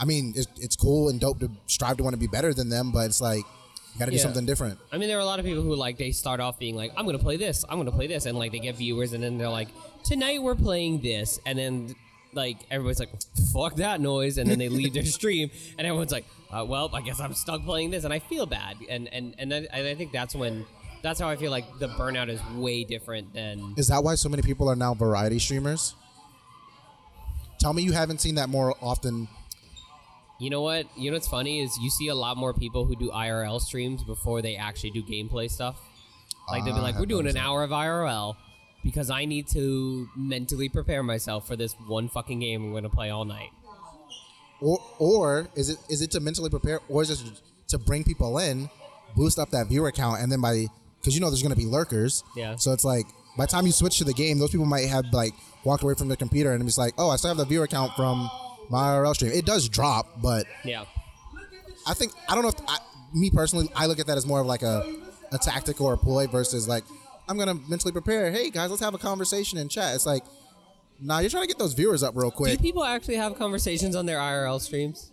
I 0.00 0.04
mean, 0.04 0.32
it's, 0.36 0.48
it's 0.60 0.76
cool 0.76 1.08
and 1.08 1.20
dope 1.20 1.38
to 1.40 1.50
strive 1.66 1.96
to 1.98 2.02
want 2.02 2.14
to 2.14 2.20
be 2.20 2.26
better 2.26 2.52
than 2.52 2.68
them, 2.68 2.90
but 2.92 3.06
it's 3.06 3.20
like 3.20 3.44
you 3.92 3.98
got 3.98 4.06
to 4.06 4.10
do 4.10 4.16
Yeah. 4.16 4.22
something 4.24 4.44
different. 4.44 4.78
I 4.92 4.98
mean, 4.98 5.08
there 5.08 5.16
are 5.18 5.20
a 5.22 5.24
lot 5.24 5.38
of 5.38 5.44
people 5.44 5.62
who 5.62 5.74
like 5.76 5.98
they 5.98 6.10
start 6.10 6.40
off 6.40 6.58
being 6.58 6.74
like, 6.74 6.92
"I'm 6.96 7.06
gonna 7.06 7.18
play 7.18 7.36
this, 7.36 7.64
I'm 7.68 7.78
gonna 7.78 7.92
play 7.92 8.06
this," 8.08 8.26
and 8.26 8.36
like 8.36 8.50
they 8.52 8.58
get 8.58 8.76
viewers, 8.76 9.12
and 9.12 9.22
then 9.22 9.38
they're 9.38 9.48
like, 9.48 9.68
"Tonight 10.02 10.42
we're 10.42 10.56
playing 10.56 11.00
this," 11.00 11.38
and 11.46 11.56
then 11.58 11.94
like 12.32 12.56
everybody's 12.72 12.98
like, 12.98 13.10
"Fuck 13.52 13.76
that 13.76 14.00
noise," 14.00 14.36
and 14.38 14.50
then 14.50 14.58
they 14.58 14.68
leave 14.68 14.94
their 14.94 15.04
stream, 15.18 15.48
and 15.78 15.86
everyone's 15.86 16.10
like, 16.10 16.24
uh, 16.50 16.64
"Well, 16.68 16.90
I 16.92 17.00
guess 17.02 17.20
I'm 17.20 17.34
stuck 17.34 17.64
playing 17.64 17.90
this," 17.92 18.02
and 18.02 18.12
I 18.12 18.18
feel 18.18 18.46
bad, 18.46 18.76
and 18.88 19.06
and 19.12 19.36
and 19.38 19.54
I, 19.54 19.56
and 19.72 19.86
I 19.86 19.94
think 19.94 20.10
that's 20.10 20.34
when 20.34 20.66
that's 21.02 21.20
how 21.20 21.28
I 21.28 21.36
feel 21.36 21.52
like 21.52 21.78
the 21.78 21.86
burnout 21.88 22.28
is 22.30 22.40
way 22.56 22.82
different 22.82 23.32
than 23.32 23.74
Is 23.76 23.86
that 23.88 24.02
why 24.02 24.16
so 24.16 24.28
many 24.28 24.42
people 24.42 24.68
are 24.68 24.74
now 24.76 24.94
variety 24.94 25.38
streamers? 25.38 25.94
Tell 27.64 27.72
me 27.72 27.82
you 27.82 27.92
haven't 27.92 28.20
seen 28.20 28.34
that 28.34 28.50
more 28.50 28.74
often. 28.82 29.26
You 30.38 30.50
know 30.50 30.60
what? 30.60 30.84
You 30.98 31.10
know 31.10 31.14
what's 31.16 31.26
funny 31.26 31.62
is 31.62 31.74
you 31.80 31.88
see 31.88 32.08
a 32.08 32.14
lot 32.14 32.36
more 32.36 32.52
people 32.52 32.84
who 32.84 32.94
do 32.94 33.08
IRL 33.10 33.58
streams 33.58 34.04
before 34.04 34.42
they 34.42 34.54
actually 34.56 34.90
do 34.90 35.02
gameplay 35.02 35.50
stuff. 35.50 35.80
Like 36.50 36.62
they'll 36.66 36.74
be 36.74 36.80
Ah, 36.80 36.82
like, 36.82 36.98
"We're 36.98 37.06
doing 37.06 37.26
an 37.26 37.38
hour 37.38 37.62
of 37.62 37.70
IRL 37.70 38.36
because 38.82 39.08
I 39.08 39.24
need 39.24 39.48
to 39.48 40.06
mentally 40.14 40.68
prepare 40.68 41.02
myself 41.02 41.46
for 41.46 41.56
this 41.56 41.72
one 41.86 42.10
fucking 42.10 42.40
game 42.40 42.64
I'm 42.64 42.70
going 42.72 42.82
to 42.82 42.90
play 42.90 43.08
all 43.08 43.24
night." 43.24 43.48
or 44.60 44.78
or 44.98 45.48
is 45.56 45.70
it 45.70 45.78
is 45.88 46.02
it 46.02 46.10
to 46.10 46.20
mentally 46.20 46.50
prepare 46.50 46.80
or 46.90 47.00
is 47.00 47.10
it 47.12 47.18
to 47.68 47.78
bring 47.78 48.04
people 48.04 48.36
in 48.38 48.68
boost 49.16 49.38
up 49.38 49.48
that 49.52 49.68
viewer 49.68 49.90
count 49.90 50.20
and 50.20 50.30
then 50.30 50.40
by 50.42 50.66
because 51.00 51.14
you 51.14 51.20
know 51.22 51.30
there's 51.30 51.42
going 51.42 51.50
to 51.54 51.56
be 51.58 51.64
lurkers 51.66 52.22
Yeah. 52.36 52.56
so 52.56 52.72
it's 52.72 52.84
like 52.84 53.06
by 53.38 53.46
the 53.46 53.50
time 53.50 53.64
you 53.66 53.72
switch 53.72 53.96
to 53.98 54.04
the 54.04 54.12
game 54.12 54.38
those 54.38 54.50
people 54.50 54.66
might 54.66 54.86
have 54.86 55.06
like 55.12 55.32
walked 55.64 55.82
away 55.82 55.94
from 55.94 56.08
the 56.08 56.16
computer 56.16 56.52
and 56.52 56.62
it's 56.66 56.78
like 56.78 56.92
oh 56.98 57.10
i 57.10 57.16
still 57.16 57.28
have 57.28 57.36
the 57.38 57.44
viewer 57.44 57.66
count 57.66 57.92
from 57.94 58.28
my 58.70 58.82
IRL 58.94 59.14
stream. 59.14 59.32
It 59.32 59.44
does 59.44 59.68
drop, 59.68 60.22
but 60.22 60.46
Yeah. 60.64 60.84
I 61.86 61.94
think 61.94 62.12
I 62.28 62.34
don't 62.34 62.44
know 62.44 62.48
if 62.48 62.60
I, 62.66 62.78
me 63.12 63.30
personally, 63.30 63.68
I 63.76 63.86
look 63.86 63.98
at 63.98 64.06
that 64.06 64.16
as 64.16 64.26
more 64.26 64.40
of 64.40 64.46
like 64.46 64.62
a 64.62 64.90
a 65.32 65.38
tactic 65.38 65.80
or 65.80 65.92
a 65.94 65.98
ploy 65.98 66.26
versus 66.26 66.66
like 66.66 66.84
I'm 67.28 67.36
gonna 67.38 67.54
mentally 67.68 67.92
prepare. 67.92 68.30
Hey 68.30 68.50
guys, 68.50 68.70
let's 68.70 68.82
have 68.82 68.94
a 68.94 68.98
conversation 68.98 69.58
in 69.58 69.68
chat. 69.68 69.94
It's 69.94 70.06
like, 70.06 70.24
nah, 71.00 71.18
you're 71.18 71.30
trying 71.30 71.42
to 71.42 71.48
get 71.48 71.58
those 71.58 71.74
viewers 71.74 72.02
up 72.02 72.16
real 72.16 72.30
quick. 72.30 72.56
Do 72.56 72.62
people 72.62 72.84
actually 72.84 73.16
have 73.16 73.36
conversations 73.38 73.94
on 73.94 74.06
their 74.06 74.18
IRL 74.18 74.60
streams? 74.60 75.10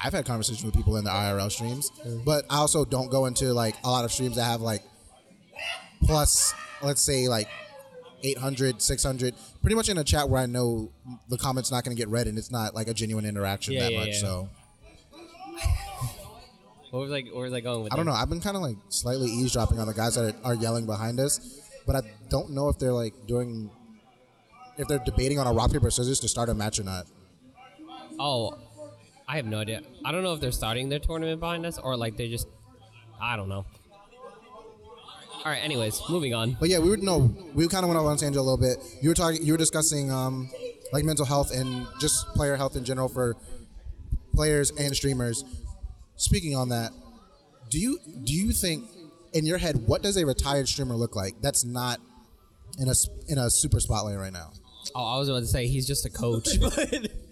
I've 0.00 0.12
had 0.12 0.24
conversations 0.26 0.64
with 0.64 0.74
people 0.74 0.96
in 0.96 1.04
the 1.04 1.10
IRL 1.10 1.50
streams, 1.50 1.90
but 2.24 2.44
I 2.50 2.58
also 2.58 2.84
don't 2.84 3.10
go 3.10 3.26
into 3.26 3.52
like 3.52 3.74
a 3.82 3.90
lot 3.90 4.04
of 4.04 4.12
streams 4.12 4.36
that 4.36 4.44
have 4.44 4.60
like 4.60 4.82
plus, 6.04 6.54
let's 6.82 7.02
say 7.02 7.26
like 7.28 7.48
800, 8.26 8.82
600, 8.82 9.34
pretty 9.62 9.76
much 9.76 9.88
in 9.88 9.98
a 9.98 10.04
chat 10.04 10.28
where 10.28 10.42
I 10.42 10.46
know 10.46 10.90
the 11.28 11.38
comment's 11.38 11.70
not 11.70 11.84
going 11.84 11.96
to 11.96 12.00
get 12.00 12.08
read 12.08 12.26
and 12.26 12.36
it's 12.36 12.50
not 12.50 12.74
like 12.74 12.88
a 12.88 12.94
genuine 12.94 13.24
interaction 13.24 13.74
Yeah, 13.74 13.80
that 13.84 13.92
yeah, 13.92 13.98
much. 13.98 14.08
yeah. 14.08 14.18
So 14.20 14.48
What 16.90 17.00
was 17.00 17.10
like? 17.10 17.26
Where 17.32 17.44
was 17.44 17.52
I 17.52 17.60
going 17.60 17.82
with? 17.84 17.92
I 17.92 17.96
don't 17.96 18.06
know. 18.06 18.12
I've 18.12 18.28
been 18.30 18.40
kind 18.40 18.56
of 18.56 18.62
like 18.62 18.76
slightly 18.88 19.28
eavesdropping 19.28 19.78
on 19.78 19.86
the 19.86 19.94
guys 19.94 20.14
that 20.14 20.34
are, 20.44 20.52
are 20.52 20.54
yelling 20.54 20.86
behind 20.86 21.20
us, 21.20 21.60
but 21.86 21.96
I 21.96 22.02
don't 22.30 22.50
know 22.50 22.68
if 22.68 22.78
they're 22.78 22.92
like 22.92 23.14
doing, 23.26 23.70
if 24.78 24.86
they're 24.88 25.02
debating 25.04 25.38
on 25.38 25.46
a 25.46 25.52
rock 25.52 25.72
paper 25.72 25.90
scissors 25.90 26.20
to 26.20 26.28
start 26.28 26.48
a 26.48 26.54
match 26.54 26.78
or 26.78 26.84
not. 26.84 27.06
Oh, 28.18 28.56
I 29.28 29.36
have 29.36 29.46
no 29.46 29.58
idea. 29.58 29.82
I 30.04 30.12
don't 30.12 30.22
know 30.22 30.32
if 30.32 30.40
they're 30.40 30.52
starting 30.52 30.88
their 30.88 31.00
tournament 31.00 31.40
behind 31.40 31.66
us 31.66 31.78
or 31.78 31.96
like 31.96 32.16
they 32.16 32.28
just. 32.28 32.46
I 33.20 33.36
don't 33.36 33.48
know. 33.48 33.64
All 35.46 35.52
right. 35.52 35.62
Anyways, 35.62 36.02
moving 36.10 36.34
on. 36.34 36.56
But 36.58 36.70
yeah, 36.70 36.80
we 36.80 36.90
would 36.90 37.04
know. 37.04 37.32
We 37.54 37.68
kind 37.68 37.84
of 37.84 37.88
went 37.88 38.00
off 38.00 38.06
on 38.06 38.16
tangent 38.16 38.34
a 38.34 38.42
little 38.42 38.56
bit. 38.56 38.78
You 39.00 39.10
were 39.10 39.14
talking. 39.14 39.44
You 39.46 39.52
were 39.52 39.56
discussing 39.56 40.10
um, 40.10 40.50
like 40.92 41.04
mental 41.04 41.24
health 41.24 41.52
and 41.54 41.86
just 42.00 42.26
player 42.34 42.56
health 42.56 42.74
in 42.74 42.84
general 42.84 43.08
for 43.08 43.36
players 44.34 44.72
and 44.72 44.92
streamers. 44.96 45.44
Speaking 46.16 46.56
on 46.56 46.70
that, 46.70 46.90
do 47.70 47.78
you 47.78 48.00
do 48.24 48.32
you 48.32 48.50
think 48.50 48.86
in 49.34 49.46
your 49.46 49.58
head 49.58 49.86
what 49.86 50.02
does 50.02 50.16
a 50.16 50.26
retired 50.26 50.66
streamer 50.66 50.96
look 50.96 51.14
like? 51.14 51.40
That's 51.42 51.64
not 51.64 52.00
in 52.80 52.88
a 52.88 52.94
in 53.28 53.38
a 53.38 53.48
super 53.48 53.78
spotlight 53.78 54.18
right 54.18 54.32
now. 54.32 54.50
Oh, 54.96 55.14
I 55.14 55.18
was 55.20 55.28
about 55.28 55.40
to 55.40 55.46
say 55.46 55.68
he's 55.68 55.86
just 55.86 56.04
a 56.04 56.10
coach. 56.10 56.48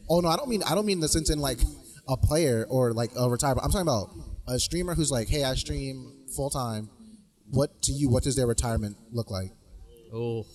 Oh 0.07 0.21
no, 0.21 0.29
I 0.29 0.37
don't 0.37 0.51
mean 0.51 0.63
I 0.63 0.75
don't 0.75 0.85
mean 0.85 1.01
the 1.01 1.09
sense 1.09 1.31
in 1.31 1.39
like 1.39 1.61
a 2.07 2.15
player 2.15 2.67
or 2.69 2.93
like 2.93 3.11
a 3.17 3.29
retired. 3.29 3.57
I'm 3.63 3.71
talking 3.71 3.89
about 3.89 4.11
a 4.47 4.59
streamer 4.59 4.95
who's 4.95 5.11
like, 5.11 5.29
hey, 5.29 5.45
I 5.45 5.55
stream 5.55 6.13
full 6.37 6.51
time. 6.51 6.91
What 7.51 7.83
to 7.83 7.93
you? 7.93 8.09
What 8.09 8.23
does 8.25 8.37
their 8.37 8.47
retirement 8.47 8.97
look 9.13 9.31
like? 9.31 9.51
oh, 10.13 10.47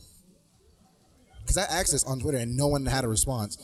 Because 1.42 1.58
I 1.58 1.64
asked 1.64 1.92
this 1.92 2.04
on 2.04 2.20
Twitter 2.20 2.38
and 2.38 2.56
no 2.56 2.68
one 2.68 2.86
had 2.86 3.04
a 3.04 3.08
response. 3.08 3.58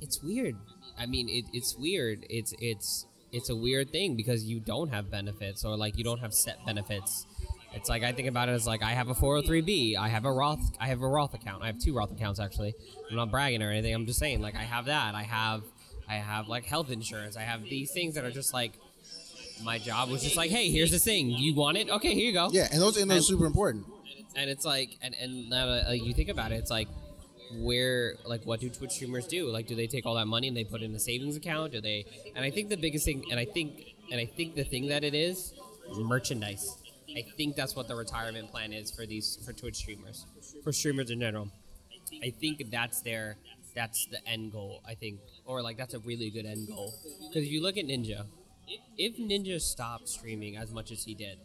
it's 0.00 0.22
weird. 0.22 0.54
I 0.98 1.06
mean, 1.06 1.28
it, 1.28 1.44
it's 1.52 1.76
weird. 1.76 2.24
It's 2.30 2.54
it's 2.60 3.06
it's 3.32 3.50
a 3.50 3.56
weird 3.56 3.90
thing 3.90 4.14
because 4.16 4.44
you 4.44 4.60
don't 4.60 4.88
have 4.90 5.10
benefits 5.10 5.64
or 5.64 5.76
like 5.76 5.98
you 5.98 6.04
don't 6.04 6.20
have 6.20 6.32
set 6.32 6.64
benefits. 6.64 7.26
It's 7.74 7.88
like 7.88 8.02
I 8.04 8.12
think 8.12 8.28
about 8.28 8.48
it 8.48 8.52
as 8.52 8.66
like 8.66 8.82
I 8.82 8.92
have 8.92 9.08
a 9.08 9.14
403b, 9.14 9.96
I 9.98 10.08
have 10.08 10.24
a 10.24 10.32
Roth, 10.32 10.60
I 10.80 10.86
have 10.88 11.02
a 11.02 11.08
Roth 11.08 11.34
account. 11.34 11.62
I 11.62 11.66
have 11.66 11.78
two 11.78 11.94
Roth 11.94 12.12
accounts 12.12 12.38
actually. 12.40 12.72
I'm 13.10 13.16
not 13.16 13.30
bragging 13.30 13.62
or 13.62 13.70
anything. 13.70 13.94
I'm 13.94 14.06
just 14.06 14.18
saying 14.18 14.40
like 14.40 14.54
I 14.54 14.62
have 14.62 14.86
that. 14.86 15.14
I 15.14 15.24
have 15.24 15.62
I 16.08 16.14
have 16.14 16.48
like 16.48 16.64
health 16.64 16.90
insurance. 16.90 17.36
I 17.36 17.42
have 17.42 17.64
these 17.64 17.90
things 17.92 18.14
that 18.14 18.24
are 18.24 18.30
just 18.30 18.54
like 18.54 18.72
my 19.64 19.78
job 19.78 20.10
was 20.10 20.22
just 20.22 20.36
like, 20.36 20.50
hey, 20.50 20.70
here's 20.70 20.90
this 20.90 21.04
thing. 21.04 21.30
You 21.30 21.54
want 21.54 21.76
it? 21.78 21.88
Okay, 21.90 22.14
here 22.14 22.26
you 22.26 22.32
go. 22.32 22.48
Yeah, 22.52 22.68
and 22.70 22.80
those 22.80 22.96
and 22.96 23.10
those 23.10 23.20
are 23.20 23.32
super 23.34 23.46
important. 23.46 23.86
and 24.36 24.50
it's 24.50 24.64
like 24.64 24.96
and 25.02 25.14
and 25.14 25.48
now 25.48 25.66
like, 25.88 26.02
you 26.04 26.12
think 26.12 26.28
about 26.28 26.52
it 26.52 26.56
it's 26.56 26.70
like 26.70 26.88
where 27.60 28.16
like 28.26 28.42
what 28.44 28.60
do 28.60 28.68
twitch 28.68 28.90
streamers 28.92 29.26
do 29.26 29.46
like 29.48 29.66
do 29.66 29.74
they 29.74 29.86
take 29.86 30.04
all 30.04 30.14
that 30.14 30.26
money 30.26 30.48
and 30.48 30.56
they 30.56 30.64
put 30.64 30.82
it 30.82 30.84
in 30.84 30.94
a 30.94 30.98
savings 30.98 31.36
account 31.36 31.72
do 31.72 31.80
they 31.80 32.04
and 32.34 32.44
i 32.44 32.50
think 32.50 32.68
the 32.68 32.76
biggest 32.76 33.04
thing 33.06 33.24
and 33.30 33.38
i 33.40 33.44
think 33.46 33.94
and 34.10 34.20
i 34.20 34.26
think 34.26 34.54
the 34.56 34.64
thing 34.64 34.88
that 34.88 35.04
it 35.04 35.14
is 35.14 35.54
merchandise 36.00 36.76
i 37.16 37.22
think 37.36 37.54
that's 37.56 37.74
what 37.76 37.86
the 37.88 37.94
retirement 37.94 38.50
plan 38.50 38.72
is 38.72 38.90
for 38.90 39.06
these 39.06 39.38
for 39.46 39.52
twitch 39.52 39.76
streamers 39.76 40.26
for 40.64 40.72
streamers 40.72 41.10
in 41.10 41.20
general 41.20 41.48
i 42.22 42.30
think 42.30 42.68
that's 42.70 43.00
their 43.02 43.36
that's 43.74 44.06
the 44.06 44.18
end 44.28 44.52
goal 44.52 44.82
i 44.86 44.94
think 44.94 45.20
or 45.46 45.62
like 45.62 45.76
that's 45.78 45.94
a 45.94 46.00
really 46.00 46.30
good 46.30 46.44
end 46.46 46.66
goal 46.68 46.92
because 47.28 47.42
if 47.46 47.50
you 47.50 47.62
look 47.62 47.76
at 47.78 47.86
ninja 47.86 48.26
if 48.96 49.16
ninja 49.16 49.60
stopped 49.60 50.08
streaming 50.08 50.56
as 50.56 50.72
much 50.72 50.90
as 50.90 51.04
he 51.04 51.14
did 51.14 51.38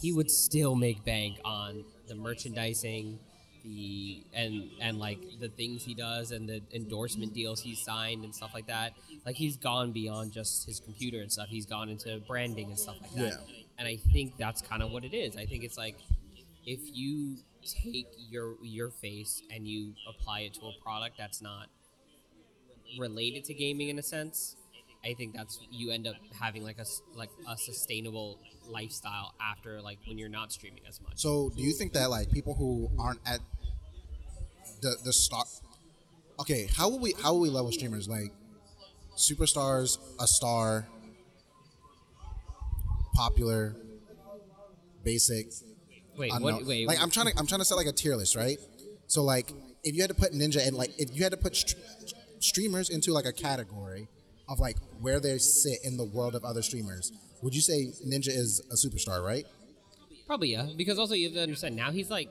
he 0.00 0.12
would 0.12 0.30
still 0.30 0.74
make 0.74 1.04
bank 1.04 1.38
on 1.44 1.84
the 2.08 2.14
merchandising 2.14 3.18
the 3.64 4.24
and 4.34 4.70
and 4.80 4.98
like 4.98 5.20
the 5.38 5.48
things 5.48 5.84
he 5.84 5.94
does 5.94 6.32
and 6.32 6.48
the 6.48 6.60
endorsement 6.74 7.32
deals 7.32 7.60
he's 7.60 7.80
signed 7.80 8.24
and 8.24 8.34
stuff 8.34 8.50
like 8.54 8.66
that. 8.66 8.92
Like 9.24 9.36
he's 9.36 9.56
gone 9.56 9.92
beyond 9.92 10.32
just 10.32 10.66
his 10.66 10.80
computer 10.80 11.20
and 11.20 11.30
stuff. 11.30 11.46
He's 11.48 11.66
gone 11.66 11.88
into 11.88 12.20
branding 12.26 12.70
and 12.70 12.78
stuff 12.78 12.96
like 13.00 13.14
that. 13.14 13.22
Yeah. 13.22 13.54
and 13.78 13.86
i 13.86 13.96
think 14.12 14.36
that's 14.36 14.60
kind 14.62 14.82
of 14.82 14.90
what 14.90 15.04
it 15.04 15.14
is. 15.14 15.36
I 15.36 15.46
think 15.46 15.62
it's 15.62 15.78
like 15.78 15.96
if 16.66 16.80
you 16.92 17.36
take 17.64 18.08
your 18.28 18.56
your 18.62 18.90
face 18.90 19.42
and 19.54 19.66
you 19.68 19.94
apply 20.08 20.40
it 20.40 20.54
to 20.54 20.62
a 20.62 20.72
product 20.82 21.16
that's 21.16 21.40
not 21.40 21.68
related 22.98 23.44
to 23.44 23.54
gaming 23.54 23.88
in 23.88 23.98
a 23.98 24.02
sense 24.02 24.56
i 25.04 25.14
think 25.14 25.34
that's 25.34 25.60
you 25.70 25.90
end 25.90 26.06
up 26.06 26.14
having 26.40 26.62
like 26.62 26.78
a 26.78 26.84
like 27.16 27.30
a 27.48 27.56
sustainable 27.56 28.38
lifestyle 28.68 29.34
after 29.40 29.80
like 29.82 29.98
when 30.06 30.18
you're 30.18 30.28
not 30.28 30.52
streaming 30.52 30.82
as 30.88 31.00
much 31.00 31.12
So, 31.16 31.50
do 31.56 31.62
you 31.62 31.72
think 31.72 31.92
that 31.94 32.10
like 32.10 32.30
people 32.30 32.54
who 32.54 32.90
aren't 32.98 33.20
at 33.26 33.40
the 34.80 34.96
the 35.04 35.12
start? 35.12 35.48
Okay, 36.40 36.68
how 36.76 36.88
will 36.88 36.98
we 36.98 37.14
how 37.22 37.32
will 37.32 37.40
we 37.40 37.50
level 37.50 37.72
streamers 37.72 38.08
like 38.08 38.32
superstars, 39.16 39.98
a 40.20 40.26
star, 40.26 40.86
popular, 43.14 43.76
basic? 45.04 45.46
wait 46.16 46.32
what 46.40 46.64
wait 46.66 46.86
like 46.86 47.00
I'm 47.00 47.10
trying 47.10 47.26
to 47.26 47.38
I'm 47.38 47.46
trying 47.46 47.60
to 47.60 47.64
set 47.64 47.76
like 47.76 47.86
a 47.86 47.92
tier 47.92 48.16
list, 48.16 48.36
right? 48.36 48.58
So 49.06 49.22
like 49.22 49.52
if 49.84 49.94
you 49.94 50.02
had 50.02 50.10
to 50.10 50.16
put 50.16 50.32
Ninja 50.32 50.66
and 50.66 50.76
like 50.76 50.90
if 50.98 51.14
you 51.14 51.22
had 51.22 51.32
to 51.32 51.38
put 51.38 51.56
st- 51.56 51.76
streamers 52.38 52.90
into 52.90 53.12
like 53.12 53.24
a 53.26 53.32
category 53.32 54.08
of 54.52 54.60
like 54.60 54.76
where 55.00 55.18
they 55.20 55.38
sit 55.38 55.78
in 55.84 55.96
the 55.96 56.04
world 56.04 56.34
of 56.34 56.44
other 56.44 56.62
streamers, 56.62 57.10
would 57.42 57.54
you 57.54 57.60
say 57.60 57.88
Ninja 58.06 58.28
is 58.28 58.62
a 58.70 58.76
superstar, 58.76 59.24
right? 59.24 59.44
Probably 60.26 60.52
yeah, 60.52 60.68
because 60.76 60.98
also 60.98 61.14
you 61.14 61.26
have 61.26 61.34
to 61.34 61.42
understand 61.42 61.74
now 61.76 61.90
he's 61.90 62.10
like 62.10 62.28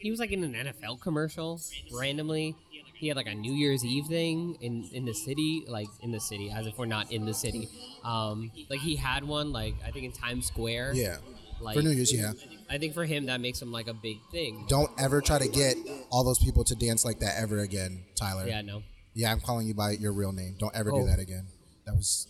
he 0.00 0.10
was 0.10 0.20
like 0.20 0.32
in 0.32 0.42
an 0.44 0.54
NFL 0.54 1.00
commercial 1.00 1.60
randomly. 1.92 2.56
He 2.96 3.08
had 3.08 3.16
like 3.16 3.26
a 3.26 3.34
New 3.34 3.52
Year's 3.52 3.84
Eve 3.84 4.06
thing 4.06 4.56
in 4.60 4.88
in 4.92 5.04
the 5.04 5.14
city, 5.14 5.64
like 5.68 5.88
in 6.00 6.10
the 6.12 6.20
city, 6.20 6.50
as 6.50 6.66
if 6.66 6.78
we're 6.78 6.86
not 6.86 7.12
in 7.12 7.26
the 7.26 7.34
city. 7.34 7.68
Um, 8.04 8.50
like 8.70 8.80
he 8.80 8.96
had 8.96 9.24
one 9.24 9.52
like 9.52 9.74
I 9.86 9.90
think 9.90 10.04
in 10.06 10.12
Times 10.12 10.46
Square. 10.46 10.92
Yeah. 10.94 11.16
Like 11.60 11.76
For 11.76 11.82
New 11.82 11.90
Year's, 11.90 12.12
yeah. 12.12 12.32
I 12.68 12.78
think 12.78 12.94
for 12.94 13.04
him 13.04 13.26
that 13.26 13.40
makes 13.40 13.62
him 13.62 13.70
like 13.72 13.86
a 13.88 13.94
big 13.94 14.18
thing. 14.32 14.66
Don't 14.68 14.90
ever 14.98 15.20
try 15.20 15.38
to 15.38 15.48
get 15.48 15.76
all 16.10 16.24
those 16.24 16.38
people 16.38 16.64
to 16.64 16.74
dance 16.74 17.04
like 17.04 17.20
that 17.20 17.34
ever 17.38 17.60
again, 17.60 18.04
Tyler. 18.16 18.46
Yeah, 18.46 18.60
no. 18.62 18.82
Yeah, 19.14 19.30
I'm 19.30 19.40
calling 19.40 19.66
you 19.66 19.74
by 19.74 19.92
your 19.92 20.12
real 20.12 20.32
name. 20.32 20.56
Don't 20.58 20.74
ever 20.74 20.92
Oh. 20.92 21.00
do 21.00 21.06
that 21.06 21.20
again. 21.20 21.46
That 21.86 21.94
was 21.94 22.26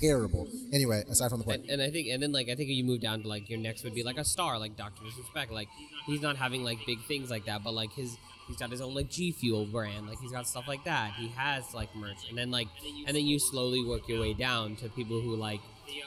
terrible. 0.00 0.48
Anyway, 0.72 1.04
aside 1.08 1.30
from 1.30 1.38
the 1.38 1.44
point. 1.44 1.62
And, 1.62 1.70
and 1.70 1.82
I 1.82 1.90
think, 1.90 2.08
and 2.08 2.22
then 2.22 2.32
like 2.32 2.48
I 2.48 2.54
think 2.54 2.68
you 2.70 2.84
move 2.84 3.00
down 3.00 3.22
to 3.22 3.28
like 3.28 3.48
your 3.48 3.58
next 3.58 3.84
would 3.84 3.94
be 3.94 4.02
like 4.02 4.18
a 4.18 4.24
star, 4.24 4.58
like 4.58 4.76
Doctor 4.76 5.04
Disrespect. 5.04 5.52
Like 5.52 5.68
he's 6.06 6.20
not 6.20 6.36
having 6.36 6.64
like 6.64 6.78
big 6.86 7.00
things 7.04 7.30
like 7.30 7.46
that, 7.46 7.62
but 7.62 7.72
like 7.72 7.92
his 7.92 8.16
he's 8.48 8.56
got 8.56 8.70
his 8.70 8.80
own 8.80 8.94
like 8.94 9.08
G 9.08 9.32
Fuel 9.32 9.66
brand. 9.66 10.08
Like 10.08 10.18
he's 10.18 10.32
got 10.32 10.48
stuff 10.48 10.66
like 10.66 10.84
that. 10.84 11.12
He 11.12 11.28
has 11.28 11.72
like 11.72 11.94
merch, 11.94 12.28
and 12.28 12.36
then 12.36 12.50
like 12.50 12.68
and 13.06 13.16
then 13.16 13.24
you 13.26 13.38
slowly 13.38 13.84
work 13.84 14.08
your 14.08 14.20
way 14.20 14.34
down 14.34 14.76
to 14.76 14.88
people 14.88 15.20
who 15.20 15.36
like. 15.36 15.60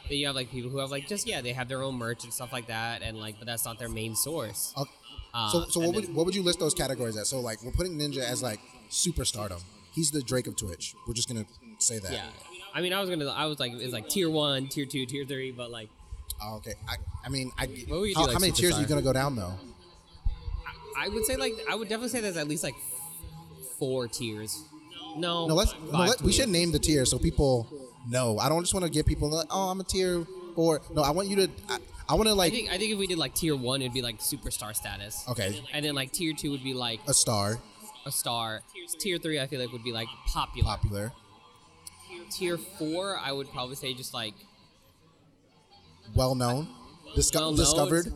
Then 0.09 0.17
you 0.17 0.27
have 0.27 0.35
like 0.35 0.49
people 0.49 0.69
who 0.69 0.77
have 0.77 0.91
like 0.91 1.07
just 1.07 1.27
yeah 1.27 1.41
they 1.41 1.51
have 1.51 1.67
their 1.67 1.83
own 1.83 1.95
merch 1.95 2.23
and 2.23 2.33
stuff 2.33 2.53
like 2.53 2.67
that 2.67 3.01
and 3.01 3.17
like 3.17 3.35
but 3.37 3.45
that's 3.45 3.65
not 3.65 3.79
their 3.79 3.89
main 3.89 4.15
source. 4.15 4.73
Okay. 4.77 4.89
Uh, 5.33 5.49
so, 5.49 5.65
so 5.65 5.79
what 5.79 5.95
would 5.95 6.13
what 6.13 6.25
would 6.25 6.35
you 6.35 6.43
list 6.43 6.59
those 6.59 6.73
categories 6.73 7.17
at? 7.17 7.25
So, 7.25 7.39
like, 7.39 7.63
we're 7.63 7.71
putting 7.71 7.97
Ninja 7.97 8.19
as 8.19 8.43
like 8.43 8.59
superstardom. 8.89 9.61
He's 9.93 10.11
the 10.11 10.21
Drake 10.21 10.47
of 10.47 10.55
Twitch. 10.55 10.93
We're 11.07 11.15
just 11.15 11.27
gonna 11.27 11.45
say 11.79 11.99
that. 11.99 12.11
yeah, 12.11 12.29
I 12.73 12.81
mean 12.81 12.93
I 12.93 13.01
was 13.01 13.09
gonna 13.09 13.27
I 13.29 13.45
was 13.45 13.59
like 13.59 13.73
it's 13.73 13.93
like 13.93 14.09
tier 14.09 14.29
one, 14.29 14.67
tier 14.67 14.85
two, 14.85 15.05
tier 15.05 15.25
three, 15.25 15.51
but 15.51 15.71
like 15.71 15.89
Oh, 16.41 16.55
okay. 16.57 16.73
I, 16.87 16.95
I 17.25 17.29
mean, 17.29 17.51
I, 17.57 17.67
What 17.87 18.01
would 18.01 18.09
you 18.09 18.15
how, 18.15 18.21
do, 18.21 18.27
like, 18.27 18.33
how 18.33 18.39
many 18.39 18.51
tiers 18.51 18.75
are 18.75 18.81
you 18.81 18.87
gonna 18.87 19.01
go 19.01 19.13
down 19.13 19.35
though? 19.35 19.53
I 20.97 21.07
would 21.07 21.25
say 21.25 21.35
like 21.35 21.53
I 21.69 21.75
would 21.75 21.87
definitely 21.87 22.09
say 22.09 22.21
there's 22.21 22.37
at 22.37 22.47
least 22.47 22.63
like 22.63 22.75
four 23.79 24.07
tiers. 24.07 24.63
No, 25.15 25.47
No, 25.47 25.55
let's. 25.55 25.73
No, 25.91 25.99
let, 25.99 26.21
we 26.21 26.31
should 26.31 26.49
name 26.49 26.71
the 26.71 26.79
tier 26.79 27.05
so 27.05 27.19
people 27.19 27.67
know. 28.07 28.39
I 28.39 28.49
don't 28.49 28.61
just 28.61 28.73
want 28.73 28.85
to 28.85 28.91
give 28.91 29.05
people 29.05 29.29
like, 29.29 29.47
oh, 29.51 29.69
I'm 29.69 29.79
a 29.79 29.83
tier 29.83 30.25
four. 30.55 30.81
No, 30.93 31.01
I 31.01 31.11
want 31.11 31.27
you 31.27 31.35
to. 31.35 31.49
I, 31.69 31.77
I 32.09 32.15
want 32.15 32.25
to 32.27 32.31
I 32.31 32.33
like. 32.33 32.53
think 32.53 32.69
I 32.69 32.77
think 32.77 32.91
if 32.91 32.97
we 32.99 33.07
did 33.07 33.17
like 33.17 33.33
tier 33.35 33.55
one, 33.55 33.81
it'd 33.81 33.93
be 33.93 34.01
like 34.01 34.19
superstar 34.19 34.75
status. 34.75 35.23
Okay, 35.29 35.61
And 35.71 35.85
then 35.85 35.95
like 35.95 36.11
tier 36.11 36.33
two 36.33 36.51
would 36.51 36.63
be 36.63 36.73
like 36.73 36.99
a 37.07 37.13
star, 37.13 37.59
a 38.05 38.11
star. 38.11 38.61
Tier 38.99 39.17
three, 39.17 39.39
I 39.39 39.47
feel 39.47 39.61
like 39.61 39.71
would 39.71 39.83
be 39.83 39.93
like 39.93 40.07
popular. 40.27 40.67
popular. 40.67 41.13
Tier 42.35 42.57
four, 42.57 43.17
I 43.17 43.31
would 43.31 43.49
probably 43.51 43.75
say 43.75 43.93
just 43.93 44.13
like 44.13 44.33
well 46.15 46.35
known, 46.35 46.67
Disco- 47.15 47.39
well 47.39 47.51
known. 47.51 47.57
discovered. 47.57 48.13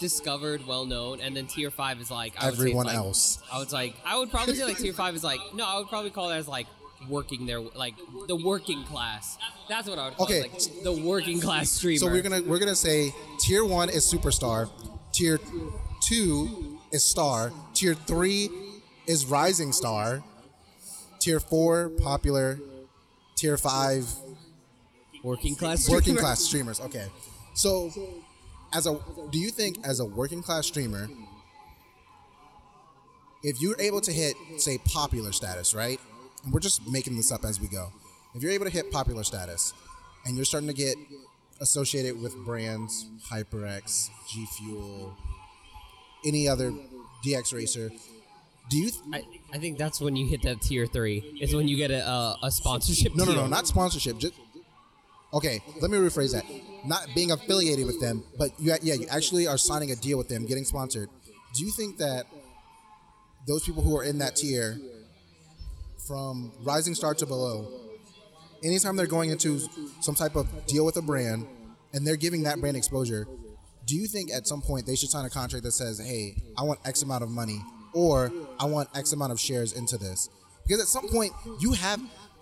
discovered, 0.00 0.66
well 0.66 0.84
known, 0.84 1.20
and 1.20 1.36
then 1.36 1.46
tier 1.46 1.70
five 1.70 2.00
is 2.00 2.10
like 2.10 2.34
I 2.38 2.46
would 2.46 2.54
say 2.54 2.60
Everyone 2.60 2.86
like- 2.86 2.94
else. 2.96 3.38
I 3.52 3.58
was 3.58 3.72
like, 3.72 3.94
I 4.04 4.18
would 4.18 4.30
probably 4.30 4.54
say 4.54 4.64
like 4.64 4.78
tier 4.78 4.92
five 4.92 5.14
is 5.14 5.24
like 5.24 5.40
no, 5.54 5.64
I 5.66 5.78
would 5.78 5.88
probably 5.88 6.10
call 6.10 6.30
it 6.30 6.36
as 6.36 6.48
like 6.48 6.66
working 7.08 7.46
their 7.46 7.60
like 7.60 7.94
the 8.28 8.36
working 8.36 8.84
class. 8.84 9.38
That's 9.68 9.88
what 9.88 9.98
I 9.98 10.06
would 10.08 10.16
call 10.16 10.26
Okay. 10.26 10.40
it, 10.40 10.52
like 10.52 10.82
the 10.84 10.92
working 10.92 11.40
class 11.40 11.70
streamer. 11.70 11.98
So 11.98 12.06
we're 12.06 12.22
gonna 12.22 12.42
we're 12.42 12.58
gonna 12.58 12.74
say 12.74 13.14
tier 13.38 13.64
one 13.64 13.88
is 13.88 14.04
superstar, 14.10 14.70
tier 15.12 15.38
two 16.02 16.78
is 16.92 17.04
star, 17.04 17.52
tier 17.74 17.94
three 17.94 18.50
is 19.06 19.26
rising 19.26 19.72
star, 19.72 20.22
tier 21.18 21.40
four 21.40 21.88
popular, 22.00 22.58
tier 23.42 23.56
five 23.56 24.06
working 25.24 25.56
class 25.56 25.88
working 25.90 26.16
class 26.16 26.40
streamers. 26.40 26.80
Okay, 26.80 27.06
so 27.54 27.90
as 28.72 28.86
a 28.86 28.98
do 29.30 29.38
you 29.38 29.50
think 29.50 29.76
as 29.84 29.98
a 29.98 30.04
working 30.04 30.42
class 30.42 30.66
streamer, 30.66 31.08
if 33.42 33.60
you're 33.60 33.80
able 33.80 34.00
to 34.00 34.12
hit 34.12 34.36
say 34.58 34.78
popular 34.78 35.32
status, 35.32 35.74
right? 35.74 35.98
And 36.44 36.52
we're 36.52 36.60
just 36.60 36.88
making 36.88 37.16
this 37.16 37.32
up 37.32 37.44
as 37.44 37.60
we 37.60 37.68
go. 37.68 37.92
If 38.34 38.42
you're 38.42 38.52
able 38.52 38.64
to 38.64 38.70
hit 38.70 38.90
popular 38.90 39.24
status, 39.24 39.74
and 40.24 40.36
you're 40.36 40.44
starting 40.44 40.68
to 40.68 40.74
get 40.74 40.96
associated 41.60 42.20
with 42.20 42.34
brands, 42.44 43.06
HyperX, 43.30 44.08
G 44.30 44.46
Fuel, 44.56 45.16
any 46.24 46.48
other 46.48 46.72
DX 47.24 47.52
Racer, 47.52 47.90
do 48.70 48.78
you? 48.78 48.90
Th- 48.90 49.02
I, 49.12 49.24
I 49.52 49.58
think 49.58 49.76
that's 49.76 50.00
when 50.00 50.16
you 50.16 50.26
hit 50.26 50.42
that 50.42 50.62
tier 50.62 50.86
three. 50.86 51.38
Is 51.40 51.54
when 51.54 51.68
you 51.68 51.76
get 51.76 51.90
a 51.90 52.06
a, 52.06 52.38
a 52.44 52.50
sponsorship. 52.50 53.14
no, 53.16 53.24
no, 53.24 53.32
no, 53.32 53.40
deal. 53.40 53.48
not 53.48 53.66
sponsorship. 53.66 54.18
Just 54.18 54.34
okay. 55.32 55.60
Let 55.80 55.90
me 55.90 55.98
rephrase 55.98 56.32
that. 56.32 56.44
Not 56.86 57.06
being 57.14 57.30
affiliated 57.30 57.86
with 57.86 58.00
them, 58.00 58.24
but 58.38 58.50
you, 58.58 58.74
yeah, 58.82 58.94
you 58.94 59.06
actually 59.10 59.46
are 59.46 59.58
signing 59.58 59.90
a 59.90 59.96
deal 59.96 60.18
with 60.18 60.28
them, 60.28 60.46
getting 60.46 60.64
sponsored. 60.64 61.08
Do 61.54 61.64
you 61.64 61.70
think 61.70 61.98
that 61.98 62.24
those 63.46 63.64
people 63.64 63.82
who 63.82 63.96
are 63.96 64.04
in 64.04 64.18
that 64.18 64.36
tier, 64.36 64.78
from 66.08 66.52
rising 66.62 66.94
star 66.94 67.14
to 67.14 67.26
below, 67.26 67.68
anytime 68.64 68.96
they're 68.96 69.06
going 69.06 69.30
into 69.30 69.60
some 70.00 70.14
type 70.14 70.34
of 70.34 70.48
deal 70.66 70.84
with 70.84 70.96
a 70.96 71.02
brand 71.02 71.46
and 71.92 72.06
they're 72.06 72.16
giving 72.16 72.42
that 72.44 72.58
brand 72.60 72.76
exposure, 72.76 73.26
do 73.86 73.96
you 73.96 74.06
think 74.06 74.32
at 74.32 74.46
some 74.46 74.62
point 74.62 74.86
they 74.86 74.96
should 74.96 75.10
sign 75.10 75.24
a 75.24 75.30
contract 75.30 75.64
that 75.64 75.72
says, 75.72 75.98
"Hey, 75.98 76.42
I 76.56 76.62
want 76.62 76.80
X 76.84 77.02
amount 77.02 77.22
of 77.22 77.30
money," 77.30 77.62
or 77.94 78.32
"I 78.58 78.66
want 78.66 78.88
X 78.94 79.12
amount 79.12 79.32
of 79.32 79.40
shares 79.40 79.72
into 79.72 79.98
this"? 79.98 80.28
Because 80.66 80.80
at 80.80 80.88
some 80.88 81.08
point 81.08 81.32
you 81.60 81.72
have, 81.72 82.00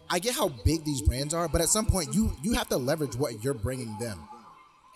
I 0.09 0.19
get 0.19 0.35
how 0.35 0.49
big 0.49 0.85
these 0.85 1.03
brands 1.03 1.35
are, 1.35 1.49
but 1.49 1.61
at 1.61 1.69
some 1.69 1.87
point 1.87 2.15
you 2.15 2.33
you 2.43 2.53
have 2.55 2.69
to 2.69 2.77
leverage 2.77 3.17
what 3.17 3.43
you're 3.43 3.55
bringing 3.55 3.97
them. 3.99 4.19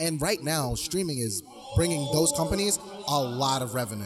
And 0.00 0.20
right 0.20 0.42
now, 0.42 0.74
streaming 0.74 1.18
is 1.18 1.42
bringing 1.76 2.10
those 2.12 2.32
companies 2.32 2.78
a 3.06 3.22
lot 3.22 3.62
of 3.62 3.74
revenue. 3.74 4.04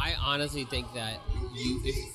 I 0.00 0.14
honestly 0.20 0.64
think 0.64 0.92
that 0.94 1.20
you 1.54 1.80
if 1.84 2.12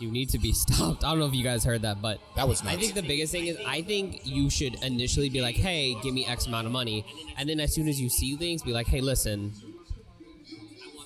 you 0.00 0.10
need 0.10 0.30
to 0.30 0.38
be 0.38 0.52
stopped. 0.52 1.04
I 1.04 1.10
don't 1.10 1.18
know 1.18 1.26
if 1.26 1.34
you 1.34 1.44
guys 1.44 1.64
heard 1.64 1.82
that, 1.82 2.00
but 2.00 2.20
That 2.36 2.48
was 2.48 2.62
I 2.64 2.76
think 2.76 2.94
the 2.94 3.02
biggest 3.02 3.32
thing 3.32 3.46
is 3.46 3.58
I 3.66 3.82
think 3.82 4.22
you 4.24 4.50
should 4.50 4.82
initially 4.82 5.28
be 5.28 5.40
like, 5.40 5.56
"Hey, 5.56 5.96
give 6.02 6.14
me 6.14 6.26
X 6.26 6.46
amount 6.46 6.66
of 6.66 6.72
money," 6.72 7.04
and 7.36 7.48
then 7.48 7.60
as 7.60 7.74
soon 7.74 7.88
as 7.88 8.00
you 8.00 8.08
see 8.08 8.36
things, 8.36 8.62
be 8.62 8.72
like, 8.72 8.86
"Hey, 8.86 9.00
listen, 9.00 9.52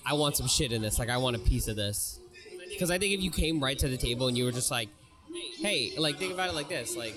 I 0.08 0.14
want 0.14 0.36
some 0.36 0.48
shit 0.48 0.72
in 0.72 0.82
this. 0.82 0.98
Like, 0.98 1.10
I 1.10 1.18
want 1.18 1.36
a 1.36 1.38
piece 1.38 1.68
of 1.68 1.76
this." 1.76 2.18
Because 2.68 2.90
I 2.90 2.98
think 2.98 3.14
if 3.14 3.20
you 3.20 3.30
came 3.30 3.62
right 3.62 3.78
to 3.78 3.88
the 3.88 3.96
table 3.96 4.28
and 4.28 4.36
you 4.36 4.44
were 4.44 4.52
just 4.52 4.70
like, 4.70 4.88
"Hey," 5.58 5.92
like 5.98 6.18
think 6.18 6.32
about 6.32 6.48
it 6.50 6.54
like 6.54 6.68
this, 6.68 6.96
like. 6.96 7.14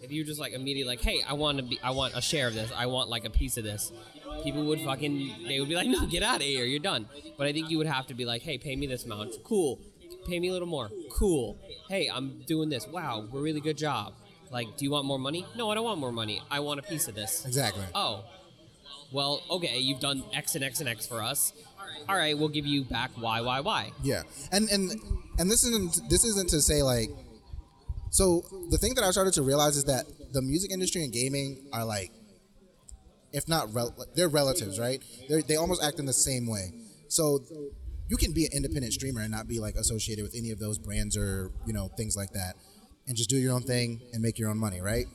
If 0.00 0.12
you 0.12 0.22
were 0.22 0.26
just 0.26 0.38
like 0.38 0.52
immediately 0.52 0.88
like, 0.96 1.02
hey, 1.02 1.22
I 1.28 1.32
want 1.32 1.58
to 1.58 1.64
be, 1.64 1.80
I 1.82 1.90
want 1.90 2.14
a 2.16 2.22
share 2.22 2.46
of 2.46 2.54
this, 2.54 2.70
I 2.70 2.86
want 2.86 3.08
like 3.08 3.24
a 3.24 3.30
piece 3.30 3.56
of 3.56 3.64
this, 3.64 3.90
people 4.44 4.64
would 4.66 4.80
fucking, 4.80 5.46
they 5.48 5.58
would 5.58 5.68
be 5.68 5.74
like, 5.74 5.88
no, 5.96 6.06
get 6.06 6.22
out 6.22 6.36
of 6.36 6.42
here, 6.42 6.64
you're 6.64 6.78
done. 6.78 7.08
But 7.36 7.48
I 7.48 7.52
think 7.52 7.68
you 7.68 7.78
would 7.78 7.88
have 7.88 8.06
to 8.06 8.14
be 8.14 8.24
like, 8.24 8.42
hey, 8.42 8.58
pay 8.58 8.76
me 8.76 8.86
this 8.86 9.04
amount, 9.04 9.34
cool. 9.42 9.80
Pay 10.26 10.38
me 10.38 10.50
a 10.50 10.52
little 10.52 10.68
more, 10.68 10.88
cool. 11.10 11.58
Hey, 11.88 12.08
I'm 12.12 12.42
doing 12.46 12.68
this. 12.68 12.86
Wow, 12.86 13.26
we're 13.30 13.40
really 13.40 13.60
good 13.60 13.76
job. 13.76 14.14
Like, 14.50 14.76
do 14.76 14.84
you 14.84 14.90
want 14.90 15.04
more 15.04 15.18
money? 15.18 15.44
No, 15.56 15.70
I 15.70 15.74
don't 15.74 15.84
want 15.84 15.98
more 15.98 16.12
money. 16.12 16.42
I 16.50 16.60
want 16.60 16.80
a 16.80 16.82
piece 16.82 17.08
of 17.08 17.14
this. 17.14 17.44
Exactly. 17.44 17.84
Oh, 17.94 18.24
well, 19.10 19.42
okay, 19.50 19.78
you've 19.78 20.00
done 20.00 20.22
X 20.32 20.54
and 20.54 20.62
X 20.62 20.80
and 20.80 20.88
X 20.88 21.06
for 21.06 21.22
us. 21.22 21.52
All 22.08 22.16
right, 22.16 22.36
we'll 22.36 22.48
give 22.48 22.66
you 22.66 22.84
back 22.84 23.10
why, 23.16 23.40
why, 23.40 23.60
why. 23.60 23.92
Yeah, 24.02 24.22
and 24.52 24.68
and 24.70 24.92
and 25.38 25.50
this 25.50 25.64
isn't 25.64 26.08
this 26.10 26.24
isn't 26.24 26.50
to 26.50 26.60
say 26.60 26.82
like. 26.82 27.10
So 28.10 28.42
the 28.70 28.78
thing 28.78 28.94
that 28.94 29.04
I 29.04 29.10
started 29.10 29.34
to 29.34 29.42
realize 29.42 29.76
is 29.76 29.84
that 29.84 30.06
the 30.32 30.40
music 30.40 30.70
industry 30.72 31.04
and 31.04 31.12
gaming 31.12 31.68
are 31.72 31.84
like, 31.84 32.10
if 33.32 33.46
not, 33.46 33.72
rel- 33.74 33.94
they're 34.14 34.28
relatives, 34.30 34.78
right? 34.78 35.02
They 35.28 35.42
they 35.42 35.56
almost 35.56 35.82
act 35.82 35.98
in 35.98 36.06
the 36.06 36.12
same 36.12 36.46
way. 36.46 36.72
So 37.08 37.40
you 38.08 38.16
can 38.16 38.32
be 38.32 38.46
an 38.46 38.52
independent 38.54 38.92
streamer 38.94 39.20
and 39.20 39.30
not 39.30 39.46
be 39.46 39.60
like 39.60 39.74
associated 39.74 40.22
with 40.22 40.34
any 40.34 40.50
of 40.50 40.58
those 40.58 40.78
brands 40.78 41.16
or 41.16 41.52
you 41.66 41.72
know 41.72 41.88
things 41.96 42.16
like 42.16 42.30
that, 42.32 42.54
and 43.06 43.16
just 43.16 43.30
do 43.30 43.36
your 43.36 43.52
own 43.52 43.62
thing 43.62 44.00
and 44.12 44.22
make 44.22 44.38
your 44.38 44.50
own 44.50 44.58
money, 44.58 44.80
right? 44.80 45.06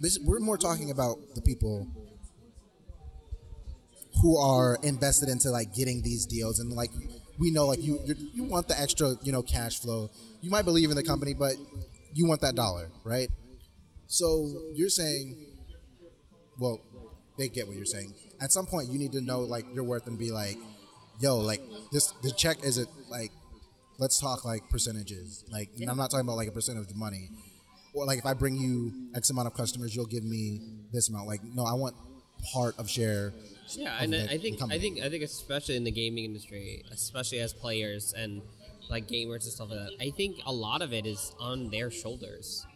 This 0.00 0.18
we're 0.18 0.40
more 0.40 0.58
talking 0.58 0.90
about 0.90 1.16
the 1.34 1.42
people 1.42 1.86
who 4.20 4.36
are 4.36 4.78
invested 4.82 5.28
into 5.28 5.50
like 5.50 5.74
getting 5.74 6.02
these 6.02 6.26
deals. 6.26 6.58
And 6.58 6.72
like 6.72 6.90
we 7.38 7.50
know 7.50 7.66
like 7.66 7.82
you 7.82 7.98
you 8.34 8.44
want 8.44 8.68
the 8.68 8.78
extra 8.78 9.14
you 9.22 9.32
know 9.32 9.42
cash 9.42 9.80
flow. 9.80 10.10
You 10.40 10.50
might 10.50 10.64
believe 10.64 10.90
in 10.90 10.96
the 10.96 11.02
company 11.02 11.34
but 11.34 11.54
you 12.14 12.26
want 12.26 12.40
that 12.42 12.54
dollar 12.54 12.90
right? 13.04 13.28
So 14.06 14.46
you're 14.74 14.88
saying 14.88 15.46
well 16.58 16.80
they 17.38 17.48
get 17.48 17.66
what 17.66 17.76
you're 17.76 17.84
saying. 17.84 18.14
At 18.40 18.52
some 18.52 18.66
point 18.66 18.88
you 18.88 18.98
need 18.98 19.12
to 19.12 19.20
know 19.20 19.40
like 19.40 19.64
your 19.74 19.84
worth 19.84 20.06
and 20.06 20.18
be 20.18 20.30
like 20.30 20.56
yo 21.20 21.38
like 21.38 21.62
this 21.92 22.12
the 22.22 22.32
check 22.32 22.58
isn't 22.64 22.88
like 23.08 23.30
let's 23.98 24.20
talk 24.20 24.44
like 24.44 24.68
percentages. 24.68 25.44
Like 25.50 25.70
i'm 25.88 25.96
not 25.96 26.10
talking 26.10 26.26
about 26.26 26.36
like 26.36 26.48
a 26.48 26.52
percentage 26.52 26.82
of 26.82 26.88
the 26.88 26.94
money. 26.94 27.30
Or 27.94 28.04
like 28.04 28.18
if 28.18 28.26
i 28.26 28.34
bring 28.34 28.56
you 28.56 28.92
x 29.16 29.30
amount 29.30 29.46
of 29.46 29.54
customers 29.54 29.96
you'll 29.96 30.06
give 30.06 30.24
me 30.24 30.60
this 30.92 31.08
amount. 31.08 31.26
Like 31.26 31.40
no 31.54 31.64
i 31.64 31.72
want 31.72 31.94
part 32.52 32.78
of 32.78 32.88
share 32.88 33.32
Yeah, 33.76 33.96
and 34.00 34.14
I 34.14 34.38
think 34.38 34.60
I 34.62 34.78
think 34.78 35.00
I 35.00 35.08
think 35.08 35.22
especially 35.22 35.76
in 35.76 35.84
the 35.84 35.90
gaming 35.90 36.24
industry, 36.24 36.82
especially 36.90 37.40
as 37.40 37.52
players 37.52 38.14
and 38.16 38.42
like 38.88 39.06
gamers 39.06 39.44
and 39.44 39.52
stuff 39.52 39.70
like 39.70 39.78
that, 39.78 39.92
I 40.00 40.10
think 40.10 40.40
a 40.46 40.52
lot 40.52 40.82
of 40.82 40.92
it 40.92 41.06
is 41.06 41.34
on 41.38 41.70
their 41.70 41.90
shoulders. 41.90 42.66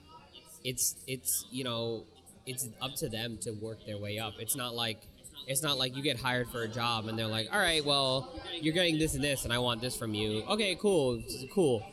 It's 0.62 0.97
it's 1.07 1.47
you 1.51 1.64
know 1.64 2.05
it's 2.47 2.68
up 2.80 2.95
to 2.97 3.09
them 3.09 3.38
to 3.42 3.53
work 3.53 3.84
their 3.86 3.99
way 3.99 4.18
up. 4.18 4.34
It's 4.38 4.57
not 4.57 4.74
like 4.74 5.01
it's 5.47 5.62
not 5.62 5.78
like 5.78 5.97
you 5.97 6.03
get 6.03 6.18
hired 6.18 6.49
for 6.49 6.62
a 6.62 6.68
job 6.68 7.07
and 7.07 7.18
they're 7.18 7.26
like, 7.26 7.49
all 7.53 7.59
right, 7.59 7.84
well 7.84 8.40
you're 8.61 8.74
getting 8.74 8.99
this 8.99 9.14
and 9.14 9.22
this, 9.22 9.45
and 9.45 9.53
I 9.53 9.59
want 9.59 9.80
this 9.80 9.97
from 9.97 10.14
you. 10.14 10.42
Okay, 10.49 10.76
cool, 10.76 11.22
cool. 11.53 11.84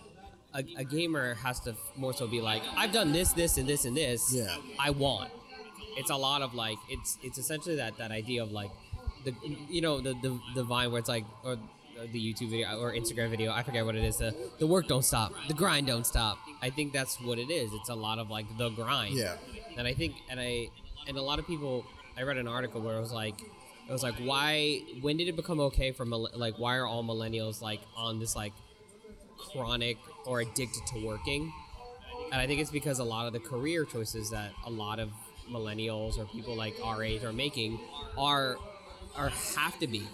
A, 0.54 0.64
a 0.78 0.84
gamer 0.84 1.36
has 1.36 1.62
to 1.62 1.76
more 1.96 2.14
so 2.14 2.28
be 2.28 2.42
like, 2.42 2.62
I've 2.76 2.92
done 2.92 3.14
this, 3.14 3.32
this, 3.32 3.58
and 3.58 3.68
this, 3.68 3.86
and 3.86 3.96
this. 3.96 4.34
Yeah. 4.34 4.54
I 4.78 4.90
want 4.90 5.32
it's 5.98 6.10
a 6.10 6.16
lot 6.16 6.42
of 6.42 6.54
like 6.54 6.78
it's 6.90 7.18
it's 7.24 7.38
essentially 7.38 7.76
that 7.76 7.98
that 7.98 8.12
idea 8.12 8.44
of 8.44 8.52
like 8.52 8.72
the 9.24 9.34
you 9.70 9.82
know 9.82 10.00
the 10.00 10.14
the, 10.22 10.40
the 10.56 10.64
vine 10.64 10.92
where 10.92 11.00
it's 11.00 11.10
like 11.10 11.26
or 11.44 11.58
the 12.12 12.34
YouTube 12.34 12.50
video 12.50 12.80
or 12.80 12.94
Instagram 12.94 13.30
video 13.30 13.52
I 13.52 13.64
forget 13.64 13.86
what 13.86 13.96
it 13.96 14.04
is 14.04 14.18
the 14.18 14.36
the 14.60 14.68
work 14.68 14.88
don't 14.88 15.06
stop 15.06 15.34
the 15.48 15.54
grind 15.54 15.88
don't 15.88 16.06
stop. 16.06 16.38
I 16.62 16.70
think 16.70 16.94
that's 16.94 17.20
what 17.22 17.38
it 17.38 17.52
is. 17.52 17.72
It's 17.74 17.90
a 17.90 17.96
lot 17.96 18.20
of 18.20 18.30
like 18.30 18.46
the 18.58 18.70
grind. 18.70 19.16
Yeah. 19.16 19.36
and 19.78 19.88
I 19.88 19.94
think 19.94 20.16
and 20.30 20.40
I 20.40 20.70
and 21.08 21.18
a 21.18 21.22
lot 21.22 21.40
of 21.40 21.48
people 21.48 21.86
I 22.18 22.24
read 22.24 22.38
an 22.38 22.48
article 22.48 22.82
where 22.82 22.98
it 22.98 23.02
was 23.02 23.14
like 23.14 23.40
it 23.42 23.92
was 23.92 24.04
like 24.04 24.16
why 24.16 24.82
when 25.02 25.18
did 25.18 25.28
it 25.28 25.36
become 25.36 25.60
okay 25.60 25.92
for 25.92 26.06
like 26.06 26.58
why 26.58 26.78
are 26.78 26.88
all 26.88 27.04
millennials 27.04 27.62
like 27.62 27.82
on 27.96 28.20
this 28.20 28.36
like 28.36 28.54
chronic 29.38 29.98
or 30.26 30.42
addicted 30.42 30.86
to 30.88 31.06
working? 31.06 31.52
And 32.32 32.40
I 32.40 32.48
think 32.48 32.62
it's 32.62 32.72
because 32.72 33.00
a 33.00 33.04
lot 33.04 33.28
of 33.28 33.34
the 33.34 33.40
career 33.40 33.84
choices 33.84 34.30
that 34.30 34.52
a 34.66 34.70
lot 34.70 35.00
of 35.00 35.10
millennials 35.50 36.18
or 36.18 36.26
people 36.26 36.56
like 36.56 36.76
our 36.84 37.04
age 37.04 37.24
are 37.24 37.34
making 37.34 37.80
are 38.18 38.58
are 39.16 39.30
have 39.30 39.78
to 39.80 39.88
be. 39.88 40.08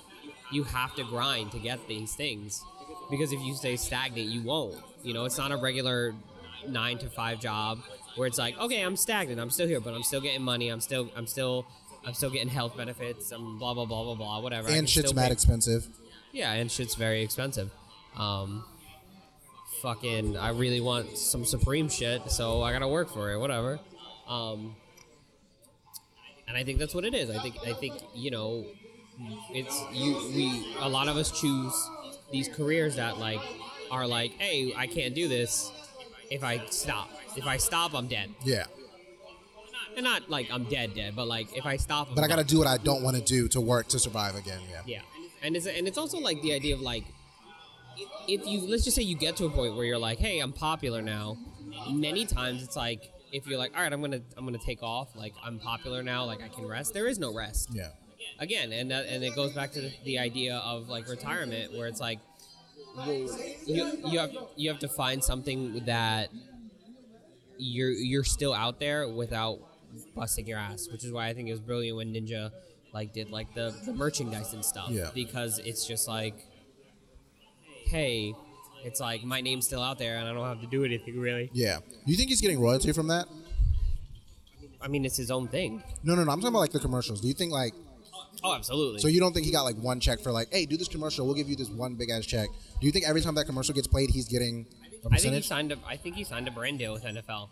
You 0.51 0.63
have 0.63 0.95
to 0.95 1.03
grind 1.03 1.51
to 1.51 1.59
get 1.59 1.87
these 1.87 2.15
things 2.15 2.63
because 3.09 3.31
if 3.33 3.41
you 3.41 3.53
stay 3.53 3.75
stagnant, 3.75 4.27
you 4.27 4.41
won't. 4.41 4.77
You 5.03 5.13
know, 5.13 5.25
it's 5.25 5.37
not 5.37 5.51
a 5.51 5.57
regular 5.57 6.15
nine 6.67 6.97
to 6.99 7.09
five 7.09 7.39
job 7.39 7.79
where 8.15 8.27
it's 8.27 8.37
like, 8.37 8.57
okay, 8.57 8.81
I'm 8.81 8.95
stagnant, 8.95 9.39
I'm 9.39 9.49
still 9.49 9.67
here, 9.67 9.79
but 9.79 9.93
I'm 9.93 10.03
still 10.03 10.21
getting 10.21 10.41
money, 10.41 10.69
I'm 10.69 10.81
still, 10.81 11.11
I'm 11.15 11.27
still, 11.27 11.67
I'm 12.05 12.13
still 12.13 12.29
getting 12.29 12.49
health 12.49 12.75
benefits, 12.75 13.31
I'm 13.31 13.59
blah 13.59 13.73
blah 13.73 13.85
blah 13.85 14.03
blah 14.03 14.15
blah, 14.15 14.39
whatever. 14.41 14.69
And 14.69 14.89
shit's 14.89 15.13
mad 15.13 15.23
make- 15.23 15.31
expensive 15.33 15.87
yeah, 16.31 16.53
and 16.53 16.71
shit's 16.71 16.95
very 16.95 17.23
expensive. 17.23 17.71
Um, 18.15 18.63
fucking, 19.81 20.37
I 20.37 20.49
really 20.49 20.81
want 20.81 21.17
some 21.17 21.45
Supreme 21.45 21.89
shit, 21.89 22.29
so 22.31 22.61
I 22.61 22.71
gotta 22.71 22.87
work 22.87 23.09
for 23.09 23.31
it. 23.31 23.39
Whatever. 23.39 23.79
Um, 24.27 24.75
and 26.47 26.55
I 26.55 26.63
think 26.63 26.79
that's 26.79 26.93
what 26.93 27.05
it 27.05 27.13
is. 27.13 27.29
I 27.29 27.39
think 27.39 27.55
I 27.65 27.73
think 27.73 27.95
you 28.13 28.31
know, 28.31 28.65
it's 29.51 29.83
you. 29.93 30.15
We 30.35 30.75
a 30.79 30.89
lot 30.89 31.07
of 31.07 31.17
us 31.17 31.31
choose 31.39 31.73
these 32.31 32.47
careers 32.47 32.95
that 32.97 33.17
like 33.17 33.41
are 33.91 34.07
like, 34.07 34.31
hey, 34.33 34.73
I 34.75 34.87
can't 34.87 35.15
do 35.15 35.27
this 35.27 35.71
if 36.29 36.43
I 36.43 36.65
stop. 36.67 37.09
If 37.35 37.45
I 37.45 37.57
stop, 37.57 37.93
I'm 37.93 38.07
dead. 38.07 38.29
yeah 38.43 38.65
and 39.97 40.03
not 40.03 40.29
like 40.29 40.47
I'm 40.51 40.63
dead, 40.65 40.93
dead, 40.93 41.15
but 41.15 41.27
like 41.27 41.57
if 41.57 41.65
I 41.65 41.75
stop, 41.77 42.13
But 42.15 42.23
I 42.23 42.27
got 42.27 42.37
to 42.37 42.45
do 42.45 42.59
what 42.59 42.67
I 42.67 42.77
don't 42.77 43.01
want 43.01 43.17
to 43.17 43.21
do 43.21 43.47
to 43.49 43.59
work 43.59 43.87
to 43.89 43.99
survive 43.99 44.35
again. 44.35 44.59
Yeah. 44.71 44.81
Yeah, 44.85 45.01
and 45.41 45.55
it's 45.55 45.65
and 45.65 45.87
it's 45.87 45.97
also 45.97 46.19
like 46.19 46.41
the 46.41 46.53
idea 46.53 46.75
of 46.75 46.81
like 46.81 47.03
if 48.27 48.45
you 48.45 48.61
let's 48.69 48.83
just 48.83 48.95
say 48.95 49.01
you 49.01 49.17
get 49.17 49.35
to 49.37 49.45
a 49.45 49.49
point 49.49 49.75
where 49.75 49.85
you're 49.85 49.97
like, 49.97 50.19
hey, 50.19 50.39
I'm 50.39 50.53
popular 50.53 51.01
now. 51.01 51.37
Many 51.89 52.25
times 52.25 52.63
it's 52.63 52.75
like 52.75 53.11
if 53.33 53.47
you're 53.47 53.57
like, 53.57 53.75
all 53.75 53.81
right, 53.81 53.91
I'm 53.91 54.01
gonna 54.01 54.21
I'm 54.37 54.45
gonna 54.45 54.59
take 54.59 54.83
off. 54.83 55.15
Like 55.15 55.33
I'm 55.43 55.59
popular 55.59 56.03
now. 56.03 56.25
Like 56.25 56.43
I 56.43 56.47
can 56.47 56.67
rest. 56.67 56.93
There 56.93 57.07
is 57.07 57.17
no 57.17 57.33
rest. 57.33 57.69
Yeah. 57.71 57.89
Again, 58.39 58.71
and 58.71 58.91
that, 58.91 59.07
and 59.07 59.23
it 59.23 59.35
goes 59.35 59.53
back 59.53 59.71
to 59.73 59.81
the, 59.81 59.91
the 60.03 60.19
idea 60.19 60.57
of 60.57 60.89
like 60.89 61.09
retirement, 61.09 61.73
where 61.73 61.87
it's 61.87 61.99
like 61.99 62.19
you 63.05 63.97
you 64.05 64.19
have 64.19 64.31
you 64.55 64.69
have 64.69 64.79
to 64.79 64.87
find 64.87 65.23
something 65.23 65.85
that 65.85 66.29
you're 67.57 67.91
you're 67.91 68.23
still 68.23 68.53
out 68.53 68.79
there 68.79 69.07
without 69.09 69.59
busting 70.15 70.47
your 70.47 70.59
ass, 70.59 70.87
which 70.91 71.03
is 71.03 71.11
why 71.11 71.27
I 71.27 71.33
think 71.33 71.47
it 71.47 71.51
was 71.51 71.59
brilliant 71.59 71.97
when 71.97 72.13
Ninja 72.13 72.51
like 72.93 73.13
did 73.13 73.29
like 73.29 73.53
the, 73.53 73.73
the 73.85 73.93
merchandise 73.93 74.53
and 74.53 74.63
stuff. 74.63 74.89
Yeah. 74.89 75.09
Because 75.13 75.59
it's 75.59 75.85
just 75.85 76.07
like, 76.07 76.35
hey, 77.85 78.33
it's 78.83 78.99
like 78.99 79.23
my 79.23 79.41
name's 79.41 79.65
still 79.65 79.81
out 79.81 79.99
there 79.99 80.17
and 80.17 80.27
I 80.27 80.33
don't 80.33 80.45
have 80.45 80.61
to 80.61 80.67
do 80.67 80.83
anything 80.83 81.19
really. 81.19 81.49
Yeah. 81.53 81.79
You 82.05 82.15
think 82.15 82.29
he's 82.29 82.41
getting 82.41 82.59
royalty 82.59 82.91
from 82.91 83.07
that? 83.07 83.27
I 84.81 84.87
mean, 84.87 85.05
it's 85.05 85.17
his 85.17 85.31
own 85.31 85.47
thing. 85.47 85.83
No, 86.03 86.15
no, 86.15 86.23
no. 86.23 86.31
I'm 86.31 86.39
talking 86.39 86.49
about 86.49 86.59
like 86.59 86.71
the 86.71 86.79
commercials. 86.79 87.21
Do 87.21 87.27
you 87.27 87.33
think 87.33 87.51
like 87.51 87.73
Oh, 88.43 88.53
absolutely. 88.53 88.99
so 88.99 89.07
you 89.07 89.19
don't 89.19 89.33
think 89.33 89.45
he 89.45 89.51
got 89.51 89.63
like 89.63 89.77
one 89.77 89.99
check 89.99 90.19
for 90.19 90.31
like, 90.31 90.47
hey, 90.53 90.65
do 90.65 90.77
this 90.77 90.87
commercial, 90.87 91.25
we'll 91.25 91.35
give 91.35 91.49
you 91.49 91.55
this 91.55 91.69
one 91.69 91.95
big 91.95 92.09
ass 92.09 92.25
check. 92.25 92.47
Do 92.79 92.85
you 92.85 92.91
think 92.91 93.05
every 93.07 93.21
time 93.21 93.35
that 93.35 93.45
commercial 93.45 93.73
gets 93.73 93.87
played, 93.87 94.09
he's 94.11 94.27
getting 94.27 94.65
a 94.69 94.85
I 94.85 94.89
think 94.91 95.03
he 95.03 95.09
percentage? 95.09 95.47
signed 95.47 95.71
a 95.71 95.77
I 95.87 95.97
think 95.97 96.15
he 96.15 96.23
signed 96.23 96.47
a 96.47 96.51
brand 96.51 96.79
deal 96.79 96.93
with 96.93 97.03
NFL. 97.03 97.29
All 97.29 97.49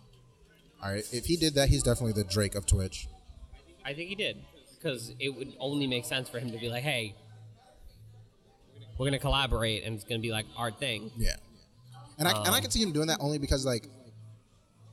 right. 0.91 1.03
If 1.11 1.25
he 1.25 1.37
did 1.37 1.55
that, 1.55 1.69
he's 1.69 1.81
definitely 1.83 2.13
the 2.21 2.27
Drake 2.29 2.53
of 2.55 2.65
Twitch. 2.65 3.07
I 3.83 3.93
think 3.93 4.09
he 4.09 4.15
did 4.15 4.37
because 4.77 5.13
it 5.19 5.29
would 5.29 5.53
only 5.59 5.87
make 5.87 6.05
sense 6.05 6.29
for 6.29 6.39
him 6.39 6.51
to 6.51 6.57
be 6.59 6.69
like, 6.69 6.83
hey, 6.83 7.15
we're 8.97 9.07
gonna 9.07 9.19
collaborate 9.19 9.83
and 9.83 9.95
it's 9.95 10.03
gonna 10.03 10.19
be 10.21 10.31
like 10.31 10.45
our 10.57 10.71
thing. 10.71 11.11
Yeah. 11.17 11.35
And 12.17 12.27
I 12.27 12.31
and 12.39 12.49
I 12.49 12.57
Um, 12.57 12.61
can 12.61 12.71
see 12.71 12.81
him 12.81 12.91
doing 12.93 13.07
that 13.07 13.17
only 13.19 13.37
because 13.39 13.65
like 13.65 13.87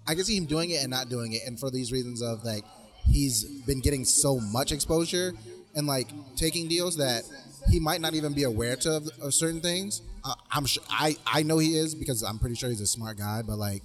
I 0.07 0.15
can 0.15 0.25
see 0.25 0.37
him 0.37 0.47
doing 0.47 0.71
it 0.71 0.83
and 0.83 0.91
not 0.91 1.09
doing 1.09 1.33
it, 1.33 1.43
and 1.47 1.59
for 1.61 1.71
these 1.71 1.93
reasons 1.93 2.23
of 2.23 2.45
like 2.45 2.65
he's 3.09 3.45
been 3.67 3.81
getting 3.81 4.05
so 4.05 4.39
much 4.41 4.73
exposure 4.73 5.33
and 5.75 5.87
like 5.87 6.09
taking 6.37 6.69
deals 6.69 6.97
that 6.97 7.23
he 7.71 7.79
might 7.81 8.01
not 8.01 8.15
even 8.15 8.33
be 8.35 8.43
aware 8.45 8.77
to 8.77 8.97
of, 8.97 9.09
of 9.23 9.35
certain 9.35 9.61
things. 9.61 10.03
Uh, 10.25 10.35
I'm 10.51 10.67
sure 10.67 10.83
I 10.91 11.17
I 11.27 11.43
know 11.43 11.59
he 11.59 11.77
is 11.77 11.95
because 11.95 12.23
I'm 12.23 12.39
pretty 12.39 12.55
sure 12.57 12.69
he's 12.69 12.81
a 12.81 12.87
smart 12.87 13.19
guy, 13.19 13.43
but 13.43 13.57
like 13.59 13.83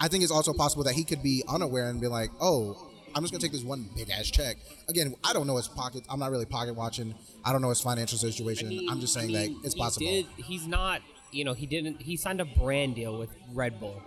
I 0.00 0.08
think 0.08 0.22
it's 0.22 0.32
also 0.32 0.52
possible 0.52 0.84
that 0.84 0.94
he 0.94 1.04
could 1.04 1.22
be 1.22 1.44
unaware 1.48 1.88
and 1.88 2.00
be 2.00 2.08
like, 2.08 2.30
oh. 2.40 2.90
I'm 3.16 3.22
just 3.22 3.32
gonna 3.32 3.40
take 3.40 3.52
this 3.52 3.62
one 3.62 3.88
big 3.94 4.10
ass 4.10 4.28
check. 4.28 4.56
Again, 4.88 5.14
I 5.22 5.32
don't 5.32 5.46
know 5.46 5.56
his 5.56 5.68
pocket. 5.68 6.02
I'm 6.10 6.18
not 6.18 6.32
really 6.32 6.46
pocket 6.46 6.74
watching. 6.74 7.14
I 7.44 7.52
don't 7.52 7.62
know 7.62 7.68
his 7.68 7.80
financial 7.80 8.18
situation. 8.18 8.68
mean- 8.70 8.90
I'm 8.90 8.98
just 8.98 9.16
I 9.16 9.20
saying 9.20 9.32
mean, 9.32 9.52
that 9.52 9.66
it's 9.66 9.74
he 9.74 9.80
possible. 9.80 10.06
Did, 10.08 10.26
he's 10.36 10.66
not, 10.66 11.00
you 11.30 11.44
know, 11.44 11.52
he 11.52 11.66
didn't. 11.66 12.02
He 12.02 12.16
signed 12.16 12.40
a 12.40 12.44
brand 12.44 12.96
deal 12.96 13.16
with 13.16 13.30
Red 13.52 13.78
Bull. 13.78 14.02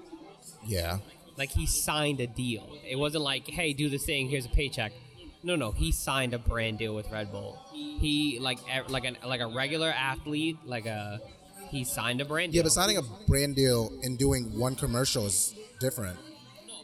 Yeah. 0.66 0.98
Like 1.38 1.52
he 1.52 1.66
signed 1.68 2.20
a 2.20 2.28
deal. 2.28 2.68
It 2.86 2.98
wasn't 2.98 3.24
like, 3.24 3.48
hey, 3.48 3.72
do 3.72 3.88
this 3.88 4.06
thing. 4.06 4.28
Here's 4.28 4.46
a 4.46 4.50
paycheck. 4.50 4.92
No, 5.48 5.56
no, 5.56 5.72
he 5.72 5.94
signed 5.94 6.34
a 6.34 6.38
brand 6.38 6.78
deal 6.78 6.94
with 6.94 7.10
Red 7.10 7.32
Bull. 7.32 7.58
He 7.72 8.38
like 8.38 8.60
like 8.90 9.06
an 9.06 9.18
like 9.26 9.40
a 9.40 9.48
regular 9.48 9.90
athlete, 9.90 10.58
like 10.66 10.86
a 10.86 11.22
he 11.70 11.86
signed 11.86 12.20
a 12.20 12.26
brand 12.26 12.52
deal. 12.52 12.58
Yeah, 12.58 12.64
but 12.64 12.74
signing 12.74 12.98
a 12.98 13.02
brand 13.30 13.56
deal 13.56 13.98
and 14.04 14.18
doing 14.18 14.60
one 14.60 14.76
commercial 14.76 15.26
is 15.26 15.56
different. 15.80 16.20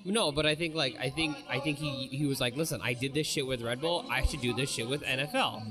No, 0.05 0.31
but 0.31 0.45
I 0.45 0.55
think 0.55 0.75
like 0.75 0.95
I 0.97 1.09
think 1.09 1.35
I 1.49 1.59
think 1.59 1.77
he 1.77 2.07
he 2.07 2.25
was 2.25 2.39
like, 2.39 2.55
listen, 2.55 2.79
I 2.81 2.93
did 2.93 3.13
this 3.13 3.27
shit 3.27 3.45
with 3.45 3.61
Red 3.61 3.81
Bull. 3.81 4.05
I 4.09 4.25
should 4.25 4.39
do 4.39 4.53
this 4.53 4.69
shit 4.69 4.87
with 4.87 5.03
NFL. 5.03 5.61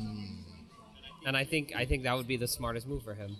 And 1.25 1.35
I 1.35 1.45
think 1.45 1.73
I 1.75 1.87
think 1.87 2.03
that 2.03 2.15
would 2.15 2.29
be 2.29 2.37
the 2.37 2.47
smartest 2.47 2.87
move 2.87 3.03
for 3.05 3.15
him. 3.15 3.39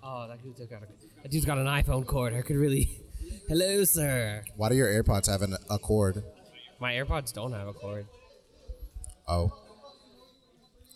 Oh, 0.00 0.28
that 0.28 0.40
dude's 0.44 0.60
got 0.60 0.84
a, 0.84 0.86
that 1.24 1.32
dude's 1.32 1.44
got 1.44 1.58
an 1.58 1.66
iPhone 1.66 2.06
cord. 2.06 2.34
I 2.34 2.42
could 2.42 2.54
really. 2.54 3.00
Hello, 3.48 3.82
sir. 3.82 4.44
Why 4.54 4.68
do 4.68 4.76
your 4.76 4.86
AirPods 4.86 5.28
have 5.28 5.42
an, 5.42 5.56
a 5.68 5.80
cord? 5.80 6.22
My 6.78 6.92
AirPods 6.92 7.32
don't 7.32 7.52
have 7.52 7.66
a 7.66 7.72
cord. 7.72 8.06
Oh. 9.28 9.52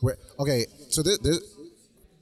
Where, 0.00 0.16
okay, 0.38 0.66
so 0.90 1.02
there, 1.02 1.16
there, 1.22 1.34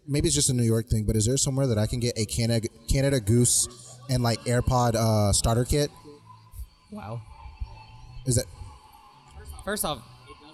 maybe 0.07 0.26
it's 0.28 0.34
just 0.34 0.50
a 0.50 0.55
New 0.55 0.62
York 0.62 0.86
thing, 0.88 1.05
but 1.05 1.16
is 1.16 1.26
there 1.26 1.36
somewhere 1.36 1.66
that 1.66 1.78
I 1.78 1.86
can 1.86 2.00
get 2.00 2.16
a 2.16 2.24
Canada, 2.24 2.68
Canada 2.88 3.20
Goose 3.20 3.68
and 4.11 4.22
like 4.22 4.38
AirPod 4.40 4.94
uh, 4.94 5.32
starter 5.32 5.64
kit? 5.64 5.90
Wow. 6.92 7.20
Is 8.26 8.36
that 8.36 8.44
First 9.64 9.84
off, 9.84 10.02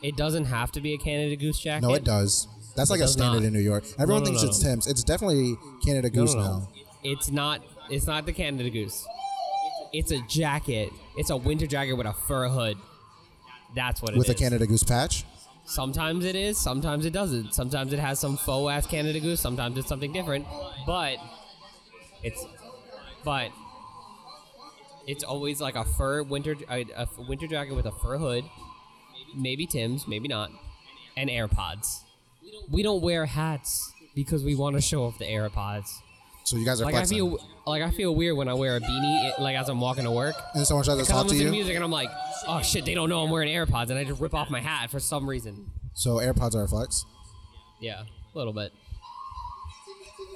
it 0.02 0.16
doesn't 0.16 0.44
have 0.44 0.70
to 0.72 0.80
be 0.80 0.94
a 0.94 0.98
Canada 0.98 1.36
Goose 1.36 1.58
jacket. 1.58 1.86
no? 1.86 1.94
It 1.94 2.04
does. 2.04 2.46
That's 2.76 2.90
like 2.90 3.00
a 3.00 3.08
standard 3.08 3.40
not. 3.40 3.46
in 3.48 3.52
New 3.52 3.60
York. 3.60 3.84
Everyone 3.98 4.22
no, 4.22 4.26
thinks 4.26 4.42
no. 4.42 4.48
it's 4.48 4.58
Tim's. 4.62 4.86
It's 4.86 5.02
definitely 5.02 5.56
Canada 5.84 6.08
No, 6.08 6.22
Goose 6.22 6.34
no, 6.34 6.40
no. 6.40 6.46
now. 6.46 6.68
It's 7.02 7.30
not. 7.30 7.62
It's 7.90 8.06
not 8.06 8.24
the 8.24 8.32
Canada 8.32 8.70
Goose. 8.70 9.04
It's 9.92 10.12
a 10.12 10.20
jacket. 10.28 10.90
It's 11.16 11.30
a 11.30 11.36
winter 11.36 11.66
jacket 11.66 11.94
with 11.94 12.06
a 12.06 12.12
fur 12.12 12.48
hood. 12.48 12.76
That's 13.74 14.00
what 14.00 14.12
it 14.12 14.14
is. 14.14 14.18
With 14.18 14.28
a 14.28 14.34
Canada 14.34 14.66
Goose 14.66 14.84
patch. 14.84 15.24
Sometimes 15.70 16.24
it 16.24 16.34
is, 16.34 16.58
sometimes 16.58 17.06
it 17.06 17.12
doesn't. 17.12 17.54
Sometimes 17.54 17.92
it 17.92 18.00
has 18.00 18.18
some 18.18 18.36
faux 18.36 18.72
ass 18.72 18.86
Canada 18.88 19.20
Goose, 19.20 19.38
sometimes 19.38 19.78
it's 19.78 19.86
something 19.86 20.12
different. 20.12 20.44
But 20.84 21.18
it's 22.24 22.44
but 23.24 23.52
it's 25.06 25.22
always 25.22 25.60
like 25.60 25.76
a 25.76 25.84
fur 25.84 26.24
winter 26.24 26.56
a, 26.68 26.84
a 26.96 27.06
winter 27.28 27.46
jacket 27.46 27.76
with 27.76 27.86
a 27.86 27.92
fur 27.92 28.18
hood, 28.18 28.44
maybe 29.36 29.64
Tim's, 29.64 30.08
maybe 30.08 30.26
not, 30.26 30.50
and 31.16 31.30
AirPods. 31.30 32.00
We 32.68 32.82
don't 32.82 33.00
wear 33.00 33.26
hats 33.26 33.92
because 34.16 34.42
we 34.42 34.56
want 34.56 34.74
to 34.74 34.82
show 34.82 35.04
off 35.04 35.18
the 35.18 35.26
AirPods. 35.26 35.88
So 36.50 36.56
you 36.56 36.64
guys 36.64 36.80
are 36.80 36.84
Like 36.84 36.96
I 36.96 37.04
feel 37.04 37.38
like 37.64 37.80
I 37.80 37.92
feel 37.92 38.12
weird 38.12 38.36
when 38.36 38.48
I 38.48 38.54
wear 38.54 38.74
a 38.74 38.80
beanie 38.80 39.38
like 39.38 39.54
as 39.54 39.68
I'm 39.68 39.80
walking 39.80 40.02
to 40.02 40.10
work. 40.10 40.34
and 40.54 40.66
someone 40.66 40.84
tries 40.84 40.96
to 40.96 41.04
Because 41.04 41.10
I'm 41.16 41.26
talk 41.28 41.30
to 41.30 41.36
you. 41.36 41.48
music 41.48 41.76
and 41.76 41.84
I'm 41.84 41.92
like, 41.92 42.10
oh 42.48 42.60
shit, 42.60 42.84
they 42.84 42.92
don't 42.94 43.08
know 43.08 43.22
I'm 43.22 43.30
wearing 43.30 43.48
AirPods, 43.48 43.90
and 43.90 43.96
I 43.96 44.02
just 44.02 44.20
rip 44.20 44.34
off 44.34 44.50
my 44.50 44.60
hat 44.60 44.90
for 44.90 44.98
some 44.98 45.30
reason. 45.30 45.70
So 45.94 46.16
AirPods 46.16 46.56
are 46.56 46.64
a 46.64 46.66
flex. 46.68 47.04
Yeah, 47.80 48.02
a 48.02 48.36
little 48.38 48.52
bit. 48.52 48.72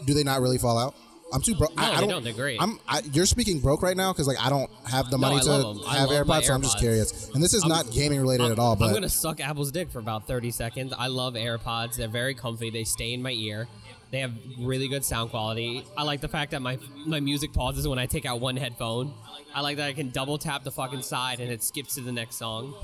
Do 0.06 0.14
they 0.14 0.22
not 0.22 0.40
really 0.40 0.56
fall 0.56 0.78
out? 0.78 0.94
I'm 1.32 1.40
too 1.42 1.56
broke. 1.56 1.74
No, 1.76 1.82
I, 1.82 1.96
I 1.96 2.00
don't, 2.00 2.08
don't. 2.08 2.22
They're 2.22 2.32
great. 2.32 2.62
I'm. 2.62 2.78
I, 2.86 3.00
you're 3.12 3.26
speaking 3.26 3.58
broke 3.58 3.82
right 3.82 3.96
now 3.96 4.12
because 4.12 4.28
like 4.28 4.40
I 4.40 4.48
don't 4.50 4.70
have 4.86 5.10
the 5.10 5.18
No, 5.18 5.28
money 5.30 5.40
to 5.40 5.50
have 5.88 6.08
my 6.08 6.14
AirPods, 6.14 6.44
so 6.44 6.54
I'm 6.54 6.62
just 6.62 6.78
curious. 6.78 7.28
And 7.34 7.42
this 7.42 7.54
is 7.54 7.64
I'm- 7.64 7.70
not 7.70 7.90
gaming 7.90 8.20
related 8.20 8.46
I'm, 8.46 8.52
at 8.52 8.60
all, 8.60 8.76
but 8.76 8.84
I'm 8.86 8.94
gonna 8.94 9.08
suck 9.08 9.40
Apple's 9.40 9.72
dick 9.72 9.90
for 9.90 9.98
about 9.98 10.28
30 10.28 10.52
seconds. 10.52 10.92
I 10.96 11.08
love 11.08 11.34
AirPods. 11.34 11.96
They're 11.96 12.06
very 12.06 12.34
comfy. 12.36 12.70
They 12.70 12.84
stay 12.84 13.14
in 13.14 13.20
my 13.20 13.32
ear. 13.32 13.66
They 14.14 14.20
have 14.20 14.32
really 14.60 14.86
good 14.86 15.04
sound 15.04 15.30
quality. 15.30 15.84
I 15.96 16.04
like 16.04 16.20
the 16.20 16.28
fact 16.28 16.52
that 16.52 16.62
my 16.62 16.78
my 17.04 17.18
music 17.18 17.52
pauses 17.52 17.88
when 17.88 17.98
I 17.98 18.06
take 18.06 18.24
out 18.24 18.38
one 18.40 18.56
headphone. 18.56 19.12
I 19.52 19.60
like 19.60 19.78
that 19.78 19.88
I 19.88 19.92
can 19.92 20.10
double 20.10 20.38
tap 20.38 20.62
the 20.62 20.70
fucking 20.70 21.02
side 21.02 21.40
and 21.40 21.50
it 21.50 21.64
skips 21.64 21.96
to 21.96 22.00
the 22.00 22.12
next 22.12 22.36
song. 22.36 22.74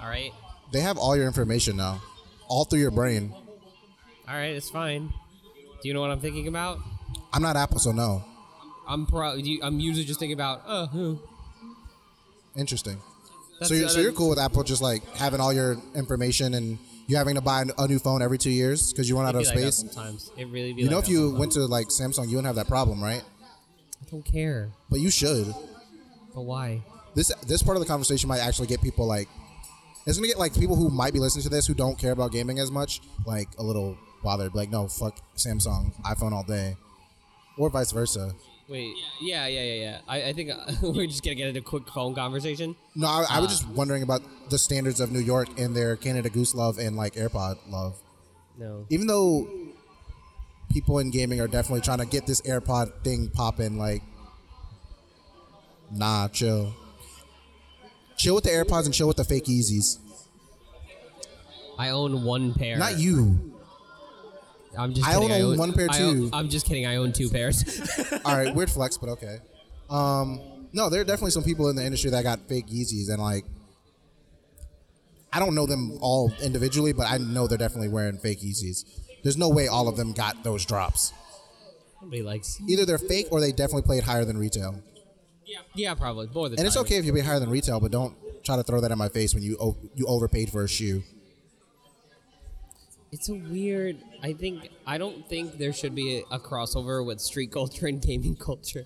All 0.00 0.08
right, 0.08 0.32
they 0.70 0.78
have 0.78 0.96
all 0.96 1.16
your 1.16 1.26
information 1.26 1.76
now, 1.76 2.00
all 2.46 2.64
through 2.64 2.78
your 2.78 2.92
brain. 2.92 3.34
all 4.28 4.36
right, 4.36 4.54
it's 4.54 4.70
fine. 4.70 5.12
Do 5.82 5.88
you 5.88 5.94
know 5.94 6.00
what 6.00 6.12
I'm 6.12 6.20
thinking 6.20 6.46
about? 6.46 6.78
I'm 7.32 7.42
not 7.42 7.56
Apple, 7.56 7.80
so 7.80 7.90
no. 7.90 8.24
I'm 8.86 9.04
pro. 9.04 9.32
I'm 9.32 9.80
usually 9.80 10.04
just 10.04 10.20
thinking 10.20 10.34
about. 10.34 10.62
Oh, 10.64 10.86
who? 10.86 11.18
Interesting. 12.56 12.98
That's- 13.60 13.68
so 13.68 13.74
you're, 13.74 13.88
so 13.88 14.00
you're 14.00 14.12
cool 14.12 14.28
with 14.30 14.38
Apple 14.38 14.62
just 14.62 14.82
like 14.82 15.02
having 15.16 15.40
all 15.40 15.52
your 15.52 15.76
information 15.94 16.54
and 16.54 16.78
you 17.06 17.16
having 17.16 17.34
to 17.36 17.40
buy 17.40 17.64
a 17.78 17.88
new 17.88 17.98
phone 17.98 18.20
every 18.22 18.38
two 18.38 18.50
years 18.50 18.92
because 18.92 19.08
you 19.08 19.16
run 19.16 19.26
out 19.26 19.34
of 19.34 19.40
like 19.46 19.58
space. 19.58 19.76
sometimes. 19.76 20.30
It 20.36 20.46
really 20.48 20.72
be 20.74 20.82
You 20.82 20.86
like 20.88 20.92
know, 20.92 20.98
if 20.98 21.08
you 21.08 21.34
went 21.34 21.52
to 21.52 21.60
like 21.66 21.88
Samsung, 21.88 22.28
you 22.28 22.36
wouldn't 22.36 22.46
have 22.46 22.56
that 22.56 22.68
problem, 22.68 23.02
right? 23.02 23.22
I 24.00 24.10
don't 24.10 24.24
care. 24.24 24.70
But 24.90 25.00
you 25.00 25.10
should. 25.10 25.46
But 26.34 26.42
why? 26.42 26.82
This 27.14 27.32
this 27.46 27.62
part 27.62 27.76
of 27.76 27.82
the 27.82 27.88
conversation 27.88 28.28
might 28.28 28.40
actually 28.40 28.68
get 28.68 28.80
people 28.82 29.06
like 29.06 29.28
it's 30.06 30.16
gonna 30.18 30.28
get 30.28 30.38
like 30.38 30.54
people 30.54 30.76
who 30.76 30.88
might 30.90 31.12
be 31.12 31.18
listening 31.18 31.42
to 31.44 31.48
this 31.48 31.66
who 31.66 31.74
don't 31.74 31.98
care 31.98 32.12
about 32.12 32.30
gaming 32.30 32.58
as 32.58 32.70
much 32.70 33.00
like 33.26 33.48
a 33.58 33.62
little 33.62 33.96
bothered. 34.22 34.54
Like 34.54 34.70
no, 34.70 34.86
fuck 34.86 35.18
Samsung, 35.36 35.92
iPhone 36.02 36.32
all 36.32 36.44
day, 36.44 36.76
or 37.56 37.70
vice 37.70 37.90
versa. 37.90 38.32
Wait, 38.68 38.94
yeah, 39.20 39.46
yeah, 39.46 39.62
yeah, 39.62 39.74
yeah. 39.74 39.98
I, 40.06 40.24
I 40.24 40.32
think 40.34 40.50
uh, 40.50 40.56
we're 40.82 41.06
just 41.06 41.24
gonna 41.24 41.34
get 41.34 41.48
into 41.48 41.60
a 41.60 41.62
quick 41.62 41.88
phone 41.88 42.14
conversation. 42.14 42.76
No, 42.94 43.06
I, 43.06 43.24
I 43.30 43.38
Uh. 43.38 43.42
was 43.42 43.50
just 43.50 43.66
wondering 43.68 44.02
about 44.02 44.20
the 44.50 44.58
standards 44.58 45.00
of 45.00 45.10
New 45.10 45.20
York 45.20 45.48
and 45.58 45.74
their 45.74 45.96
Canada 45.96 46.28
Goose 46.28 46.54
love 46.54 46.78
and 46.78 46.94
like 46.96 47.14
AirPod 47.14 47.56
love. 47.70 47.96
No. 48.58 48.84
Even 48.90 49.06
though 49.06 49.48
people 50.70 50.98
in 50.98 51.10
gaming 51.10 51.40
are 51.40 51.48
definitely 51.48 51.80
trying 51.80 51.98
to 51.98 52.06
get 52.06 52.26
this 52.26 52.42
AirPod 52.42 53.02
thing 53.04 53.30
popping, 53.32 53.78
like, 53.78 54.02
nah, 55.90 56.28
chill. 56.28 56.74
Chill 58.18 58.34
with 58.34 58.44
the 58.44 58.50
AirPods 58.50 58.84
and 58.84 58.92
chill 58.92 59.06
with 59.08 59.16
the 59.16 59.24
fake 59.24 59.44
Yeezys. 59.46 59.98
I 61.78 61.90
own 61.90 62.24
one 62.24 62.52
pair. 62.52 62.76
Not 62.76 62.98
you. 62.98 63.54
I'm 64.78 64.94
just. 64.94 65.06
I 65.06 65.14
Kidding. 65.18 65.32
own 65.32 65.58
one 65.58 65.72
pair 65.72 65.88
I 65.90 66.02
own- 66.02 66.14
too. 66.14 66.30
I'm 66.32 66.48
just 66.48 66.66
kidding. 66.66 66.86
I 66.86 66.96
own 66.96 67.12
two 67.12 67.28
pairs. 67.28 67.64
All 68.24 68.36
right, 68.36 68.54
weird 68.54 68.70
flex, 68.70 68.96
but 68.96 69.08
okay. 69.10 69.38
Um, 69.90 70.40
no, 70.72 70.88
there 70.90 71.00
are 71.00 71.04
definitely 71.04 71.30
some 71.32 71.44
people 71.44 71.68
in 71.68 71.76
the 71.76 71.84
industry 71.84 72.10
that 72.10 72.22
got 72.22 72.40
fake 72.48 72.68
Yeezys, 72.68 73.08
and 73.10 73.20
like, 73.22 73.44
I 75.32 75.38
don't 75.40 75.54
know 75.54 75.66
them 75.66 75.98
all 76.00 76.32
individually, 76.42 76.92
but 76.92 77.06
I 77.10 77.18
know 77.18 77.46
they're 77.46 77.58
definitely 77.58 77.88
wearing 77.88 78.18
fake 78.18 78.40
Yeezys. 78.40 78.84
There's 79.22 79.36
no 79.36 79.48
way 79.48 79.66
all 79.68 79.88
of 79.88 79.96
them 79.96 80.12
got 80.12 80.44
those 80.44 80.64
drops. 80.64 81.12
Nobody 82.00 82.22
likes. 82.22 82.60
Either 82.68 82.84
they're 82.86 82.98
fake 82.98 83.26
or 83.30 83.40
they 83.40 83.50
definitely 83.50 83.82
played 83.82 84.04
higher 84.04 84.24
than 84.24 84.38
retail. 84.38 84.82
Yeah, 85.44 85.58
yeah, 85.74 85.94
probably 85.94 86.28
more 86.32 86.48
than. 86.48 86.58
And 86.58 86.66
it's 86.66 86.76
okay 86.76 86.96
if 86.96 87.04
you 87.04 87.12
pay 87.12 87.20
higher 87.20 87.40
than 87.40 87.50
retail, 87.50 87.80
but 87.80 87.90
don't 87.90 88.14
try 88.44 88.56
to 88.56 88.62
throw 88.62 88.80
that 88.80 88.90
in 88.90 88.98
my 88.98 89.08
face 89.08 89.34
when 89.34 89.42
you 89.42 89.56
you 89.94 90.06
overpaid 90.06 90.50
for 90.50 90.62
a 90.62 90.68
shoe. 90.68 91.02
It's 93.10 93.28
a 93.28 93.34
weird. 93.34 93.96
I 94.22 94.32
think 94.34 94.68
I 94.86 94.98
don't 94.98 95.26
think 95.28 95.58
there 95.58 95.72
should 95.72 95.94
be 95.94 96.18
a, 96.30 96.34
a 96.36 96.38
crossover 96.38 97.04
with 97.04 97.20
street 97.20 97.50
culture 97.52 97.86
and 97.86 98.02
gaming 98.02 98.36
culture. 98.48 98.84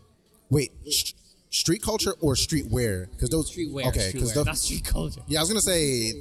Wait, 0.50 0.70
sh- 0.90 1.12
street 1.50 1.82
culture 1.82 2.12
or 2.20 2.34
streetwear? 2.34 3.10
Because 3.10 3.30
those 3.30 3.50
Streetwear. 3.50 3.86
Okay, 3.86 4.10
because 4.12 4.36
not 4.36 4.56
street 4.56 4.84
culture. 4.84 5.22
yeah, 5.26 5.38
I 5.38 5.42
was 5.42 5.48
gonna 5.48 5.60
say 5.60 6.12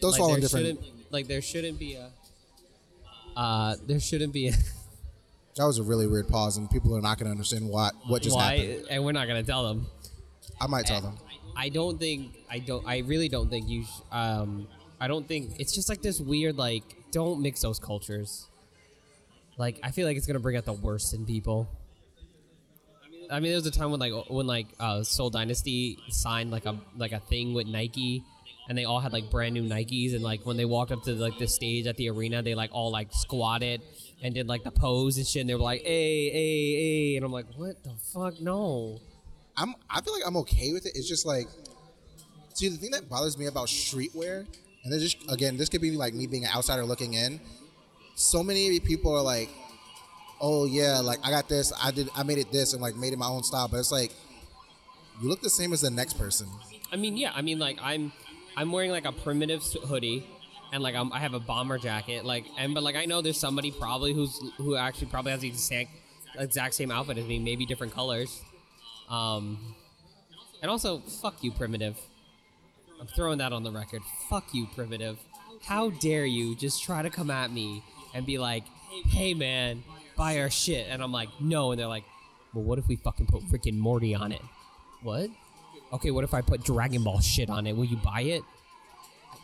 those 0.00 0.12
Like 0.12 0.18
fall 0.18 0.34
in 0.34 0.40
different. 0.40 0.80
like 1.10 1.26
there 1.26 1.40
shouldn't 1.42 1.78
be 1.78 1.94
a. 1.94 2.10
Uh, 3.36 3.74
there 3.86 3.98
shouldn't 4.00 4.32
be 4.32 4.48
a 4.48 4.52
That 5.56 5.66
was 5.66 5.78
a 5.78 5.82
really 5.84 6.06
weird 6.08 6.28
pause, 6.28 6.56
and 6.56 6.68
people 6.70 6.96
are 6.96 7.00
not 7.00 7.18
gonna 7.18 7.30
understand 7.30 7.68
what 7.68 7.94
what 8.08 8.22
just 8.22 8.34
why, 8.36 8.56
happened. 8.58 8.86
and 8.90 9.04
we're 9.04 9.12
not 9.12 9.26
gonna 9.28 9.42
tell 9.44 9.66
them. 9.68 9.86
I 10.60 10.66
might 10.66 10.84
tell 10.86 11.00
them. 11.00 11.16
I 11.56 11.68
don't 11.68 11.98
think 11.98 12.32
I 12.50 12.58
don't. 12.58 12.84
I 12.86 12.98
really 12.98 13.28
don't 13.28 13.48
think 13.48 13.68
you. 13.68 13.84
Sh- 13.84 13.88
um, 14.12 14.66
I 15.00 15.08
don't 15.08 15.26
think 15.26 15.56
it's 15.58 15.72
just 15.74 15.88
like 15.88 16.02
this 16.02 16.20
weird 16.20 16.56
like. 16.56 16.82
Don't 17.10 17.40
mix 17.40 17.62
those 17.62 17.78
cultures. 17.78 18.46
Like 19.56 19.78
I 19.82 19.90
feel 19.90 20.06
like 20.06 20.16
it's 20.16 20.26
gonna 20.26 20.40
bring 20.40 20.56
out 20.56 20.64
the 20.64 20.72
worst 20.72 21.14
in 21.14 21.24
people. 21.24 21.68
I 23.30 23.40
mean, 23.40 23.52
there 23.52 23.58
was 23.58 23.66
a 23.66 23.70
time 23.70 23.90
when 23.90 24.00
like 24.00 24.12
when 24.28 24.46
like 24.46 24.66
uh, 24.78 25.02
Soul 25.02 25.30
Dynasty 25.30 25.98
signed 26.08 26.50
like 26.50 26.66
a 26.66 26.78
like 26.96 27.12
a 27.12 27.20
thing 27.20 27.54
with 27.54 27.66
Nike, 27.66 28.22
and 28.68 28.76
they 28.76 28.84
all 28.84 29.00
had 29.00 29.12
like 29.12 29.30
brand 29.30 29.54
new 29.54 29.62
Nikes, 29.62 30.14
and 30.14 30.22
like 30.22 30.44
when 30.44 30.56
they 30.56 30.64
walked 30.64 30.92
up 30.92 31.02
to 31.04 31.12
like 31.14 31.38
the 31.38 31.46
stage 31.46 31.86
at 31.86 31.96
the 31.96 32.10
arena, 32.10 32.42
they 32.42 32.54
like 32.54 32.70
all 32.72 32.90
like 32.90 33.08
squatted 33.12 33.82
and 34.22 34.34
did 34.34 34.48
like 34.48 34.64
the 34.64 34.70
pose 34.70 35.16
and 35.16 35.26
shit, 35.26 35.40
and 35.40 35.48
they 35.48 35.54
were 35.54 35.60
like, 35.60 35.82
"Hey, 35.82 36.30
hey, 36.30 36.74
hey," 36.74 37.16
and 37.16 37.24
I'm 37.24 37.32
like, 37.32 37.46
"What 37.56 37.82
the 37.82 37.94
fuck? 38.12 38.40
No." 38.40 39.00
I'm 39.56 39.74
I 39.88 40.00
feel 40.00 40.14
like 40.14 40.24
I'm 40.26 40.36
okay 40.38 40.72
with 40.72 40.86
it. 40.86 40.92
It's 40.96 41.08
just 41.08 41.26
like 41.26 41.46
see 42.54 42.68
the 42.68 42.76
thing 42.76 42.90
that 42.92 43.08
bothers 43.08 43.38
me 43.38 43.46
about 43.46 43.68
streetwear, 43.68 44.46
and 44.84 44.92
this 44.92 45.02
just 45.02 45.30
again, 45.30 45.56
this 45.56 45.68
could 45.68 45.80
be 45.80 45.92
like 45.92 46.14
me 46.14 46.26
being 46.26 46.44
an 46.44 46.50
outsider 46.54 46.84
looking 46.84 47.14
in. 47.14 47.40
So 48.14 48.42
many 48.42 48.78
people 48.80 49.14
are 49.14 49.22
like, 49.22 49.48
"Oh 50.40 50.66
yeah, 50.66 51.00
like 51.00 51.18
I 51.24 51.30
got 51.30 51.48
this, 51.48 51.72
I 51.82 51.90
did, 51.90 52.08
I 52.14 52.22
made 52.22 52.38
it 52.38 52.52
this, 52.52 52.74
and 52.74 52.82
like 52.82 52.94
made 52.94 53.12
it 53.12 53.18
my 53.18 53.26
own 53.26 53.42
style." 53.42 53.66
But 53.68 53.78
it's 53.78 53.90
like 53.90 54.12
you 55.20 55.28
look 55.28 55.40
the 55.40 55.50
same 55.50 55.72
as 55.72 55.80
the 55.80 55.90
next 55.90 56.18
person. 56.18 56.48
I 56.92 56.96
mean, 56.96 57.16
yeah. 57.16 57.32
I 57.34 57.42
mean, 57.42 57.58
like 57.58 57.78
I'm, 57.82 58.12
I'm 58.56 58.70
wearing 58.70 58.90
like 58.90 59.06
a 59.06 59.12
primitive 59.12 59.62
hoodie, 59.62 60.26
and 60.72 60.82
like 60.82 60.94
I'm, 60.94 61.12
I 61.12 61.18
have 61.18 61.34
a 61.34 61.40
bomber 61.40 61.78
jacket. 61.78 62.24
Like, 62.24 62.44
and 62.58 62.74
but 62.74 62.82
like 62.82 62.96
I 62.96 63.06
know 63.06 63.22
there's 63.22 63.40
somebody 63.40 63.70
probably 63.70 64.12
who's 64.12 64.38
who 64.58 64.76
actually 64.76 65.08
probably 65.08 65.32
has 65.32 65.40
the 65.40 65.48
exact 65.48 65.90
exact 66.38 66.74
same 66.74 66.90
outfit 66.90 67.18
as 67.18 67.24
me, 67.24 67.38
maybe 67.38 67.64
different 67.64 67.94
colors. 67.94 68.42
Um, 69.08 69.74
and 70.62 70.70
also, 70.70 70.98
fuck 70.98 71.42
you, 71.42 71.52
primitive. 71.52 71.98
I'm 73.04 73.08
throwing 73.08 73.36
that 73.36 73.52
on 73.52 73.62
the 73.62 73.70
record. 73.70 74.00
Fuck 74.30 74.54
you, 74.54 74.66
primitive. 74.74 75.18
How 75.62 75.90
dare 75.90 76.24
you 76.24 76.56
just 76.56 76.82
try 76.82 77.02
to 77.02 77.10
come 77.10 77.30
at 77.30 77.52
me 77.52 77.82
and 78.14 78.24
be 78.24 78.38
like, 78.38 78.64
"Hey, 79.08 79.34
man, 79.34 79.84
buy 80.16 80.40
our 80.40 80.48
shit," 80.48 80.86
and 80.88 81.02
I'm 81.02 81.12
like, 81.12 81.28
"No," 81.38 81.70
and 81.70 81.78
they're 81.78 81.86
like, 81.86 82.04
"Well, 82.54 82.64
what 82.64 82.78
if 82.78 82.88
we 82.88 82.96
fucking 82.96 83.26
put 83.26 83.42
freaking 83.42 83.76
Morty 83.76 84.14
on 84.14 84.32
it?" 84.32 84.40
What? 85.02 85.28
Okay, 85.92 86.10
what 86.12 86.24
if 86.24 86.32
I 86.32 86.40
put 86.40 86.64
Dragon 86.64 87.04
Ball 87.04 87.20
shit 87.20 87.50
on 87.50 87.66
it? 87.66 87.76
Will 87.76 87.84
you 87.84 87.98
buy 87.98 88.22
it? 88.22 88.42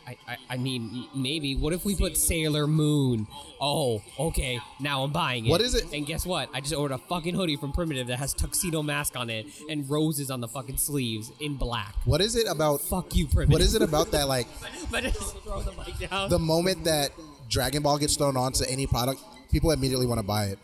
I, 0.07 0.17
I, 0.27 0.37
I 0.49 0.57
mean, 0.57 1.07
maybe. 1.15 1.55
What 1.55 1.73
if 1.73 1.85
we 1.85 1.95
put 1.95 2.17
Sailor 2.17 2.67
Moon? 2.67 3.27
Oh, 3.59 4.01
okay. 4.19 4.59
Now 4.79 5.03
I'm 5.03 5.11
buying 5.11 5.45
it. 5.45 5.49
What 5.49 5.61
is 5.61 5.75
it? 5.75 5.91
And 5.93 6.05
guess 6.05 6.25
what? 6.25 6.49
I 6.53 6.61
just 6.61 6.73
ordered 6.73 6.95
a 6.95 6.97
fucking 6.97 7.35
hoodie 7.35 7.55
from 7.55 7.71
Primitive 7.71 8.07
that 8.07 8.17
has 8.17 8.33
tuxedo 8.33 8.81
mask 8.81 9.17
on 9.17 9.29
it 9.29 9.47
and 9.69 9.89
roses 9.89 10.31
on 10.31 10.41
the 10.41 10.47
fucking 10.47 10.77
sleeves 10.77 11.31
in 11.39 11.55
black. 11.55 11.95
What 12.05 12.21
is 12.21 12.35
it 12.35 12.47
about? 12.47 12.81
Fuck 12.81 13.15
you, 13.15 13.27
Primitive. 13.27 13.51
What 13.51 13.61
is 13.61 13.75
it 13.75 13.81
about 13.81 14.11
that? 14.11 14.27
Like 14.27 14.47
but 14.91 15.03
just 15.03 15.37
throw 15.39 15.61
the 15.61 15.73
mic 15.73 16.09
down. 16.09 16.29
the 16.29 16.39
moment 16.39 16.83
that 16.85 17.11
Dragon 17.49 17.83
Ball 17.83 17.97
gets 17.97 18.15
thrown 18.15 18.35
onto 18.37 18.63
any 18.65 18.87
product, 18.87 19.21
people 19.51 19.71
immediately 19.71 20.07
want 20.07 20.19
to 20.19 20.25
buy 20.25 20.45
it. 20.45 20.59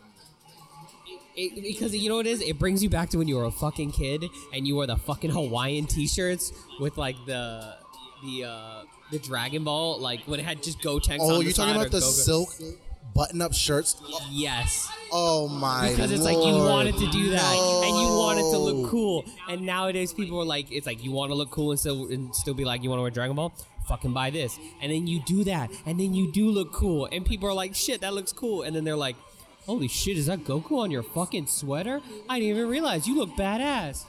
It, 1.35 1.61
because 1.61 1.95
you 1.95 2.09
know 2.09 2.15
what 2.15 2.25
it 2.25 2.31
is? 2.31 2.41
It 2.41 2.57
brings 2.57 2.81
you 2.81 2.89
back 2.89 3.09
to 3.09 3.19
when 3.19 3.27
you 3.27 3.35
were 3.35 3.45
a 3.45 3.51
fucking 3.51 3.91
kid 3.91 4.25
and 4.51 4.67
you 4.67 4.73
wore 4.73 4.87
the 4.87 4.97
fucking 4.97 5.29
Hawaiian 5.29 5.85
t-shirts 5.85 6.51
with 6.79 6.97
like 6.97 7.15
the 7.27 7.75
the 8.23 8.45
uh 8.45 8.83
the 9.11 9.19
Dragon 9.19 9.63
Ball, 9.63 9.99
like 9.99 10.21
when 10.25 10.39
it 10.39 10.45
had 10.45 10.61
just 10.63 10.79
Gotenks 10.81 11.17
Oh, 11.21 11.35
on 11.37 11.41
you're 11.43 11.51
talking 11.53 11.75
about 11.75 11.91
the 11.91 11.99
Goku. 11.99 12.01
silk 12.25 12.49
button-up 13.15 13.53
shirts? 13.53 13.95
Yes. 14.29 14.87
Oh 15.11 15.47
my! 15.47 15.87
God. 15.87 15.95
Because 15.95 16.11
it's 16.11 16.23
like 16.23 16.35
you 16.35 16.53
wanted 16.53 16.95
to 16.97 17.07
do 17.09 17.29
that 17.31 17.55
and 17.85 17.97
you 17.97 18.07
wanted 18.17 18.41
to 18.51 18.57
look 18.57 18.89
cool 18.91 19.23
and 19.49 19.61
nowadays 19.61 20.11
people 20.13 20.39
are 20.41 20.45
like 20.45 20.71
it's 20.71 20.85
like 20.85 21.03
you 21.03 21.11
want 21.11 21.31
to 21.31 21.35
look 21.35 21.49
cool 21.49 21.71
and 21.71 21.79
still 21.79 22.11
and 22.11 22.35
still 22.35 22.53
be 22.53 22.65
like 22.65 22.83
you 22.83 22.89
want 22.89 22.99
to 22.99 23.03
wear 23.03 23.09
dragon 23.11 23.35
ball 23.35 23.53
fucking 23.87 24.11
buy 24.13 24.29
this 24.29 24.59
and 24.81 24.91
then 24.91 25.07
you 25.07 25.21
do 25.25 25.45
that 25.45 25.71
and 25.85 25.97
then 25.97 26.13
you 26.13 26.29
do 26.33 26.49
look 26.49 26.73
cool 26.73 27.07
and 27.13 27.25
people 27.25 27.47
are 27.47 27.53
like 27.53 27.73
shit 27.73 28.01
that 28.01 28.13
looks 28.13 28.33
cool 28.33 28.63
and 28.63 28.75
then 28.75 28.83
they're 28.83 28.97
like 28.97 29.15
holy 29.65 29.87
shit 29.87 30.17
is 30.17 30.25
that 30.25 30.39
goku 30.43 30.77
on 30.77 30.91
your 30.91 31.01
fucking 31.03 31.47
sweater 31.47 32.01
i 32.29 32.37
didn't 32.37 32.57
even 32.57 32.67
realize 32.69 33.07
you 33.07 33.15
look 33.17 33.29
badass 33.37 34.03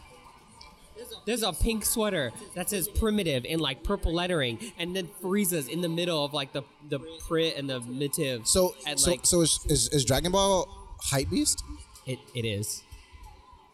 there's 1.28 1.42
a 1.42 1.52
pink 1.52 1.84
sweater 1.84 2.32
that 2.54 2.70
says 2.70 2.88
primitive 2.88 3.44
in 3.44 3.60
like 3.60 3.84
purple 3.84 4.14
lettering, 4.14 4.58
and 4.78 4.96
then 4.96 5.10
Frieza's 5.22 5.68
in 5.68 5.82
the 5.82 5.88
middle 5.88 6.24
of 6.24 6.32
like 6.32 6.54
the 6.54 6.62
the 6.88 6.98
print 7.28 7.54
and 7.58 7.68
the 7.68 7.80
mitiv. 7.82 8.46
So, 8.46 8.74
and 8.86 8.98
so, 8.98 9.10
like 9.10 9.26
so 9.26 9.42
is, 9.42 9.60
is, 9.66 9.88
is 9.90 10.04
Dragon 10.06 10.32
Ball 10.32 10.66
hype 11.02 11.28
beast? 11.28 11.62
it, 12.06 12.18
it 12.34 12.46
is. 12.46 12.82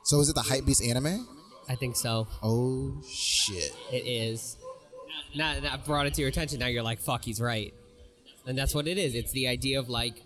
So 0.02 0.18
is 0.18 0.28
it 0.28 0.34
the 0.34 0.42
hype 0.42 0.66
beast 0.66 0.82
anime? 0.82 1.28
I 1.68 1.76
think 1.76 1.94
so. 1.94 2.26
Oh 2.42 3.00
shit! 3.08 3.72
It 3.92 4.04
is. 4.04 4.58
Now 5.36 5.60
that 5.60 5.84
brought 5.84 6.06
it 6.06 6.14
to 6.14 6.22
your 6.22 6.30
attention, 6.30 6.58
now 6.58 6.66
you're 6.66 6.82
like, 6.82 6.98
fuck, 6.98 7.24
he's 7.24 7.40
right. 7.40 7.72
And 8.46 8.58
that's 8.58 8.74
what 8.74 8.88
it 8.88 8.98
is. 8.98 9.14
It's 9.14 9.30
the 9.30 9.46
idea 9.46 9.78
of 9.78 9.88
like, 9.88 10.22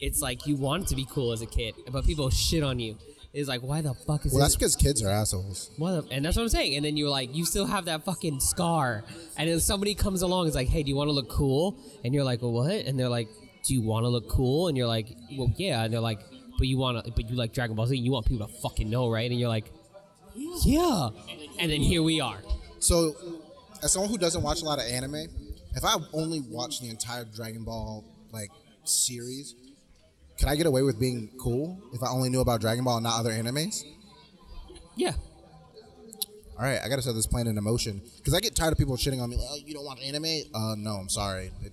it's 0.00 0.20
like 0.20 0.48
you 0.48 0.56
want 0.56 0.88
to 0.88 0.96
be 0.96 1.06
cool 1.08 1.30
as 1.30 1.42
a 1.42 1.46
kid, 1.46 1.76
but 1.92 2.04
people 2.04 2.28
shit 2.28 2.64
on 2.64 2.80
you. 2.80 2.98
It's 3.32 3.48
like, 3.48 3.62
why 3.62 3.80
the 3.80 3.94
fuck 3.94 4.26
is 4.26 4.32
that? 4.32 4.36
Well, 4.36 4.44
that's 4.44 4.56
because 4.56 4.76
kids 4.76 5.02
are 5.02 5.08
assholes. 5.08 5.70
What 5.78 6.08
the- 6.08 6.14
and 6.14 6.24
that's 6.24 6.36
what 6.36 6.42
I'm 6.42 6.48
saying. 6.50 6.76
And 6.76 6.84
then 6.84 6.96
you're 6.98 7.08
like, 7.08 7.34
you 7.34 7.46
still 7.46 7.64
have 7.64 7.86
that 7.86 8.04
fucking 8.04 8.40
scar. 8.40 9.04
And 9.38 9.48
then 9.48 9.58
somebody 9.60 9.94
comes 9.94 10.20
along, 10.20 10.48
is 10.48 10.54
like, 10.54 10.68
hey, 10.68 10.82
do 10.82 10.90
you 10.90 10.96
want 10.96 11.08
to 11.08 11.12
look 11.12 11.30
cool? 11.30 11.78
And 12.04 12.14
you're 12.14 12.24
like, 12.24 12.42
well, 12.42 12.52
what? 12.52 12.70
And 12.72 12.98
they're 13.00 13.08
like, 13.08 13.28
do 13.66 13.72
you 13.74 13.80
want 13.82 14.04
to 14.04 14.08
look 14.08 14.28
cool? 14.28 14.68
And 14.68 14.76
you're 14.76 14.86
like, 14.86 15.06
well, 15.38 15.50
yeah. 15.56 15.84
And 15.84 15.92
they're 15.94 16.00
like, 16.00 16.20
but 16.58 16.66
you 16.66 16.76
want 16.76 17.02
to, 17.04 17.10
but 17.12 17.30
you 17.30 17.36
like 17.36 17.54
Dragon 17.54 17.74
Ball 17.74 17.86
Z. 17.86 17.96
And 17.96 18.04
you 18.04 18.12
want 18.12 18.26
people 18.26 18.46
to 18.46 18.52
fucking 18.60 18.90
know, 18.90 19.08
right? 19.10 19.30
And 19.30 19.40
you're 19.40 19.48
like, 19.48 19.72
yeah. 20.64 21.08
And 21.58 21.70
then 21.70 21.80
here 21.80 22.02
we 22.02 22.20
are. 22.20 22.38
So, 22.80 23.14
as 23.82 23.92
someone 23.92 24.10
who 24.10 24.18
doesn't 24.18 24.42
watch 24.42 24.62
a 24.62 24.64
lot 24.64 24.78
of 24.78 24.84
anime, 24.86 25.26
if 25.74 25.84
I 25.84 25.96
only 26.12 26.40
watch 26.40 26.80
the 26.80 26.90
entire 26.90 27.24
Dragon 27.24 27.64
Ball 27.64 28.04
like 28.32 28.50
series, 28.84 29.54
could 30.38 30.48
I 30.48 30.56
get 30.56 30.66
away 30.66 30.82
with 30.82 30.98
being 30.98 31.30
cool 31.40 31.78
if 31.92 32.02
I 32.02 32.08
only 32.08 32.30
knew 32.30 32.40
about 32.40 32.60
Dragon 32.60 32.84
Ball 32.84 32.96
and 32.96 33.04
not 33.04 33.18
other 33.18 33.30
animes? 33.30 33.84
Yeah. 34.96 35.12
All 36.58 36.64
right, 36.64 36.78
I 36.84 36.88
gotta 36.88 37.02
set 37.02 37.14
this 37.14 37.26
plan 37.26 37.46
in 37.46 37.62
motion 37.62 38.02
because 38.18 38.34
I 38.34 38.40
get 38.40 38.54
tired 38.54 38.72
of 38.72 38.78
people 38.78 38.96
shitting 38.96 39.20
on 39.20 39.30
me. 39.30 39.36
Like, 39.36 39.46
oh, 39.50 39.56
you 39.64 39.74
don't 39.74 39.84
watch 39.84 40.00
anime? 40.02 40.42
Uh, 40.54 40.74
no, 40.76 40.92
I'm 40.92 41.08
sorry. 41.08 41.50
It, 41.62 41.72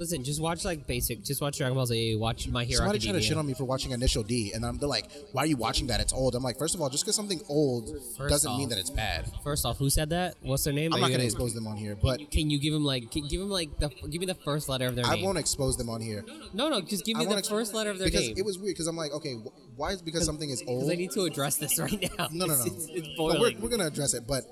Listen, 0.00 0.24
just 0.24 0.40
watch 0.40 0.64
like 0.64 0.86
basic. 0.86 1.22
Just 1.22 1.42
watch 1.42 1.58
Dragon 1.58 1.76
Ball 1.76 1.84
Z. 1.84 2.16
Watch 2.16 2.48
My 2.48 2.64
Hero 2.64 2.78
somebody 2.78 2.98
tried 3.00 3.12
to 3.12 3.20
shit 3.20 3.36
on 3.36 3.46
me 3.46 3.52
for 3.52 3.64
watching 3.64 3.92
Initial 3.92 4.22
D, 4.22 4.50
and 4.54 4.64
I'm, 4.64 4.78
they're 4.78 4.88
like, 4.88 5.10
"Why 5.32 5.42
are 5.42 5.46
you 5.46 5.58
watching 5.58 5.88
that? 5.88 6.00
It's 6.00 6.14
old." 6.14 6.34
I'm 6.34 6.42
like, 6.42 6.58
first 6.58 6.74
of 6.74 6.80
all, 6.80 6.88
just 6.88 7.04
because 7.04 7.14
something 7.14 7.38
old 7.50 7.90
First 8.16 8.30
doesn't 8.30 8.50
off- 8.50 8.58
mean 8.58 8.70
that 8.70 8.78
it's 8.78 8.88
bad. 8.88 9.30
First 9.44 9.66
off, 9.66 9.76
who 9.76 9.90
said 9.90 10.08
that? 10.08 10.36
What's 10.40 10.64
their 10.64 10.72
name? 10.72 10.94
I'm 10.94 10.98
Are 10.98 11.00
not 11.02 11.10
you 11.10 11.16
gonna 11.18 11.24
expose 11.26 11.52
them 11.52 11.66
on 11.66 11.76
here, 11.76 11.96
but 12.02 12.30
Can 12.30 12.48
you 12.48 12.58
give 12.58 12.72
them 12.72 12.82
like? 12.82 13.10
Can, 13.10 13.28
give 13.28 13.40
them 13.40 13.50
like 13.50 13.78
the? 13.78 13.90
Give 14.08 14.20
me 14.20 14.26
the 14.26 14.34
first 14.34 14.70
letter 14.70 14.86
of 14.86 14.96
their 14.96 15.04
I 15.04 15.16
name. 15.16 15.22
I 15.22 15.26
won't 15.26 15.36
expose 15.36 15.76
them 15.76 15.90
on 15.90 16.00
here. 16.00 16.24
No, 16.54 16.70
no. 16.70 16.80
Just 16.80 17.04
give 17.04 17.18
me 17.18 17.26
the 17.26 17.36
ex- 17.36 17.48
first 17.50 17.74
letter 17.74 17.90
of 17.90 17.98
their 17.98 18.06
because 18.08 18.26
name. 18.28 18.38
it 18.38 18.44
was 18.46 18.58
weird. 18.58 18.74
Because 18.76 18.86
I'm 18.86 18.96
like, 18.96 19.12
okay, 19.12 19.34
wh- 19.34 19.78
why 19.78 19.90
is 19.92 20.00
it 20.00 20.06
because 20.06 20.24
something 20.24 20.48
is 20.48 20.60
Because 20.62 20.82
old? 20.82 20.90
I 20.90 20.94
need 20.94 21.10
to 21.10 21.24
address 21.24 21.56
this 21.58 21.78
right 21.78 22.10
now. 22.18 22.28
No, 22.32 22.46
no, 22.46 22.54
no. 22.56 22.64
It's, 22.64 22.74
it's, 22.74 22.86
it's 22.88 23.08
No, 23.18 23.24
we're, 23.24 23.32
boiling. 23.34 23.60
we're 23.60 23.68
gonna 23.68 23.86
address 23.86 24.14
it, 24.14 24.26
but 24.26 24.44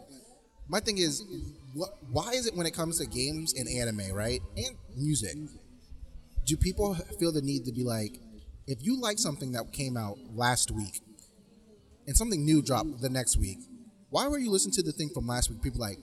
my 0.68 0.80
thing 0.80 0.98
is, 0.98 1.22
what? 1.74 1.90
Why 2.10 2.30
is 2.32 2.46
it 2.46 2.54
when 2.54 2.66
it 2.66 2.74
comes 2.74 2.98
to 2.98 3.06
games 3.06 3.54
and 3.54 3.68
anime, 3.68 4.12
right, 4.14 4.40
and 4.56 4.76
music, 4.96 5.36
do 6.44 6.56
people 6.56 6.94
feel 7.18 7.32
the 7.32 7.42
need 7.42 7.64
to 7.66 7.72
be 7.72 7.84
like, 7.84 8.18
if 8.66 8.78
you 8.82 9.00
like 9.00 9.18
something 9.18 9.52
that 9.52 9.72
came 9.72 9.96
out 9.96 10.16
last 10.34 10.70
week, 10.70 11.00
and 12.06 12.16
something 12.16 12.44
new 12.44 12.62
dropped 12.62 13.00
the 13.00 13.10
next 13.10 13.36
week, 13.36 13.58
why 14.10 14.26
were 14.28 14.38
you 14.38 14.50
listening 14.50 14.74
to 14.74 14.82
the 14.82 14.92
thing 14.92 15.10
from 15.12 15.26
last 15.26 15.50
week? 15.50 15.62
People 15.62 15.80
like, 15.80 15.98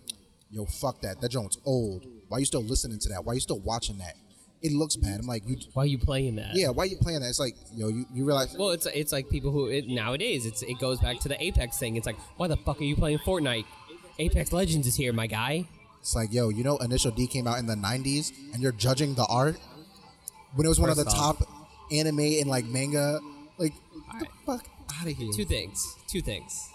yo, 0.51 0.65
fuck 0.65 1.01
that. 1.01 1.19
That 1.21 1.29
joint's 1.29 1.57
old. 1.65 2.05
Why 2.27 2.37
are 2.37 2.39
you 2.39 2.45
still 2.45 2.63
listening 2.63 2.99
to 2.99 3.09
that? 3.09 3.25
Why 3.25 3.31
are 3.31 3.35
you 3.35 3.41
still 3.41 3.59
watching 3.59 3.97
that? 3.97 4.13
It 4.61 4.71
looks 4.71 4.95
bad. 4.95 5.19
I'm 5.19 5.27
like, 5.27 5.47
you. 5.47 5.57
Why 5.73 5.83
are 5.83 5.87
you 5.87 5.99
playing 5.99 6.37
that? 6.37 6.55
Yeah, 6.55 6.69
why 6.69 6.83
are 6.83 6.87
you 6.87 6.97
playing 6.97 7.19
that? 7.21 7.29
It's 7.29 7.39
like, 7.39 7.55
yo, 7.75 7.89
you, 7.89 8.05
you 8.13 8.25
realize 8.25 8.55
Well, 8.57 8.71
it's 8.71 8.87
it's 8.87 9.11
like 9.11 9.29
people 9.29 9.51
who 9.51 9.67
it, 9.67 9.87
nowadays 9.87 10.45
it's 10.45 10.63
it 10.63 10.79
goes 10.79 10.99
back 10.99 11.19
to 11.19 11.27
the 11.27 11.43
Apex 11.43 11.77
thing. 11.77 11.97
It's 11.97 12.07
like, 12.07 12.17
why 12.37 12.47
the 12.47 12.57
fuck 12.57 12.79
are 12.79 12.83
you 12.83 12.95
playing 12.95 13.19
Fortnite? 13.19 13.65
Apex 14.19 14.53
Legends 14.53 14.87
is 14.87 14.95
here, 14.95 15.13
my 15.13 15.27
guy. 15.27 15.67
It's 15.99 16.15
like, 16.15 16.31
yo, 16.31 16.49
you 16.49 16.63
know, 16.63 16.77
Initial 16.77 17.11
D 17.11 17.27
came 17.27 17.47
out 17.47 17.57
in 17.59 17.65
the 17.65 17.75
'90s, 17.75 18.31
and 18.53 18.61
you're 18.61 18.71
judging 18.71 19.15
the 19.15 19.25
art 19.25 19.57
when 20.53 20.65
it 20.65 20.69
was 20.69 20.79
one 20.79 20.89
of 20.89 20.97
the 20.97 21.05
off- 21.05 21.39
top 21.39 21.49
anime 21.91 22.19
and 22.19 22.47
like 22.47 22.65
manga. 22.65 23.19
Like, 23.57 23.73
get 24.19 24.29
the 24.29 24.45
fuck 24.45 24.67
out 24.99 25.07
of 25.07 25.17
here. 25.17 25.31
Two 25.33 25.45
things. 25.45 25.95
Two 26.07 26.21
things. 26.21 26.69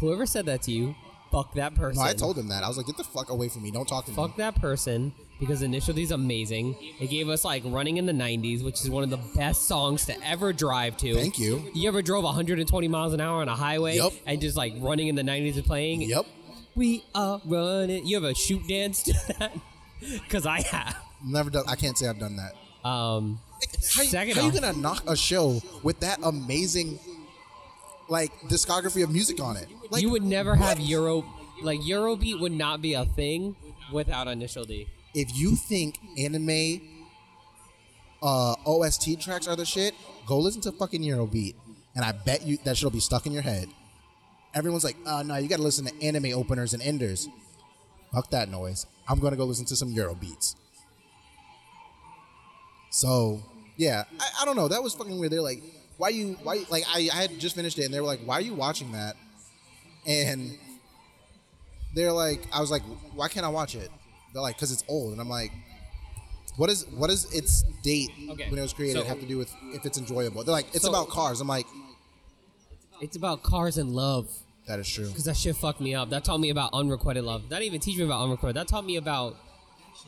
Whoever 0.00 0.26
said 0.26 0.46
that 0.46 0.62
to 0.62 0.72
you, 0.72 0.94
fuck 1.30 1.54
that 1.54 1.74
person. 1.74 2.02
No, 2.02 2.08
I 2.08 2.14
told 2.14 2.38
him 2.38 2.48
that. 2.48 2.64
I 2.64 2.68
was 2.68 2.76
like, 2.76 2.86
get 2.86 2.96
the 2.96 3.04
fuck 3.04 3.30
away 3.30 3.48
from 3.48 3.62
me. 3.62 3.70
Don't 3.70 3.86
talk 3.86 4.06
to 4.06 4.10
me. 4.10 4.16
Fuck 4.16 4.36
that 4.36 4.54
person 4.56 5.12
because 5.38 5.62
Initial 5.62 5.94
D 5.94 6.02
is 6.02 6.10
amazing. 6.10 6.76
It 7.00 7.08
gave 7.08 7.28
us 7.28 7.44
like 7.44 7.62
Running 7.66 7.96
in 7.96 8.06
the 8.06 8.12
90s, 8.12 8.64
which 8.64 8.80
is 8.80 8.90
one 8.90 9.02
of 9.02 9.10
the 9.10 9.18
best 9.36 9.68
songs 9.68 10.06
to 10.06 10.26
ever 10.26 10.52
drive 10.52 10.96
to. 10.98 11.14
Thank 11.14 11.38
you. 11.38 11.70
You 11.74 11.88
ever 11.88 12.02
drove 12.02 12.24
120 12.24 12.88
miles 12.88 13.12
an 13.14 13.20
hour 13.20 13.40
on 13.40 13.48
a 13.48 13.54
highway 13.56 13.96
Yup. 13.96 14.12
and 14.26 14.40
just 14.40 14.56
like 14.56 14.74
Running 14.78 15.08
in 15.08 15.14
the 15.14 15.22
90s 15.22 15.56
is 15.56 15.62
playing? 15.62 16.02
Yep. 16.02 16.26
We 16.74 17.04
are 17.14 17.40
running. 17.44 18.06
You 18.06 18.18
ever 18.18 18.34
shoot 18.34 18.66
dance 18.68 19.02
to 19.04 19.12
that? 19.38 19.52
Because 20.00 20.46
I 20.46 20.62
have. 20.62 20.96
Never 21.22 21.50
done. 21.50 21.64
I 21.68 21.76
can't 21.76 21.98
say 21.98 22.08
I've 22.08 22.18
done 22.18 22.36
that. 22.36 22.88
Um, 22.88 23.38
How, 23.94 24.02
Second 24.04 24.34
how 24.34 24.46
you 24.46 24.52
gonna 24.52 24.72
knock 24.72 25.02
a 25.06 25.14
show 25.14 25.60
with 25.82 26.00
that 26.00 26.20
amazing, 26.22 26.98
like 28.08 28.32
discography 28.48 29.04
of 29.04 29.10
music 29.10 29.38
on 29.42 29.58
it? 29.58 29.68
Like 29.90 30.00
you 30.00 30.08
would 30.08 30.22
never 30.22 30.54
have? 30.54 30.80
Euro, 30.80 31.26
like 31.62 31.80
Eurobeat 31.80 32.40
would 32.40 32.52
not 32.52 32.80
be 32.80 32.94
a 32.94 33.04
thing 33.04 33.56
without 33.92 34.26
Initial 34.26 34.64
D. 34.64 34.88
If 35.12 35.36
you 35.36 35.54
think 35.54 35.98
anime 36.16 36.80
uh, 38.22 38.54
OST 38.64 39.20
tracks 39.20 39.46
are 39.46 39.56
the 39.56 39.66
shit, 39.66 39.94
go 40.24 40.38
listen 40.38 40.62
to 40.62 40.72
fucking 40.72 41.02
Eurobeat, 41.02 41.56
and 41.94 42.06
I 42.06 42.12
bet 42.12 42.46
you 42.46 42.56
that 42.64 42.78
shit'll 42.78 42.90
be 42.90 43.00
stuck 43.00 43.26
in 43.26 43.32
your 43.32 43.42
head. 43.42 43.68
Everyone's 44.54 44.84
like, 44.84 44.96
uh, 45.06 45.18
oh, 45.20 45.22
no, 45.22 45.36
you 45.36 45.48
gotta 45.48 45.62
listen 45.62 45.86
to 45.86 46.02
anime 46.02 46.32
openers 46.34 46.74
and 46.74 46.82
enders." 46.82 47.28
Fuck 48.12 48.30
that 48.30 48.48
noise. 48.48 48.86
I'm 49.08 49.20
gonna 49.20 49.36
go 49.36 49.44
listen 49.44 49.64
to 49.66 49.76
some 49.76 49.90
Euro 49.90 50.14
beats. 50.16 50.56
So 52.90 53.42
yeah, 53.76 54.04
I, 54.18 54.28
I 54.42 54.44
don't 54.44 54.56
know. 54.56 54.68
That 54.68 54.82
was 54.82 54.94
fucking 54.94 55.18
weird. 55.18 55.32
They're 55.32 55.40
like, 55.42 55.62
why 55.96 56.08
you 56.10 56.36
why 56.42 56.64
like 56.70 56.84
I, 56.88 57.08
I 57.12 57.16
had 57.22 57.38
just 57.38 57.54
finished 57.54 57.78
it 57.78 57.84
and 57.84 57.94
they 57.94 58.00
were 58.00 58.06
like, 58.06 58.20
why 58.24 58.34
are 58.38 58.40
you 58.40 58.54
watching 58.54 58.92
that? 58.92 59.16
And 60.06 60.58
they're 61.94 62.12
like, 62.12 62.42
I 62.52 62.60
was 62.60 62.70
like, 62.70 62.82
why 63.14 63.28
can't 63.28 63.46
I 63.46 63.48
watch 63.48 63.74
it? 63.74 63.90
They're 64.32 64.42
like, 64.42 64.56
because 64.56 64.72
it's 64.72 64.84
old, 64.88 65.12
and 65.12 65.20
I'm 65.20 65.28
like, 65.28 65.50
what 66.56 66.70
is 66.70 66.86
what 66.96 67.10
is 67.10 67.32
its 67.32 67.62
date 67.82 68.10
Okay, 68.30 68.48
when 68.48 68.58
it 68.58 68.62
was 68.62 68.72
created 68.72 69.02
so- 69.02 69.04
have 69.08 69.20
to 69.20 69.26
do 69.26 69.38
with 69.38 69.52
if 69.72 69.84
it's 69.86 69.98
enjoyable? 69.98 70.42
They're 70.44 70.52
like, 70.52 70.68
it's 70.74 70.82
So- 70.84 70.90
about 70.90 71.08
cars. 71.08 71.40
I'm 71.40 71.48
like, 71.48 71.66
It's 73.00 73.16
about 73.16 73.42
cars 73.42 73.78
and 73.78 73.90
love. 73.94 74.28
that 74.66 74.78
is 74.78 74.88
true. 74.88 75.08
Because 75.08 75.24
that 75.24 75.36
shit 75.36 75.56
fucked 75.56 75.80
me 75.80 75.94
up. 75.94 76.10
That 76.10 76.24
taught 76.24 76.38
me 76.40 76.50
about 76.50 76.70
unrequited 76.72 77.24
love. 77.24 77.42
That 77.48 77.56
didn't 77.58 77.66
even 77.66 77.80
teach 77.80 77.96
me 77.98 78.04
about 78.04 78.22
unrequited. 78.24 78.56
That 78.56 78.68
taught 78.68 78.84
me 78.84 78.96
about. 78.96 79.36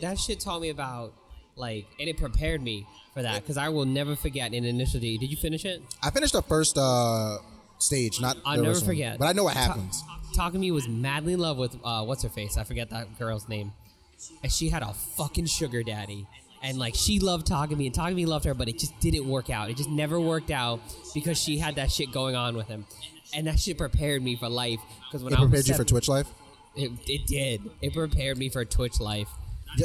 That 0.00 0.18
shit 0.18 0.40
taught 0.40 0.60
me 0.60 0.68
about 0.70 1.12
like, 1.56 1.86
and 2.00 2.08
it 2.08 2.16
prepared 2.16 2.62
me 2.62 2.86
for 3.14 3.22
that. 3.22 3.42
Because 3.42 3.56
I 3.56 3.68
will 3.70 3.84
never 3.84 4.16
forget 4.16 4.54
in 4.54 4.64
Initial 4.64 5.00
D. 5.00 5.18
Did 5.18 5.30
you 5.30 5.36
finish 5.36 5.64
it? 5.64 5.82
I 6.02 6.10
finished 6.10 6.32
the 6.32 6.42
first 6.42 6.76
uh, 6.78 7.38
stage, 7.78 8.20
not 8.20 8.36
I'll 8.44 8.62
never 8.62 8.80
forget. 8.80 9.18
but 9.18 9.26
I 9.26 9.32
know 9.32 9.44
what 9.44 9.54
Ta- 9.54 9.60
happens. 9.68 10.02
Takumi 10.36 10.72
was 10.72 10.88
madly 10.88 11.34
in 11.34 11.40
love 11.40 11.58
with 11.58 11.76
uh, 11.84 12.04
what's 12.04 12.22
her 12.22 12.28
face? 12.30 12.56
I 12.56 12.64
forget 12.64 12.88
that 12.90 13.18
girl's 13.18 13.48
name. 13.48 13.72
And 14.42 14.50
she 14.52 14.68
had 14.68 14.82
a 14.82 14.94
fucking 14.94 15.46
sugar 15.46 15.82
daddy. 15.82 16.26
And 16.62 16.78
like 16.78 16.94
she 16.94 17.18
loved 17.18 17.46
Takumi 17.46 17.86
and 17.86 17.94
Takumi 17.94 18.26
loved 18.26 18.44
her, 18.44 18.54
but 18.54 18.68
it 18.68 18.78
just 18.78 18.98
didn't 19.00 19.28
work 19.28 19.50
out. 19.50 19.70
It 19.70 19.76
just 19.76 19.90
never 19.90 20.20
worked 20.20 20.50
out 20.50 20.80
because 21.14 21.38
she 21.38 21.58
had 21.58 21.76
that 21.76 21.90
shit 21.90 22.12
going 22.12 22.36
on 22.36 22.56
with 22.56 22.68
him. 22.68 22.86
And 23.34 23.46
that 23.46 23.58
shit 23.58 23.78
prepared 23.78 24.22
me 24.22 24.36
for 24.36 24.48
life. 24.48 24.78
Because 25.08 25.24
when 25.24 25.32
It 25.32 25.38
I 25.38 25.42
was 25.42 25.50
prepared 25.50 25.68
you 25.68 25.74
for 25.74 25.84
Twitch 25.84 26.08
life. 26.08 26.28
It, 26.76 26.92
it 27.06 27.26
did. 27.26 27.62
It 27.80 27.92
prepared 27.92 28.38
me 28.38 28.48
for 28.48 28.64
Twitch 28.64 29.00
life. 29.00 29.28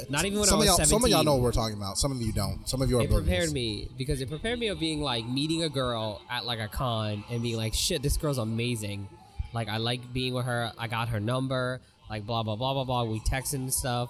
Not 0.09 0.25
even 0.25 0.39
when 0.39 0.47
some 0.47 0.57
I 0.57 0.59
was 0.59 0.65
of 0.65 0.67
y'all, 0.67 0.85
17. 0.85 0.87
Some 0.87 1.03
of 1.05 1.09
y'all 1.09 1.23
know 1.23 1.35
what 1.35 1.43
we're 1.43 1.51
talking 1.51 1.77
about. 1.77 1.97
Some 1.97 2.11
of 2.11 2.21
you 2.21 2.33
don't. 2.33 2.67
Some 2.67 2.81
of 2.81 2.89
you 2.89 2.99
are 2.99 3.03
it 3.03 3.09
prepared 3.09 3.51
me 3.51 3.89
because 3.97 4.21
it 4.21 4.29
prepared 4.29 4.59
me 4.59 4.67
of 4.67 4.79
being 4.79 5.01
like 5.01 5.25
meeting 5.25 5.63
a 5.63 5.69
girl 5.69 6.21
at 6.29 6.45
like 6.45 6.59
a 6.59 6.67
con 6.67 7.23
and 7.29 7.41
being 7.41 7.55
like, 7.55 7.73
shit, 7.73 8.01
this 8.01 8.17
girl's 8.17 8.37
amazing. 8.37 9.07
Like 9.53 9.69
I 9.69 9.77
like 9.77 10.13
being 10.13 10.33
with 10.33 10.45
her. 10.45 10.71
I 10.77 10.87
got 10.87 11.09
her 11.09 11.19
number. 11.19 11.79
Like 12.09 12.25
blah 12.25 12.43
blah 12.43 12.55
blah 12.55 12.73
blah 12.73 12.83
blah. 12.83 13.03
We 13.03 13.19
texted 13.21 13.55
and 13.55 13.73
stuff, 13.73 14.09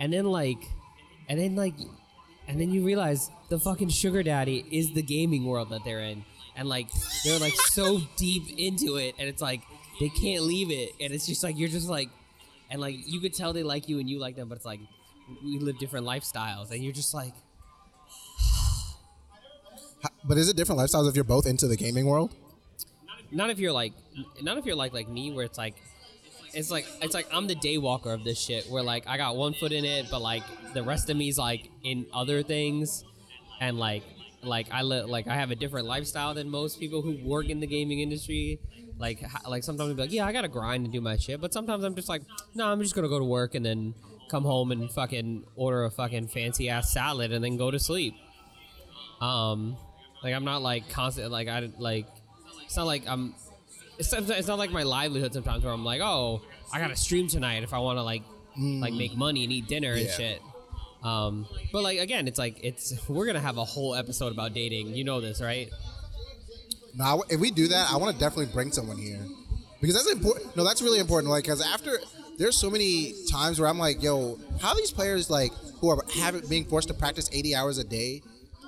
and 0.00 0.12
then 0.12 0.24
like, 0.26 0.58
and 1.28 1.38
then 1.38 1.56
like, 1.56 1.74
and 2.50 2.60
then 2.60 2.70
you 2.70 2.84
realize 2.84 3.30
the 3.48 3.58
fucking 3.58 3.88
sugar 3.88 4.22
daddy 4.22 4.64
is 4.70 4.92
the 4.92 5.02
gaming 5.02 5.44
world 5.44 5.70
that 5.70 5.84
they're 5.84 6.00
in, 6.00 6.24
and 6.56 6.68
like 6.68 6.88
they're 7.24 7.38
like 7.38 7.54
so 7.54 8.00
deep 8.16 8.42
into 8.58 8.96
it, 8.96 9.14
and 9.18 9.28
it's 9.28 9.40
like 9.40 9.62
they 10.00 10.08
can't 10.08 10.42
leave 10.42 10.70
it, 10.70 10.90
and 11.00 11.12
it's 11.12 11.26
just 11.26 11.44
like 11.44 11.56
you're 11.56 11.68
just 11.68 11.88
like, 11.88 12.08
and 12.70 12.80
like 12.80 12.96
you 13.06 13.20
could 13.20 13.34
tell 13.34 13.52
they 13.52 13.62
like 13.62 13.88
you 13.88 14.00
and 14.00 14.10
you 14.10 14.18
like 14.18 14.34
them, 14.34 14.48
but 14.48 14.56
it's 14.56 14.66
like 14.66 14.80
we 15.44 15.58
live 15.58 15.78
different 15.78 16.06
lifestyles, 16.06 16.70
and 16.70 16.82
you're 16.82 16.92
just 16.92 17.14
like. 17.14 17.34
But 20.24 20.36
is 20.36 20.48
it 20.48 20.56
different 20.56 20.80
lifestyles 20.80 21.08
if 21.08 21.14
you're 21.14 21.24
both 21.24 21.46
into 21.46 21.68
the 21.68 21.76
gaming 21.76 22.06
world? 22.06 22.34
not 23.30 23.50
if 23.50 23.58
you're 23.58 23.72
like 23.72 23.92
not 24.42 24.58
if 24.58 24.66
you're 24.66 24.76
like 24.76 24.92
like 24.92 25.08
me 25.08 25.32
where 25.32 25.44
it's 25.44 25.58
like 25.58 25.74
it's 26.54 26.70
like 26.70 26.86
it's 27.02 27.14
like 27.14 27.26
I'm 27.32 27.46
the 27.46 27.54
day 27.54 27.78
walker 27.78 28.12
of 28.12 28.24
this 28.24 28.38
shit 28.38 28.68
where 28.70 28.82
like 28.82 29.06
I 29.06 29.16
got 29.16 29.36
one 29.36 29.54
foot 29.54 29.72
in 29.72 29.84
it 29.84 30.06
but 30.10 30.20
like 30.20 30.42
the 30.74 30.82
rest 30.82 31.10
of 31.10 31.16
me's 31.16 31.38
like 31.38 31.68
in 31.84 32.06
other 32.12 32.42
things. 32.42 33.04
And 33.60 33.78
like 33.78 34.02
like 34.42 34.68
I 34.72 34.82
li- 34.82 35.02
like 35.02 35.26
I 35.28 35.34
have 35.34 35.50
a 35.50 35.54
different 35.54 35.86
lifestyle 35.86 36.34
than 36.34 36.48
most 36.48 36.80
people 36.80 37.02
who 37.02 37.18
work 37.24 37.48
in 37.48 37.60
the 37.60 37.66
gaming 37.66 38.00
industry. 38.00 38.58
Like 38.98 39.22
like 39.48 39.64
sometimes 39.64 39.90
I'm 39.90 39.96
like 39.96 40.12
yeah 40.12 40.26
I 40.26 40.32
gotta 40.32 40.48
grind 40.48 40.84
and 40.84 40.92
do 40.92 41.00
my 41.00 41.16
shit. 41.16 41.40
But 41.40 41.52
sometimes 41.52 41.84
I'm 41.84 41.94
just 41.94 42.08
like 42.08 42.22
no 42.54 42.66
I'm 42.66 42.80
just 42.80 42.94
gonna 42.94 43.08
go 43.08 43.18
to 43.18 43.24
work 43.24 43.54
and 43.54 43.64
then 43.64 43.94
come 44.30 44.44
home 44.44 44.70
and 44.72 44.90
fucking 44.90 45.44
order 45.56 45.84
a 45.84 45.90
fucking 45.90 46.28
fancy 46.28 46.68
ass 46.68 46.92
salad 46.92 47.32
and 47.32 47.44
then 47.44 47.56
go 47.56 47.70
to 47.70 47.78
sleep. 47.78 48.14
Um 49.20 49.76
like 50.22 50.34
I'm 50.34 50.44
not 50.44 50.62
like 50.62 50.88
constant 50.88 51.30
like 51.30 51.48
I 51.48 51.70
like 51.78 52.06
it's 52.70 52.76
not 52.76 52.86
like 52.86 53.02
I'm. 53.08 53.34
It's, 54.00 54.12
not- 54.12 54.28
it's 54.30 54.48
not 54.48 54.58
like 54.58 54.70
my 54.72 54.82
livelihood 54.82 55.32
sometimes 55.32 55.62
where 55.62 55.72
I'm 55.72 55.84
like, 55.84 56.00
oh, 56.00 56.40
I 56.72 56.80
gotta 56.80 56.96
stream 56.96 57.28
tonight 57.28 57.62
if 57.62 57.72
I 57.72 57.78
want 57.78 57.98
to 57.98 58.02
like 58.02 58.22
like 58.56 58.92
make 58.94 59.16
money 59.16 59.44
and 59.44 59.52
eat 59.52 59.68
dinner 59.68 59.92
and 59.92 60.00
Yeah. 60.06 60.12
shit. 60.16 60.42
Um, 61.02 61.46
but 61.72 61.82
like 61.82 61.98
again, 62.00 62.26
it's 62.26 62.38
like 62.38 62.56
it's 62.64 62.92
we're 63.08 63.26
gonna 63.26 63.40
have 63.40 63.56
a 63.58 63.64
whole 63.64 63.94
episode 63.94 64.32
about 64.32 64.52
dating. 64.54 64.94
You 64.96 65.04
know 65.04 65.20
this, 65.20 65.40
right? 65.40 65.70
Now, 66.96 67.22
if 67.28 67.38
we 67.40 67.50
do 67.50 67.68
that, 67.68 67.90
I 67.90 67.96
want 67.96 68.14
to 68.14 68.20
definitely 68.20 68.52
bring 68.52 68.72
someone 68.72 68.98
here 68.98 69.24
because 69.80 69.94
that's 69.94 70.10
important. 70.10 70.56
No, 70.56 70.64
that's 70.64 70.82
really 70.82 70.98
important. 70.98 71.30
Like, 71.30 71.44
because 71.44 71.62
after 71.62 71.98
there's 72.36 72.56
so 72.56 72.68
many 72.70 73.14
times 73.30 73.60
where 73.60 73.68
I'm 73.68 73.78
like, 73.78 74.02
yo, 74.02 74.38
how 74.60 74.70
are 74.70 74.76
these 74.76 74.90
players 74.90 75.30
like 75.30 75.52
who 75.80 75.88
are 75.90 76.02
having 76.16 76.46
being 76.48 76.64
forced 76.64 76.88
to 76.88 76.94
practice 76.94 77.30
80 77.32 77.54
hours 77.54 77.78
a 77.78 77.84
day, 77.84 78.22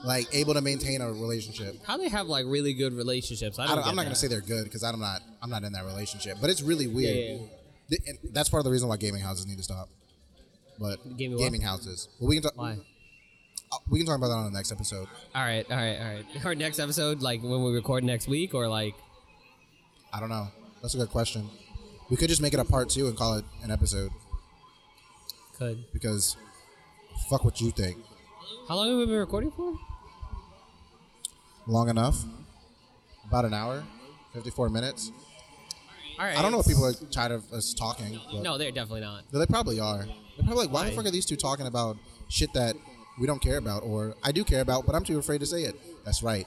like 0.05 0.29
able 0.35 0.55
to 0.55 0.61
maintain 0.61 1.01
a 1.01 1.09
relationship? 1.11 1.77
How 1.87 1.97
they 1.97 2.09
have 2.09 2.27
like 2.27 2.45
really 2.47 2.75
good 2.75 2.93
relationships? 2.93 3.59
I 3.59 3.65
I 3.65 3.67
don't. 3.67 3.77
don't, 3.77 3.85
I'm 3.85 3.91
get 3.91 3.97
not 3.97 4.03
gonna 4.05 4.15
say 4.17 4.29
they're 4.29 4.41
good 4.41 4.65
because 4.65 4.83
I'm 4.83 4.99
not 5.01 5.21
I'm 5.43 5.51
not 5.51 5.63
in 5.65 5.73
that 5.73 5.85
relationship, 5.85 6.39
but 6.41 6.51
it's 6.51 6.63
really 6.63 6.87
weird. 6.87 7.17
Yeah, 7.41 7.47
yeah, 7.89 7.99
and 8.09 8.19
that's 8.33 8.49
part 8.49 8.61
of 8.61 8.65
the 8.65 8.71
reason 8.71 8.89
why 8.89 8.97
gaming 8.97 9.23
houses 9.23 9.47
need 9.47 9.59
to 9.59 9.63
stop. 9.65 9.89
But 10.79 11.17
Gaming 11.17 11.39
gaming 11.39 11.61
houses. 11.61 12.09
Well, 12.19 12.29
we 12.29 12.37
can 12.37 12.43
talk. 12.45 12.57
Why? 12.57 12.73
uh, 13.73 13.77
We 13.89 13.99
can 13.99 14.07
talk 14.07 14.17
about 14.17 14.29
that 14.29 14.35
on 14.35 14.45
the 14.53 14.57
next 14.59 14.73
episode. 14.73 15.07
All 15.35 15.43
right, 15.45 15.65
all 15.71 15.77
right, 15.77 15.97
all 15.99 16.15
right. 16.15 16.25
Our 16.47 16.55
next 16.55 16.79
episode, 16.79 17.21
like 17.23 17.43
when 17.43 17.63
we 17.63 17.73
record 17.73 18.03
next 18.05 18.27
week, 18.29 18.55
or 18.55 18.69
like 18.69 18.95
I 20.13 20.21
don't 20.21 20.29
know. 20.31 20.49
That's 20.81 20.95
a 20.95 20.99
good 20.99 21.11
question. 21.11 21.49
We 22.11 22.17
could 22.17 22.29
just 22.29 22.43
make 22.43 22.53
it 22.55 22.61
a 22.61 22.65
part 22.65 22.91
two 22.91 23.07
and 23.07 23.17
call 23.17 23.35
it 23.35 23.45
an 23.63 23.71
episode 23.71 24.11
could. 25.59 25.85
because 25.93 26.37
fuck 27.31 27.45
what 27.45 27.61
you 27.61 27.71
think. 27.71 27.99
How 28.69 28.77
long 28.77 28.89
have 28.89 28.99
we 28.99 29.07
been 29.07 29.15
recording 29.17 29.51
for? 29.53 29.75
Long 31.67 31.89
enough? 31.89 32.25
About 33.27 33.45
an 33.45 33.55
hour? 33.55 33.85
54 34.35 34.69
minutes? 34.69 35.13
All 36.19 36.27
right. 36.27 36.37
I 36.37 36.43
don't 36.43 36.53
know 36.53 36.61
if 36.61 36.67
people 36.67 36.85
are 36.85 36.93
tired 37.11 37.33
of 37.33 37.51
us 37.53 37.75
talking. 37.75 38.19
But 38.33 38.43
No, 38.43 38.59
they're 38.59 38.71
definitely 38.71 39.01
not. 39.01 39.25
No, 39.33 39.39
they 39.39 39.47
probably 39.47 39.81
are. 39.81 40.05
They're 40.05 40.45
probably 40.45 40.65
like, 40.67 40.73
why, 40.73 40.85
the 40.85 40.91
Why? 40.91 40.97
fuck 40.97 41.07
are 41.07 41.11
these 41.11 41.27
two 41.27 41.37
talking 41.37 41.67
about 41.67 41.97
shit 42.29 42.53
that 42.55 42.77
we 43.21 43.27
don't 43.27 43.41
care 43.43 43.59
about 43.59 43.83
or 43.83 44.15
I 44.23 44.33
do 44.33 44.45
care 44.45 44.61
about, 44.61 44.87
but 44.87 44.95
I'm 44.95 45.05
too 45.05 45.19
afraid 45.19 45.41
to 45.41 45.47
say 45.47 45.63
it? 45.63 45.77
That's 46.05 46.23
right. 46.23 46.47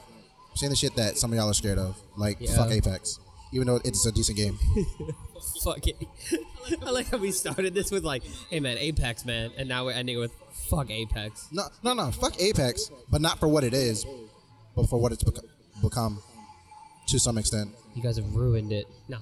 I'm 0.52 0.58
saying 0.58 0.70
the 0.72 0.76
shit 0.76 0.96
that 0.96 1.18
some 1.18 1.32
of 1.32 1.38
y'all 1.38 1.50
are 1.50 1.54
scared 1.54 1.78
of, 1.78 2.02
like 2.18 2.38
Yeah. 2.40 2.56
fuck 2.56 2.72
Apex, 2.72 3.20
even 3.52 3.68
though 3.68 3.80
it's 3.84 4.06
a 4.06 4.12
decent 4.12 4.38
game. 4.38 4.58
fuck 5.64 5.86
it. 5.88 5.96
I 6.86 6.90
like 6.92 7.10
how 7.12 7.18
we 7.18 7.32
started 7.32 7.74
this 7.74 7.92
with 7.92 8.04
like, 8.04 8.24
hey 8.50 8.60
man, 8.60 8.78
Apex 8.78 9.26
man, 9.26 9.52
and 9.58 9.68
now 9.70 9.86
we're 9.86 9.92
ending 9.92 10.16
it 10.16 10.20
with 10.20 10.34
fuck 10.70 10.90
Apex. 10.90 11.48
no, 11.52 11.64
no, 11.84 11.94
no, 11.94 12.10
fuck 12.12 12.40
Apex, 12.42 12.90
but 13.12 13.22
not 13.22 13.40
for 13.40 13.48
what 13.48 13.64
it 13.64 13.74
is, 13.74 14.06
but 14.76 14.90
for 14.90 15.00
what 15.00 15.12
it's 15.12 15.24
bec- 15.24 15.44
become 15.82 16.22
to 17.08 17.20
some 17.20 17.38
extent. 17.38 17.70
You 17.96 18.02
guys 18.04 18.18
have 18.18 18.36
ruined 18.36 18.72
it. 18.72 18.88
No. 19.08 19.18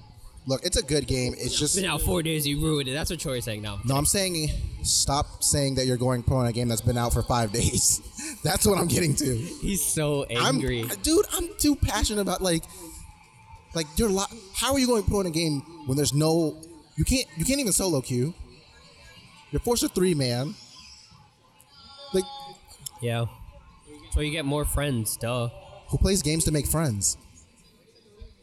Look, 0.46 0.62
it's 0.64 0.76
a 0.76 0.82
good 0.82 1.06
game. 1.06 1.34
It's 1.38 1.58
just 1.58 1.74
Been 1.76 1.86
out 1.86 2.02
four 2.02 2.22
days, 2.22 2.46
you 2.46 2.60
ruined 2.60 2.86
it. 2.88 2.92
That's 2.92 3.08
what 3.10 3.18
Troy's 3.18 3.44
saying 3.44 3.62
now. 3.62 3.80
no. 3.86 3.94
I'm 3.96 4.04
saying 4.04 4.50
stop 4.82 5.42
saying 5.42 5.76
that 5.76 5.86
you're 5.86 5.96
going 5.96 6.22
pro 6.22 6.40
in 6.42 6.46
a 6.46 6.52
game 6.52 6.68
that's 6.68 6.82
been 6.82 6.98
out 6.98 7.12
for 7.14 7.22
five 7.22 7.50
days. 7.52 8.00
That's 8.44 8.66
what 8.66 8.76
I'm 8.78 8.88
getting 8.88 9.14
to. 9.16 9.34
He's 9.36 9.82
so 9.82 10.26
I'm, 10.28 10.56
angry. 10.56 10.84
dude. 11.02 11.24
I'm 11.32 11.48
too 11.58 11.74
passionate 11.76 12.20
about 12.20 12.42
like, 12.42 12.62
like, 13.74 13.86
you're. 13.96 14.10
Lo- 14.10 14.24
how 14.54 14.74
are 14.74 14.78
you 14.78 14.86
going 14.86 15.02
pro 15.04 15.20
in 15.20 15.26
a 15.26 15.30
game 15.30 15.60
when 15.86 15.96
there's 15.96 16.12
no? 16.12 16.60
You 16.96 17.04
can't. 17.06 17.26
You 17.38 17.44
can't 17.46 17.58
even 17.60 17.72
solo 17.72 18.02
queue. 18.02 18.34
You're 19.50 19.60
forced 19.60 19.82
to 19.82 19.88
three 19.88 20.14
man. 20.14 20.54
Like, 22.12 22.24
Yeah. 23.00 23.26
So 24.14 24.20
you 24.20 24.30
get 24.30 24.44
more 24.44 24.64
friends, 24.64 25.16
duh. 25.16 25.48
who 25.88 25.98
plays 25.98 26.22
games 26.22 26.44
to 26.44 26.52
make 26.52 26.66
friends? 26.66 27.16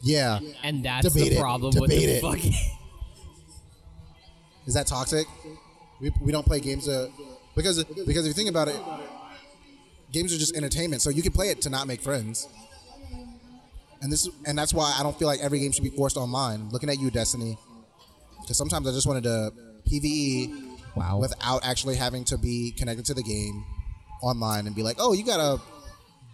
Yeah. 0.02 0.40
And 0.64 0.84
that's 0.84 1.08
Debate 1.08 1.30
the 1.32 1.38
it. 1.38 1.40
problem 1.40 1.74
with 1.80 1.90
Debate 1.90 2.06
the 2.08 2.16
it. 2.18 2.22
fucking. 2.22 2.54
Is 4.68 4.74
that 4.74 4.88
toxic? 4.88 5.26
We, 6.02 6.12
we 6.22 6.32
don't 6.32 6.46
play 6.46 6.60
games 6.60 6.86
to 6.86 7.10
because 7.56 7.84
because 7.84 8.26
if 8.26 8.28
you 8.28 8.34
think 8.34 8.50
about 8.50 8.68
it, 8.68 8.80
games 10.12 10.34
are 10.34 10.38
just 10.38 10.56
entertainment. 10.56 11.02
So 11.02 11.10
you 11.10 11.22
can 11.22 11.32
play 11.32 11.50
it 11.50 11.62
to 11.62 11.70
not 11.70 11.88
make 11.88 12.02
friends. 12.02 12.48
And 14.02 14.12
this 14.12 14.28
and 14.46 14.58
that's 14.58 14.74
why 14.74 14.94
I 15.00 15.04
don't 15.04 15.18
feel 15.18 15.28
like 15.28 15.40
every 15.40 15.60
game 15.60 15.72
should 15.72 15.84
be 15.84 15.90
forced 15.92 16.18
online. 16.18 16.70
Looking 16.70 16.90
at 16.90 17.00
you, 17.00 17.12
Destiny, 17.12 17.58
because 18.42 18.58
sometimes 18.58 18.88
I 18.88 18.92
just 18.92 19.08
wanted 19.08 19.24
to 19.24 19.52
PVE 19.90 20.68
Wow. 20.96 21.20
without 21.20 21.64
actually 21.64 21.96
having 21.96 22.26
to 22.26 22.38
be 22.38 22.72
connected 22.72 23.06
to 23.06 23.14
the 23.14 23.24
game 23.24 23.64
online 24.22 24.68
and 24.68 24.76
be 24.76 24.84
like, 24.84 24.98
oh, 25.00 25.14
you 25.14 25.24
got 25.24 25.40
a 25.40 25.62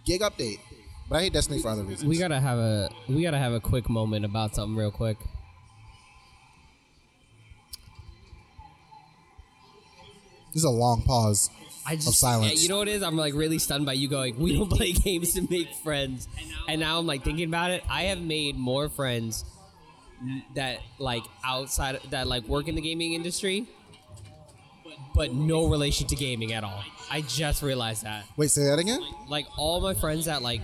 gig 0.04 0.20
update. 0.20 0.60
But 1.08 1.16
I 1.16 1.22
hate 1.22 1.32
Destiny 1.32 1.60
for 1.60 1.68
other 1.68 1.84
reasons. 1.84 2.08
we 2.08 2.18
gotta 2.18 2.38
have 2.38 2.58
a 2.58 2.90
we 3.08 3.22
gotta 3.22 3.38
have 3.38 3.52
a 3.54 3.60
quick 3.60 3.88
moment 3.88 4.24
about 4.24 4.54
something 4.54 4.76
real 4.76 4.90
quick. 4.90 5.16
this 10.52 10.62
is 10.62 10.64
a 10.64 10.70
long 10.70 11.02
pause. 11.02 11.50
I 11.86 11.96
just 11.96 12.18
silence. 12.18 12.52
yeah, 12.52 12.60
you 12.60 12.68
know 12.68 12.78
what 12.78 12.88
it 12.88 12.96
is? 12.96 13.02
I'm 13.02 13.16
like 13.16 13.32
really 13.34 13.58
stunned 13.58 13.86
by 13.86 13.94
you 13.94 14.08
going. 14.08 14.38
We 14.38 14.56
don't 14.56 14.68
play 14.68 14.92
games 15.04 15.34
to 15.34 15.46
make 15.48 15.72
friends, 15.82 16.28
and 16.68 16.80
now 16.80 16.98
I'm 16.98 17.06
like 17.06 17.24
thinking 17.24 17.46
about 17.46 17.70
it. 17.70 17.82
I 17.88 18.04
have 18.04 18.20
made 18.20 18.56
more 18.56 18.88
friends 18.88 19.44
that 20.54 20.80
like 20.98 21.22
outside 21.44 22.00
that 22.10 22.26
like 22.26 22.44
work 22.48 22.68
in 22.68 22.74
the 22.74 22.80
gaming 22.80 23.14
industry, 23.14 23.66
but 25.14 25.32
no 25.32 25.68
relation 25.68 26.06
to 26.08 26.16
gaming 26.16 26.52
at 26.52 26.64
all. 26.64 26.84
I 27.10 27.22
just 27.22 27.62
realized 27.62 28.04
that. 28.04 28.24
Wait, 28.36 28.50
say 28.50 28.64
that 28.64 28.78
again. 28.78 29.00
Like 29.28 29.46
all 29.56 29.80
my 29.80 29.94
friends 29.94 30.26
that 30.26 30.42
like 30.42 30.60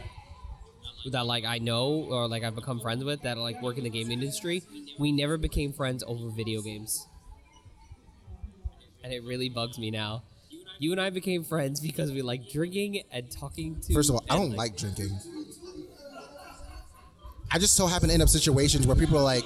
that 1.11 1.27
like 1.27 1.45
I 1.45 1.59
know 1.59 2.07
or 2.09 2.29
like 2.29 2.45
I've 2.45 2.55
become 2.55 2.81
friends 2.81 3.05
with 3.05 3.23
that 3.23 3.37
like 3.37 3.61
work 3.63 3.79
in 3.79 3.85
the 3.85 3.91
gaming 3.91 4.13
industry, 4.13 4.63
we 4.99 5.13
never 5.13 5.37
became 5.37 5.73
friends 5.73 6.05
over 6.07 6.29
video 6.31 6.63
games. 6.63 7.07
And 9.03 9.13
it 9.13 9.23
really 9.25 9.49
bugs 9.49 9.79
me 9.79 9.91
now. 9.91 10.23
You 10.79 10.93
and 10.93 11.01
I 11.01 11.11
became 11.11 11.45
friends 11.45 11.81
because 11.81 12.11
we 12.11 12.23
like 12.23 12.49
drinking 12.51 13.03
and 13.13 13.31
talking 13.31 13.81
to 13.83 13.95
First 13.95 14.11
of 14.11 14.17
all, 14.17 14.25
I 14.31 14.37
don't 14.37 14.53
like 14.53 14.77
drinking. 14.77 15.19
I 17.51 17.59
just 17.59 17.77
so 17.77 17.87
happen 17.87 18.09
to 18.09 18.15
end 18.15 18.23
up 18.23 18.29
situations 18.29 18.87
where 18.87 18.97
people 18.97 19.17
are 19.19 19.23
like, 19.23 19.45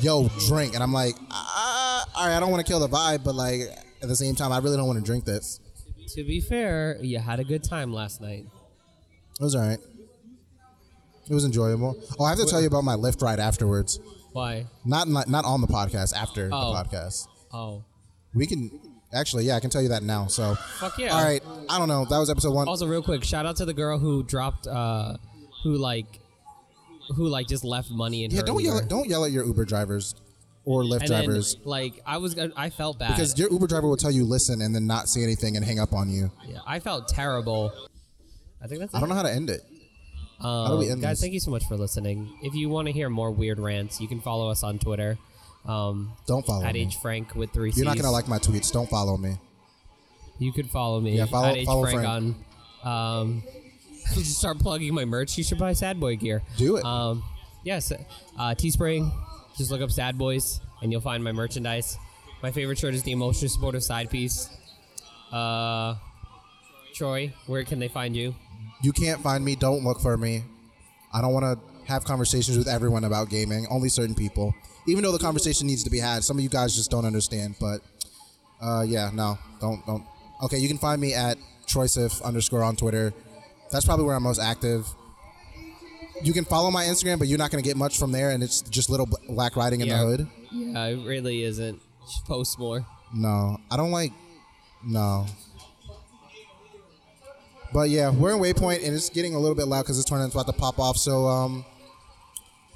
"Yo, 0.00 0.28
drink," 0.48 0.74
and 0.74 0.82
I'm 0.82 0.92
like, 0.92 1.14
ah, 1.30 2.04
"All 2.16 2.26
right, 2.26 2.36
I 2.36 2.40
don't 2.40 2.50
want 2.50 2.66
to 2.66 2.70
kill 2.70 2.80
the 2.80 2.88
vibe, 2.88 3.22
but 3.22 3.34
like 3.34 3.60
at 4.02 4.08
the 4.08 4.16
same 4.16 4.34
time, 4.34 4.52
I 4.52 4.58
really 4.58 4.76
don't 4.76 4.86
want 4.86 4.98
to 4.98 5.04
drink 5.04 5.24
this." 5.24 5.60
To 6.14 6.24
be 6.24 6.40
fair, 6.40 6.98
you 7.02 7.18
had 7.18 7.38
a 7.40 7.44
good 7.44 7.62
time 7.62 7.92
last 7.92 8.20
night. 8.20 8.46
It 9.38 9.42
was 9.44 9.54
all 9.54 9.62
right. 9.62 9.78
It 11.28 11.34
was 11.34 11.44
enjoyable. 11.44 11.96
Oh, 12.18 12.24
I 12.24 12.30
have 12.30 12.38
to 12.40 12.46
tell 12.46 12.60
you 12.60 12.66
about 12.66 12.82
my 12.82 12.96
Lyft 12.96 13.22
ride 13.22 13.38
afterwards. 13.38 14.00
Why? 14.32 14.66
Not 14.84 15.06
not 15.08 15.28
not 15.28 15.44
on 15.44 15.60
the 15.60 15.66
podcast. 15.68 16.14
After 16.14 16.50
Oh. 16.52 16.72
the 16.72 16.78
podcast, 16.84 17.26
Oh. 17.52 17.84
we 18.34 18.46
can 18.46 18.70
actually, 19.12 19.44
yeah, 19.44 19.54
I 19.56 19.60
can 19.60 19.70
tell 19.70 19.82
you 19.82 19.88
that 19.90 20.02
now. 20.02 20.26
So, 20.26 20.54
Fuck 20.78 20.98
yeah. 20.98 21.14
all 21.14 21.22
right. 21.22 21.42
I 21.68 21.78
don't 21.78 21.88
know. 21.88 22.04
That 22.04 22.18
was 22.18 22.30
episode 22.30 22.54
one. 22.54 22.66
Also, 22.68 22.86
real 22.86 23.02
quick, 23.02 23.22
shout 23.24 23.46
out 23.46 23.56
to 23.56 23.64
the 23.64 23.74
girl 23.74 23.98
who 23.98 24.22
dropped, 24.24 24.66
uh, 24.66 25.16
who 25.62 25.76
like, 25.76 26.06
who 27.16 27.28
like 27.28 27.46
just 27.48 27.64
left 27.64 27.90
money 27.90 28.24
in 28.24 28.30
Yeah, 28.30 28.40
her. 28.40 28.46
don't 28.46 28.62
yell 28.62 28.74
Uber. 28.74 28.84
at 28.84 28.88
don't 28.90 29.08
yell 29.08 29.24
at 29.24 29.30
your 29.32 29.44
Uber 29.44 29.64
drivers 29.64 30.14
or 30.64 30.82
Lyft 30.82 31.00
And 31.00 31.08
then, 31.08 31.24
drivers. 31.24 31.56
like, 31.64 32.00
I 32.06 32.18
was, 32.18 32.38
I 32.56 32.70
felt 32.70 32.98
bad 32.98 33.08
Because 33.10 33.38
your 33.38 33.50
Uber 33.50 33.66
driver 33.66 33.88
will 33.88 33.96
tell 33.96 34.10
you 34.10 34.24
listen 34.24 34.60
and 34.60 34.74
then 34.74 34.86
not 34.86 35.08
say 35.08 35.22
anything 35.22 35.56
and 35.56 35.64
hang 35.64 35.78
up 35.78 35.92
on 35.92 36.10
you. 36.10 36.30
yeah, 36.46 36.58
I 36.66 36.80
felt 36.80 37.08
terrible. 37.08 37.72
I 38.62 38.66
think 38.66 38.80
that's. 38.80 38.92
It. 38.92 38.96
I 38.96 39.00
don't 39.00 39.08
know 39.08 39.14
how 39.14 39.22
to 39.22 39.32
end 39.32 39.48
it. 39.50 39.62
Um, 40.40 40.70
do 40.72 40.76
we 40.78 40.90
end 40.90 41.00
guys, 41.02 41.12
this? 41.18 41.20
thank 41.22 41.34
you 41.34 41.40
so 41.40 41.50
much 41.50 41.64
for 41.66 41.76
listening. 41.76 42.30
If 42.42 42.54
you 42.54 42.68
want 42.68 42.86
to 42.88 42.92
hear 42.92 43.08
more 43.10 43.30
weird 43.30 43.58
rants, 43.58 44.00
you 44.00 44.08
can 44.08 44.20
follow 44.20 44.50
us 44.50 44.62
on 44.62 44.78
Twitter. 44.78 45.18
Um, 45.66 46.12
Don't 46.26 46.44
follow 46.46 46.64
at 46.64 46.74
me. 46.74 46.82
H 46.82 46.96
Frank 47.02 47.34
with 47.34 47.50
three 47.52 47.70
C's. 47.70 47.78
You're 47.78 47.86
not 47.86 47.96
gonna 47.96 48.10
like 48.10 48.26
my 48.28 48.38
tweets. 48.38 48.72
Don't 48.72 48.88
follow 48.88 49.16
me. 49.18 49.34
You 50.38 50.52
could 50.52 50.70
follow 50.70 51.00
me. 51.00 51.16
Yeah, 51.18 51.26
follow- 51.26 51.48
at 51.48 51.56
H 51.58 51.66
follow 51.66 51.82
Frank, 51.82 52.00
Frank. 52.00 52.36
on. 52.84 53.20
Um, 53.22 53.42
start 54.22 54.58
plugging 54.58 54.94
my 54.94 55.04
merch. 55.04 55.36
You 55.36 55.44
should 55.44 55.58
buy 55.58 55.74
Sad 55.74 56.00
Boy 56.00 56.16
gear. 56.16 56.42
Do 56.56 56.76
it. 56.76 56.84
Um, 56.86 57.22
yes, 57.62 57.92
uh, 57.92 58.54
Teespring. 58.54 59.12
Just 59.60 59.70
look 59.70 59.82
up 59.82 59.90
Sad 59.90 60.16
Boys, 60.16 60.58
and 60.80 60.90
you'll 60.90 61.02
find 61.02 61.22
my 61.22 61.32
merchandise. 61.32 61.98
My 62.42 62.50
favorite 62.50 62.78
shirt 62.78 62.94
is 62.94 63.02
the 63.02 63.12
emotionally 63.12 63.48
supportive 63.48 63.82
side 63.82 64.08
piece. 64.08 64.48
Uh, 65.30 65.96
Troy, 66.94 67.34
where 67.46 67.62
can 67.64 67.78
they 67.78 67.88
find 67.88 68.16
you? 68.16 68.34
You 68.82 68.92
can't 68.92 69.20
find 69.20 69.44
me. 69.44 69.56
Don't 69.56 69.84
look 69.84 70.00
for 70.00 70.16
me. 70.16 70.44
I 71.12 71.20
don't 71.20 71.34
want 71.34 71.44
to 71.44 71.84
have 71.92 72.04
conversations 72.04 72.56
with 72.56 72.68
everyone 72.68 73.04
about 73.04 73.28
gaming. 73.28 73.66
Only 73.70 73.90
certain 73.90 74.14
people. 74.14 74.54
Even 74.88 75.04
though 75.04 75.12
the 75.12 75.18
conversation 75.18 75.66
needs 75.66 75.84
to 75.84 75.90
be 75.90 75.98
had, 75.98 76.24
some 76.24 76.38
of 76.38 76.42
you 76.42 76.48
guys 76.48 76.74
just 76.74 76.90
don't 76.90 77.04
understand. 77.04 77.56
But 77.60 77.82
uh, 78.62 78.80
yeah, 78.88 79.10
no, 79.12 79.38
don't 79.60 79.84
don't. 79.84 80.06
Okay, 80.42 80.56
you 80.56 80.68
can 80.68 80.78
find 80.78 80.98
me 81.02 81.12
at 81.12 81.36
Troysif 81.66 82.22
underscore 82.22 82.62
on 82.62 82.76
Twitter. 82.76 83.12
That's 83.70 83.84
probably 83.84 84.06
where 84.06 84.16
I'm 84.16 84.22
most 84.22 84.40
active. 84.40 84.86
You 86.22 86.32
can 86.32 86.44
follow 86.44 86.70
my 86.70 86.84
Instagram, 86.84 87.18
but 87.18 87.28
you're 87.28 87.38
not 87.38 87.50
going 87.50 87.62
to 87.62 87.68
get 87.68 87.76
much 87.76 87.98
from 87.98 88.12
there, 88.12 88.30
and 88.30 88.42
it's 88.42 88.60
just 88.62 88.90
little 88.90 89.08
black 89.28 89.56
writing 89.56 89.80
in 89.80 89.86
Yeah. 89.88 89.98
the 90.00 90.06
hood. 90.06 90.28
Yeah, 90.52 90.84
it 90.86 91.06
really 91.06 91.42
isn't. 91.44 91.80
Just 92.06 92.24
post 92.26 92.58
more. 92.58 92.84
No, 93.14 93.58
I 93.70 93.76
don't 93.76 93.90
like. 93.90 94.12
No. 94.84 95.26
But 97.72 97.88
yeah, 97.90 98.10
we're 98.10 98.32
in 98.34 98.40
Waypoint, 98.40 98.84
and 98.84 98.94
it's 98.94 99.08
getting 99.10 99.34
a 99.34 99.38
little 99.38 99.54
bit 99.54 99.66
loud 99.66 99.82
because 99.82 99.96
this 99.96 100.04
tournament's 100.04 100.34
about 100.34 100.46
to 100.46 100.52
pop 100.52 100.78
off. 100.78 100.96
So 100.96 101.26
um, 101.26 101.64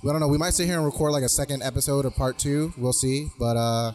we 0.03 0.11
don't 0.11 0.20
know. 0.20 0.28
We 0.28 0.38
might 0.38 0.55
sit 0.55 0.66
here 0.66 0.76
and 0.76 0.84
record 0.84 1.12
like 1.12 1.24
a 1.24 1.28
second 1.28 1.62
episode 1.62 2.07
or 2.07 2.11
part 2.11 2.38
two. 2.38 2.72
We'll 2.78 2.92
see. 2.92 3.28
But 3.38 3.57
uh, 3.57 3.92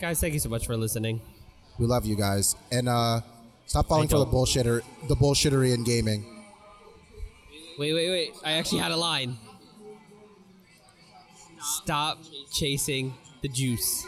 Guys, 0.00 0.20
thank 0.20 0.34
you 0.34 0.40
so 0.40 0.48
much 0.48 0.64
for 0.66 0.76
listening. 0.76 1.20
we 1.78 1.86
love 1.86 2.06
you 2.06 2.14
guys, 2.16 2.54
and 2.70 2.88
uh, 2.88 3.20
stop 3.66 3.88
falling 3.88 4.06
for 4.08 4.18
the 4.18 4.24
don't. 4.26 4.34
bullshitter, 4.34 4.82
the 5.08 5.16
bullshittery 5.16 5.74
in 5.74 5.82
gaming. 5.82 6.37
Wait, 7.78 7.92
wait, 7.92 8.10
wait. 8.10 8.34
I 8.44 8.52
actually 8.52 8.80
had 8.80 8.90
a 8.90 8.96
line. 8.96 9.38
Stop 11.60 12.18
chasing 12.52 13.14
the 13.40 13.48
juice. 13.48 14.04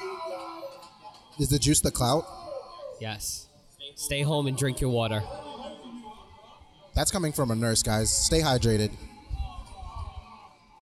Is 1.38 1.48
the 1.50 1.58
juice 1.58 1.80
the 1.80 1.92
clout? 1.92 2.26
Yes. 3.00 3.46
Stay 3.94 4.22
home 4.22 4.48
and 4.48 4.56
drink 4.56 4.80
your 4.80 4.90
water. 4.90 5.22
That's 6.94 7.12
coming 7.12 7.32
from 7.32 7.52
a 7.52 7.54
nurse, 7.54 7.82
guys. 7.82 8.10
Stay 8.10 8.40
hydrated. 8.40 8.90